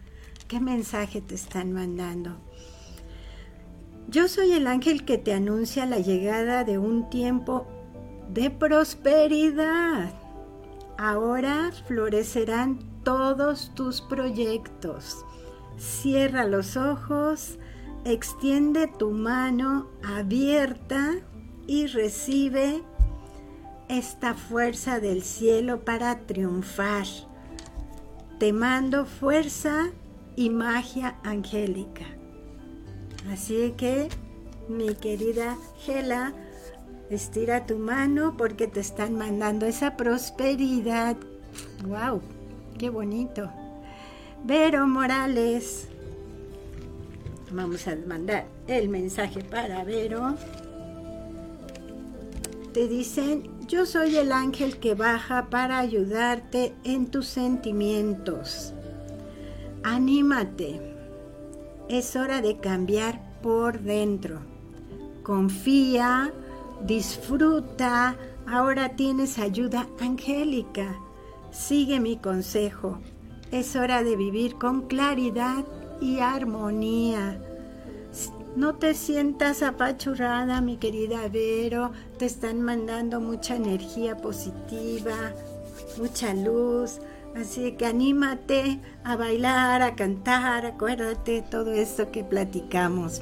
¿Qué 0.49 0.61
mensaje 0.61 1.21
te 1.21 1.35
están 1.35 1.73
mandando? 1.73 2.37
Yo 4.09 4.29
soy 4.29 4.53
el 4.53 4.67
ángel 4.67 5.05
que 5.05 5.19
te 5.19 5.33
anuncia 5.33 5.87
la 5.87 5.99
llegada 5.99 6.65
de 6.65 6.79
un 6.79 7.09
tiempo 7.11 7.67
de 8.29 8.51
prosperidad. 8.51 10.13
Ahora 10.99 11.71
florecerán 11.87 12.79
todos 13.03 13.75
tus 13.75 14.01
proyectos. 14.01 15.25
Cierra 15.79 16.45
los 16.45 16.77
ojos, 16.77 17.59
extiende 18.05 18.87
tu 18.87 19.11
mano 19.11 19.89
abierta 20.03 21.15
y 21.67 21.87
recibe 21.87 22.83
esta 23.89 24.35
fuerza 24.35 25.01
del 25.01 25.23
cielo 25.23 25.85
para 25.85 26.21
triunfar. 26.21 27.07
Te 28.39 28.53
mando 28.53 29.07
fuerza 29.07 29.91
y 30.37 30.51
magia 30.51 31.19
angélica. 31.23 32.07
Así 33.31 33.75
que, 33.77 34.09
mi 34.69 34.95
querida 34.95 35.57
Gela, 35.79 36.33
estira 37.11 37.67
tu 37.67 37.79
mano 37.79 38.37
porque 38.37 38.67
te 38.67 38.81
están 38.81 39.17
mandando 39.17 39.67
esa 39.67 39.97
prosperidad. 39.97 41.17
¡Wow! 41.87 42.21
¡Qué 42.79 42.91
bonito! 42.91 43.51
Vero 44.45 44.89
Morales. 44.89 45.87
Vamos 47.53 47.87
a 47.87 47.95
mandar 48.09 48.47
el 48.67 48.89
mensaje 48.89 49.45
para 49.45 49.85
Vero. 49.85 50.35
Te 52.75 52.89
dicen, 52.89 53.49
yo 53.69 53.87
soy 53.87 54.17
el 54.17 54.33
ángel 54.33 54.79
que 54.79 54.97
baja 54.97 55.49
para 55.49 55.79
ayudarte 55.79 56.75
en 56.83 57.07
tus 57.07 57.29
sentimientos. 57.29 58.73
Anímate. 59.85 60.81
Es 61.89 62.17
hora 62.17 62.41
de 62.41 62.59
cambiar 62.59 63.21
por 63.43 63.79
dentro. 63.81 64.41
Confía, 65.23 66.33
disfruta. 66.85 68.17
Ahora 68.49 68.97
tienes 68.97 69.39
ayuda 69.39 69.87
angélica. 70.01 70.97
Sigue 71.53 72.01
mi 72.01 72.17
consejo. 72.17 72.99
Es 73.53 73.77
hora 73.77 74.03
de 74.03 74.17
vivir 74.17 74.57
con 74.57 74.89
claridad 74.89 75.65
y 76.01 76.21
armonía. 76.21 77.39
No 78.57 78.77
te 78.77 78.95
sientas 78.95 79.63
apachurrada, 79.63 80.63
mi 80.63 80.79
querida 80.79 81.29
Vero. 81.29 81.93
Te 82.19 82.25
están 82.25 82.63
mandando 82.63 83.21
mucha 83.21 83.55
energía 83.57 84.17
positiva, 84.17 85.35
mucha 85.99 86.33
luz. 86.33 86.99
Así 87.37 87.73
que 87.73 87.85
anímate 87.85 88.81
a 89.05 89.17
bailar, 89.17 89.83
a 89.83 89.97
cantar, 89.97 90.65
acuérdate 90.65 91.43
todo 91.43 91.73
esto 91.73 92.11
que 92.11 92.25
platicamos. 92.25 93.21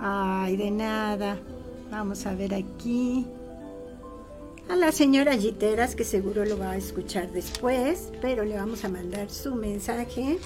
Ay, 0.00 0.56
de 0.56 0.70
nada. 0.70 1.38
Vamos 1.90 2.24
a 2.24 2.34
ver 2.34 2.54
aquí. 2.54 3.26
A 4.68 4.76
la 4.76 4.92
señora 4.92 5.36
Giteras, 5.36 5.94
que 5.94 6.04
seguro 6.04 6.44
lo 6.44 6.58
va 6.58 6.70
a 6.70 6.76
escuchar 6.76 7.30
después, 7.30 8.10
pero 8.22 8.44
le 8.44 8.56
vamos 8.56 8.84
a 8.84 8.88
mandar 8.88 9.30
su 9.30 9.54
mensaje. 9.54 10.38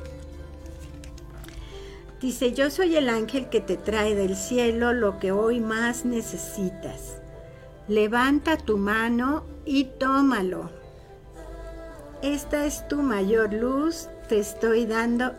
Dice, 2.21 2.53
yo 2.53 2.69
soy 2.69 2.97
el 2.97 3.09
ángel 3.09 3.49
que 3.49 3.61
te 3.61 3.77
trae 3.77 4.17
del 4.17 4.35
cielo 4.35 4.93
lo 4.93 5.21
que 5.21 5.31
hoy 5.31 5.61
más 5.61 6.05
necesitas. 6.05 7.19
Levanta 7.87 8.57
tu 8.57 8.77
mano 8.77 9.45
y 9.65 9.85
tómalo. 9.85 10.71
Esta 12.21 12.67
es 12.67 12.89
tu 12.89 13.03
mayor 13.03 13.53
luz, 13.55 14.09
te 14.29 14.41
estoy 14.41 14.85
dando 14.85 15.33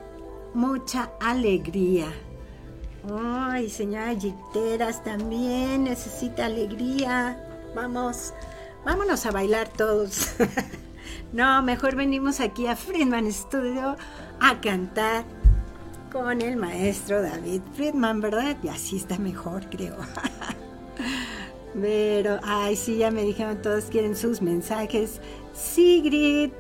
mucha 0.53 1.11
alegría. 1.19 2.07
Ay, 3.13 3.69
señora 3.69 4.15
Giteras 4.15 5.03
también 5.03 5.84
necesita 5.84 6.45
alegría. 6.45 7.45
Vamos, 7.75 8.34
vámonos 8.86 9.25
a 9.25 9.32
bailar 9.32 9.69
todos. 9.69 10.30
no, 11.34 11.61
mejor 11.63 11.95
venimos 11.95 12.39
aquí 12.39 12.67
a 12.67 12.75
Friedman 12.75 13.32
Studio 13.32 13.95
a 14.39 14.61
cantar 14.61 15.25
con 16.11 16.41
el 16.41 16.57
maestro 16.57 17.21
David 17.21 17.61
Friedman, 17.75 18.21
¿verdad? 18.21 18.57
Y 18.63 18.69
así 18.69 18.97
está 18.97 19.17
mejor, 19.17 19.69
creo. 19.69 19.97
Pero, 21.80 22.39
ay, 22.43 22.75
sí, 22.75 22.97
ya 22.97 23.11
me 23.11 23.23
dijeron, 23.23 23.61
todos 23.61 23.86
quieren 23.86 24.15
sus 24.15 24.41
mensajes. 24.41 25.21
Sigrid, 25.53 26.51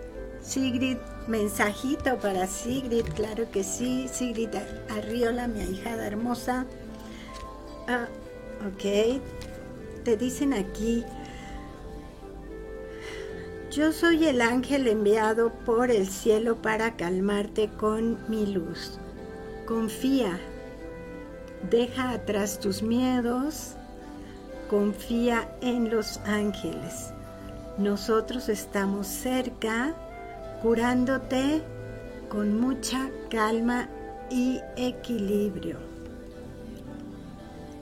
Sigrid, 0.41 0.97
mensajito 1.27 2.17
para 2.19 2.45
Sigrid, 2.47 3.05
claro 3.15 3.49
que 3.51 3.63
sí. 3.63 4.07
Sigrid 4.11 4.49
Arriola, 4.89 5.47
mi 5.47 5.61
ahijada 5.61 6.05
hermosa. 6.05 6.65
Ah, 7.87 8.07
ok, 8.67 9.19
te 10.03 10.15
dicen 10.15 10.53
aquí, 10.53 11.03
yo 13.71 13.91
soy 13.91 14.25
el 14.25 14.41
ángel 14.41 14.87
enviado 14.87 15.51
por 15.65 15.91
el 15.91 16.07
cielo 16.07 16.59
para 16.61 16.95
calmarte 16.95 17.69
con 17.69 18.17
mi 18.27 18.47
luz. 18.47 18.97
Confía, 19.67 20.39
deja 21.69 22.11
atrás 22.11 22.59
tus 22.59 22.81
miedos, 22.81 23.75
confía 24.69 25.55
en 25.61 25.91
los 25.91 26.17
ángeles. 26.25 27.13
Nosotros 27.77 28.49
estamos 28.49 29.05
cerca, 29.05 29.93
curándote 30.63 31.61
con 32.27 32.59
mucha 32.59 33.11
calma 33.29 33.87
y 34.31 34.61
equilibrio. 34.77 35.77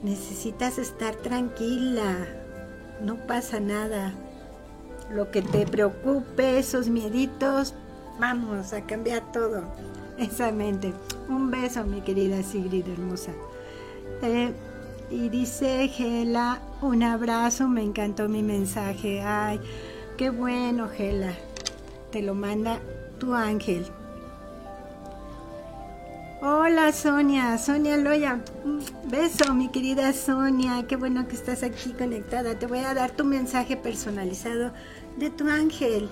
Necesitas 0.02 0.78
estar 0.78 1.16
tranquila, 1.16 2.14
no 3.02 3.16
pasa 3.26 3.58
nada. 3.58 4.12
Lo 5.10 5.30
que 5.30 5.42
te 5.42 5.66
preocupe, 5.66 6.58
esos 6.58 6.88
mieditos, 6.88 7.74
vamos 8.18 8.72
a 8.72 8.82
cambiar 8.82 9.32
todo 9.32 9.62
esa 10.18 10.52
mente. 10.52 10.92
Un 11.28 11.50
beso, 11.50 11.84
mi 11.84 12.00
querida 12.02 12.42
Sigrid 12.42 12.86
hermosa. 12.88 13.32
Eh, 14.22 14.52
y 15.10 15.28
dice 15.30 15.88
Gela, 15.88 16.60
un 16.82 17.02
abrazo, 17.02 17.68
me 17.68 17.82
encantó 17.82 18.28
mi 18.28 18.42
mensaje. 18.42 19.22
Ay, 19.22 19.60
qué 20.16 20.30
bueno, 20.30 20.88
Gela. 20.88 21.32
Te 22.10 22.22
lo 22.22 22.34
manda 22.34 22.78
tu 23.18 23.34
ángel. 23.34 23.86
Hola 26.40 26.92
Sonia, 26.92 27.58
Sonia 27.58 27.96
Loya. 27.96 28.40
beso, 29.04 29.54
mi 29.54 29.70
querida 29.70 30.12
Sonia. 30.12 30.84
Qué 30.86 30.94
bueno 30.94 31.26
que 31.26 31.34
estás 31.34 31.64
aquí 31.64 31.92
conectada. 31.92 32.56
Te 32.56 32.66
voy 32.66 32.78
a 32.78 32.94
dar 32.94 33.10
tu 33.10 33.24
mensaje 33.24 33.76
personalizado 33.76 34.72
de 35.18 35.30
tu 35.30 35.48
ángel. 35.48 36.08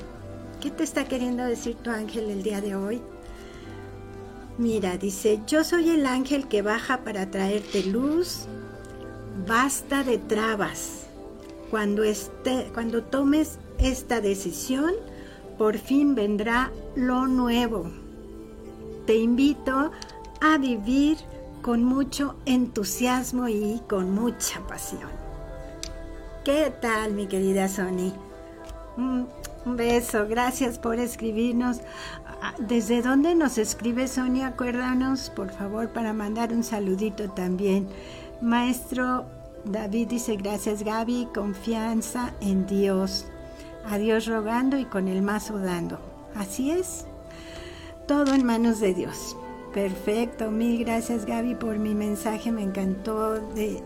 ¿Qué 0.61 0.71
te 0.71 0.83
está 0.83 1.05
queriendo 1.05 1.45
decir 1.45 1.77
tu 1.77 1.91
ángel 1.91 2.31
el 2.31 2.43
día 2.43 2.61
de 2.61 2.75
hoy? 2.75 3.01
Mira, 4.59 4.97
dice, 4.97 5.41
yo 5.47 5.65
soy 5.65 5.91
el 5.91 6.07
ángel 6.07 6.49
que 6.49 6.63
baja 6.63 7.05
para 7.05 7.31
traerte 7.31 7.85
luz. 7.85 8.47
Basta 9.47 10.03
de 10.03 10.19
trabas. 10.19 11.07
Cuando, 11.71 12.05
esté, 12.05 12.71
cuando 12.73 13.03
tomes 13.03 13.59
esta 13.79 14.21
decisión, 14.21 14.93
por 15.59 15.79
fin 15.79 16.15
vendrá 16.15 16.73
lo 16.95 17.27
nuevo. 17.27 17.91
Te 19.07 19.17
invito 19.17 19.93
a 20.41 20.59
vivir 20.59 21.19
con 21.63 21.85
mucho 21.85 22.37
entusiasmo 22.47 23.49
y 23.49 23.81
con 23.89 24.11
mucha 24.13 24.67
pasión. 24.67 25.11
¿Qué 26.45 26.73
tal, 26.81 27.13
mi 27.13 27.27
querida 27.27 27.69
Sony? 27.69 28.13
Un 28.97 29.29
beso, 29.77 30.27
gracias 30.29 30.79
por 30.79 30.99
escribirnos. 30.99 31.81
Ah, 32.41 32.55
¿Desde 32.59 33.03
dónde 33.03 33.35
nos 33.35 33.59
escribe 33.59 34.09
Sonia? 34.09 34.49
Acuérdanos, 34.49 35.31
por 35.31 35.51
favor, 35.51 35.91
para 35.91 36.13
mandar 36.13 36.53
un 36.53 36.63
saludito 36.63 37.29
también. 37.31 37.89
Maestro 38.41 39.27
David 39.65 40.09
dice, 40.09 40.37
gracias 40.37 40.83
Gaby, 40.83 41.29
confianza 41.35 42.33
en 42.41 42.67
Dios. 42.67 43.27
A 43.89 43.99
Dios 43.99 44.27
rogando 44.27 44.79
y 44.79 44.85
con 44.85 45.09
el 45.09 45.23
mazo 45.23 45.59
dando. 45.59 45.99
Así 46.35 46.71
es. 46.71 47.07
Todo 48.07 48.35
en 48.35 48.47
manos 48.47 48.81
de 48.81 48.95
Dios. 48.95 49.37
Perfecto, 49.75 50.51
mil 50.51 50.85
gracias 50.85 51.27
Gaby 51.27 51.57
por 51.57 51.79
mi 51.79 51.95
mensaje, 51.95 52.53
me 52.53 52.63
encantó 52.63 53.35
de 53.55 53.83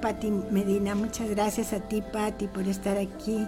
Pati 0.00 0.30
Medina. 0.30 0.94
Muchas 0.94 1.30
gracias 1.30 1.72
a 1.72 1.80
ti, 1.80 2.02
Pati, 2.02 2.46
por 2.46 2.66
estar 2.68 2.96
aquí. 2.96 3.46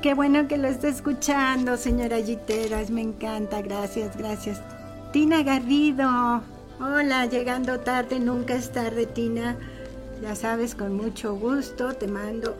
Qué 0.00 0.14
bueno 0.14 0.48
que 0.48 0.56
lo 0.56 0.68
esté 0.68 0.88
escuchando, 0.88 1.76
señora 1.76 2.18
Giteras. 2.20 2.90
Me 2.90 3.02
encanta. 3.02 3.62
Gracias, 3.62 4.16
gracias. 4.16 4.60
Tina 5.12 5.42
Garrido. 5.42 6.42
Hola, 6.80 7.26
llegando 7.26 7.80
tarde. 7.80 8.18
Nunca 8.18 8.54
es 8.54 8.72
tarde, 8.72 9.06
Tina. 9.06 9.56
Ya 10.22 10.34
sabes, 10.34 10.74
con 10.74 10.96
mucho 10.96 11.34
gusto 11.34 11.94
te 11.94 12.06
mando 12.06 12.56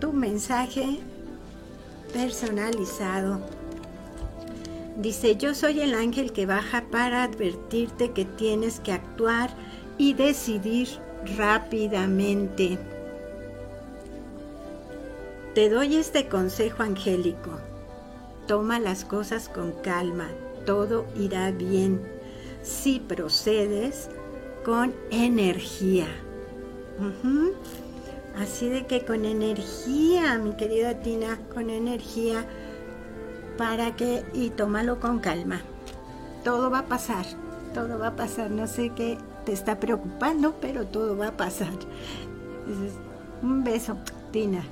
tu 0.00 0.12
mensaje 0.12 1.00
personalizado. 2.12 3.40
Dice, 4.96 5.36
yo 5.36 5.54
soy 5.54 5.80
el 5.80 5.94
ángel 5.94 6.32
que 6.32 6.46
baja 6.46 6.84
para 6.90 7.24
advertirte 7.24 8.12
que 8.12 8.24
tienes 8.24 8.80
que 8.80 8.92
actuar 8.92 9.50
y 9.98 10.14
decidir 10.14 10.88
rápidamente. 11.36 12.78
Te 15.54 15.70
doy 15.70 15.96
este 15.96 16.28
consejo 16.28 16.82
angélico. 16.82 17.50
Toma 18.46 18.78
las 18.78 19.04
cosas 19.04 19.48
con 19.48 19.72
calma, 19.72 20.28
todo 20.64 21.06
irá 21.16 21.50
bien. 21.50 22.00
si 22.62 22.98
procedes 22.98 24.10
con 24.64 24.92
energía. 25.10 26.08
Así 28.36 28.68
de 28.68 28.86
que 28.86 29.04
con 29.04 29.24
energía, 29.24 30.36
mi 30.38 30.56
querida 30.56 31.00
Tina, 31.00 31.38
con 31.54 31.70
energía, 31.70 32.44
para 33.56 33.96
que, 33.96 34.24
y 34.34 34.50
tómalo 34.50 35.00
con 35.00 35.20
calma. 35.20 35.62
Todo 36.44 36.70
va 36.70 36.80
a 36.80 36.86
pasar, 36.86 37.24
todo 37.72 37.98
va 37.98 38.08
a 38.08 38.16
pasar. 38.16 38.50
No 38.50 38.66
sé 38.66 38.90
qué 38.90 39.16
te 39.46 39.52
está 39.52 39.80
preocupando, 39.80 40.56
pero 40.60 40.86
todo 40.86 41.16
va 41.16 41.28
a 41.28 41.36
pasar. 41.36 41.72
Un 43.42 43.64
beso, 43.64 43.96
Tina. 44.32 44.62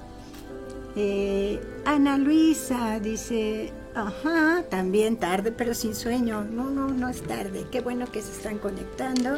Eh, 0.97 1.61
Ana 1.87 2.19
Luisa 2.19 2.99
dice, 3.01 3.73
ajá, 3.95 4.65
también 4.69 5.17
tarde, 5.17 5.53
pero 5.53 5.73
sin 5.75 5.95
sueño. 5.95 6.45
No, 6.45 6.69
no, 6.69 6.89
no 6.89 7.09
es 7.09 7.23
tarde. 7.23 7.67
Qué 7.71 7.81
bueno 7.81 8.11
que 8.11 8.21
se 8.21 8.33
están 8.33 8.59
conectando. 8.59 9.37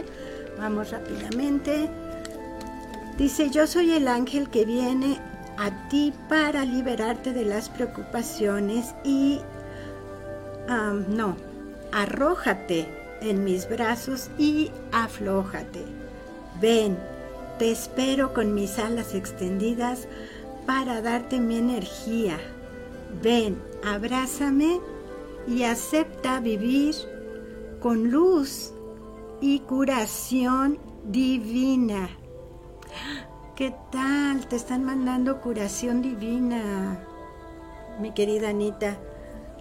Vamos 0.59 0.91
rápidamente. 0.91 1.89
Dice, 3.19 3.51
yo 3.51 3.67
soy 3.67 3.93
el 3.93 4.09
ángel 4.09 4.51
que 4.51 4.65
viene 4.65 5.21
a 5.59 5.89
ti 5.89 6.13
para 6.29 6.65
liberarte 6.65 7.33
de 7.33 7.45
las 7.45 7.69
preocupaciones 7.69 8.95
y, 9.05 9.41
no, 11.09 11.37
arrójate 11.93 13.06
en 13.27 13.45
mis 13.45 13.69
brazos 13.69 14.31
y 14.39 14.71
aflójate. 14.93 15.85
Ven, 16.61 16.97
te 17.59 17.71
espero 17.71 18.33
con 18.33 18.55
mis 18.55 18.79
alas 18.79 19.15
extendidas 19.15 20.09
para 20.67 21.01
darte 21.03 21.41
mi 21.41 21.59
energía. 21.59 22.39
Ven, 23.23 23.61
abrázame 23.85 24.81
y 25.47 25.63
acepta 25.63 26.41
vivir 26.41 26.95
con 27.81 28.11
luz 28.11 28.73
y 29.41 29.61
curación 29.61 30.79
divina. 31.05 32.09
¿Qué 33.55 33.75
tal? 33.91 34.47
Te 34.49 34.57
están 34.57 34.85
mandando 34.85 35.41
curación 35.41 36.03
divina, 36.03 36.99
mi 38.01 38.13
querida 38.13 38.51
Anita. 38.51 38.99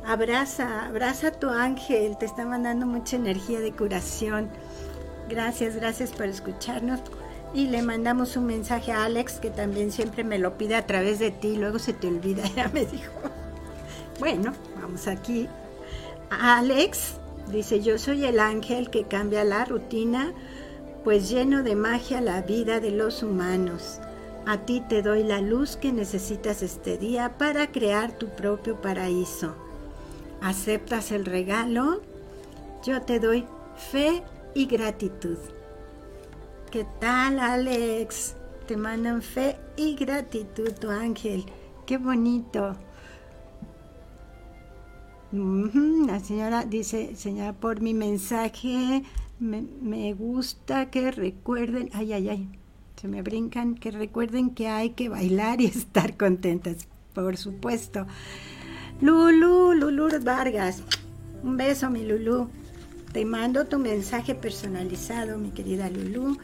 Abraza, 0.08 0.86
abraza 0.86 1.30
a 1.30 1.32
tu 1.32 1.50
ángel, 1.50 2.18
te 2.18 2.26
está 2.26 2.46
mandando 2.46 2.86
mucha 2.86 3.16
energía 3.16 3.60
de 3.60 3.72
curación. 3.72 4.50
Gracias, 5.30 5.76
gracias 5.76 6.12
por 6.12 6.26
escucharnos. 6.26 7.00
Y 7.54 7.68
le 7.68 7.82
mandamos 7.82 8.36
un 8.38 8.46
mensaje 8.46 8.92
a 8.92 9.06
Alex, 9.06 9.40
que 9.40 9.50
también 9.50 9.92
siempre 9.92 10.24
me 10.24 10.38
lo 10.38 10.58
pide 10.58 10.76
a 10.76 10.86
través 10.86 11.20
de 11.20 11.32
ti, 11.32 11.56
luego 11.56 11.80
se 11.80 11.94
te 11.94 12.08
olvida, 12.08 12.44
ya 12.56 12.68
me 12.70 12.86
dijo. 12.86 13.14
Bueno, 14.20 14.54
vamos 14.82 15.08
aquí. 15.08 15.48
Alex 16.30 17.14
dice, 17.52 17.82
yo 17.82 17.98
soy 17.98 18.26
el 18.26 18.40
ángel 18.40 18.90
que 18.90 19.06
cambia 19.06 19.44
la 19.44 19.66
rutina 19.66 20.34
pues 21.06 21.30
lleno 21.30 21.62
de 21.62 21.76
magia 21.76 22.20
la 22.20 22.42
vida 22.42 22.80
de 22.80 22.90
los 22.90 23.22
humanos. 23.22 24.00
A 24.48 24.66
ti 24.66 24.82
te 24.82 25.04
doy 25.04 25.24
la 25.24 25.40
luz 25.40 25.78
que 25.78 25.92
necesitas 25.94 26.64
este 26.64 26.98
día 26.98 27.38
para 27.38 27.72
crear 27.72 28.18
tu 28.18 28.30
propio 28.30 28.82
paraíso. 28.82 29.56
¿Aceptas 30.46 31.12
el 31.12 31.26
regalo? 31.26 32.04
Yo 32.86 33.02
te 33.02 33.20
doy 33.20 33.46
fe 33.92 34.22
y 34.54 34.68
gratitud. 34.68 35.40
¿Qué 36.70 36.86
tal, 37.02 37.40
Alex? 37.40 38.36
Te 38.68 38.78
mandan 38.78 39.24
fe 39.24 39.58
y 39.76 39.96
gratitud, 39.96 40.72
tu 40.74 40.92
ángel. 40.92 41.46
Qué 41.88 41.98
bonito. 41.98 42.76
La 45.32 46.20
señora 46.20 46.64
dice, 46.64 47.16
señora, 47.16 47.54
por 47.54 47.82
mi 47.82 47.96
mensaje 47.96 49.02
me, 49.40 50.14
gusta 50.14 50.92
que 50.92 51.10
recuerden, 51.10 51.90
ay, 51.94 52.14
ay, 52.14 52.30
ay, 52.30 52.50
se 52.98 53.08
me 53.08 53.24
brincan, 53.24 53.74
que 53.74 53.90
recuerden 53.90 54.52
que 54.52 54.68
hay 54.68 54.92
que 54.92 55.10
bailar 55.10 55.60
y 55.60 55.66
estar 55.66 56.16
contentas, 56.18 56.88
por 57.16 57.36
supuesto. 57.36 58.06
Lulu, 59.02 59.74
Lulu 59.74 60.08
Vargas, 60.24 60.82
un 61.44 61.58
beso, 61.58 61.90
mi 61.90 62.06
Lulu. 62.06 62.48
Te 63.12 63.26
mando 63.26 63.66
tu 63.66 63.78
mensaje 63.78 64.36
personalizado, 64.36 65.38
mi 65.38 65.52
querida 65.52 65.90
Lulu. 65.90 66.38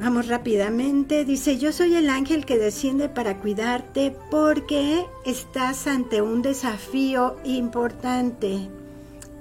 Vamos 0.00 0.26
rápidamente. 0.26 1.24
Dice, 1.24 1.58
yo 1.58 1.72
soy 1.72 1.94
el 1.94 2.10
ángel 2.10 2.44
que 2.44 2.58
desciende 2.58 3.08
para 3.08 3.38
cuidarte 3.38 4.16
porque 4.32 5.06
estás 5.24 5.86
ante 5.86 6.22
un 6.22 6.42
desafío 6.42 7.36
importante. 7.44 8.68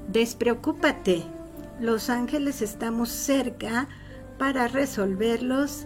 Despreocúpate, 0.07 1.23
los 1.79 2.11
ángeles 2.11 2.61
estamos 2.61 3.09
cerca 3.09 3.87
para 4.37 4.67
resolverlos. 4.67 5.85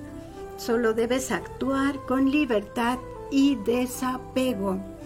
Solo 0.58 0.94
debes 0.94 1.32
actuar 1.32 1.96
con 2.06 2.32
libertad 2.32 3.00
y 3.32 3.56
desapego. 3.56 4.97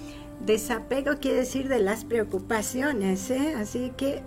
Desapego 0.46 1.20
quiere 1.20 1.38
decir 1.40 1.68
de 1.68 1.80
las 1.80 2.04
preocupaciones, 2.04 3.30
¿eh? 3.30 3.54
así 3.56 3.94
que 3.96 4.24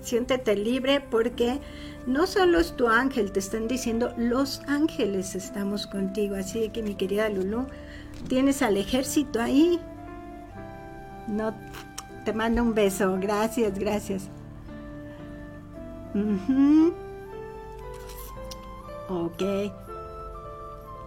siéntete 0.00 0.56
libre 0.56 1.00
porque 1.00 1.60
no 2.06 2.26
solo 2.26 2.58
es 2.58 2.76
tu 2.76 2.88
ángel, 2.88 3.32
te 3.32 3.40
están 3.40 3.66
diciendo 3.68 4.12
los 4.16 4.60
ángeles 4.66 5.34
estamos 5.34 5.86
contigo. 5.86 6.36
Así 6.36 6.68
que 6.68 6.82
mi 6.82 6.94
querida 6.94 7.28
Lulu, 7.28 7.66
tienes 8.28 8.62
al 8.62 8.76
ejército 8.76 9.40
ahí. 9.40 9.80
No, 11.26 11.54
te 12.24 12.32
mando 12.32 12.62
un 12.62 12.74
beso. 12.74 13.16
Gracias, 13.20 13.78
gracias. 13.78 14.28
Ok. 19.08 19.42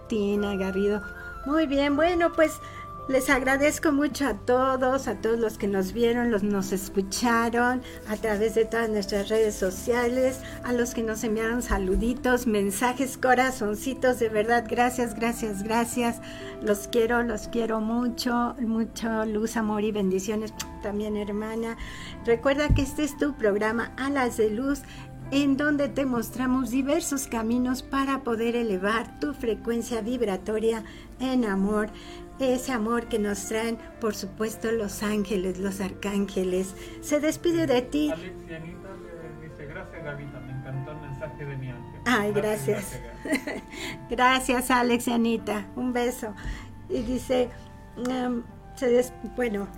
Tina 0.08 0.56
Garrido. 0.56 1.02
Muy 1.46 1.66
bien, 1.66 1.96
bueno, 1.96 2.32
pues 2.32 2.60
les 3.08 3.30
agradezco 3.30 3.90
mucho 3.90 4.26
a 4.26 4.34
todos, 4.34 5.08
a 5.08 5.14
todos 5.14 5.38
los 5.38 5.56
que 5.56 5.66
nos 5.66 5.94
vieron, 5.94 6.30
los 6.30 6.42
nos 6.42 6.72
escucharon 6.72 7.80
a 8.06 8.16
través 8.16 8.54
de 8.54 8.66
todas 8.66 8.90
nuestras 8.90 9.30
redes 9.30 9.54
sociales, 9.54 10.40
a 10.62 10.74
los 10.74 10.92
que 10.92 11.02
nos 11.02 11.24
enviaron 11.24 11.62
saluditos, 11.62 12.46
mensajes, 12.46 13.16
corazoncitos, 13.16 14.18
de 14.18 14.28
verdad, 14.28 14.66
gracias, 14.68 15.14
gracias, 15.14 15.62
gracias. 15.62 16.20
Los 16.62 16.86
quiero, 16.88 17.22
los 17.22 17.48
quiero 17.48 17.80
mucho, 17.80 18.54
mucho 18.60 19.24
luz, 19.24 19.56
amor 19.56 19.84
y 19.84 19.92
bendiciones 19.92 20.52
también, 20.82 21.16
hermana. 21.16 21.78
Recuerda 22.26 22.68
que 22.68 22.82
este 22.82 23.04
es 23.04 23.16
tu 23.16 23.34
programa 23.38 23.92
Alas 23.96 24.36
de 24.36 24.50
Luz 24.50 24.82
en 25.30 25.56
donde 25.56 25.88
te 25.88 26.06
mostramos 26.06 26.70
diversos 26.70 27.26
caminos 27.26 27.82
para 27.82 28.22
poder 28.22 28.56
elevar 28.56 29.20
tu 29.20 29.34
frecuencia 29.34 30.00
vibratoria 30.00 30.84
en 31.20 31.44
amor 31.44 31.90
ese 32.40 32.72
amor 32.72 33.06
que 33.08 33.18
nos 33.18 33.46
traen, 33.46 33.78
por 34.00 34.14
supuesto, 34.14 34.70
los 34.72 35.02
ángeles, 35.02 35.58
los 35.58 35.80
arcángeles. 35.80 36.74
Se 37.00 37.20
despide 37.20 37.66
de 37.66 37.82
ti. 37.82 38.10
Alexianita 38.10 38.88
dice, 39.42 39.66
gracias 39.66 40.04
Gavita, 40.04 40.40
me 40.40 40.52
encantó 40.52 40.92
el 40.92 41.00
mensaje 41.00 41.44
de 41.44 41.56
mi 41.56 41.70
ángel. 41.70 42.00
Ay, 42.06 42.32
gracias. 42.32 43.00
Gracias, 44.10 44.70
Alex 44.70 45.08
y 45.08 45.12
Anita. 45.12 45.66
Un 45.76 45.92
beso. 45.92 46.34
Y 46.88 47.02
dice, 47.02 47.50
um, 47.96 48.42
bueno, 49.36 49.68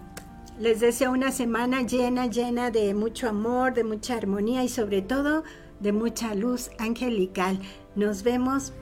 les 0.58 0.78
deseo 0.78 1.10
una 1.10 1.32
semana 1.32 1.82
llena, 1.82 2.26
llena 2.26 2.70
de 2.70 2.94
mucho 2.94 3.28
amor, 3.28 3.74
de 3.74 3.82
mucha 3.82 4.14
armonía 4.14 4.62
y 4.62 4.68
sobre 4.68 5.02
todo 5.02 5.42
de 5.80 5.92
mucha 5.92 6.34
luz 6.34 6.70
angelical. 6.78 7.58
Nos 7.96 8.22
vemos 8.22 8.72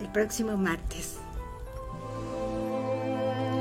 el 0.00 0.10
próximo 0.10 0.56
martes. 0.56 1.21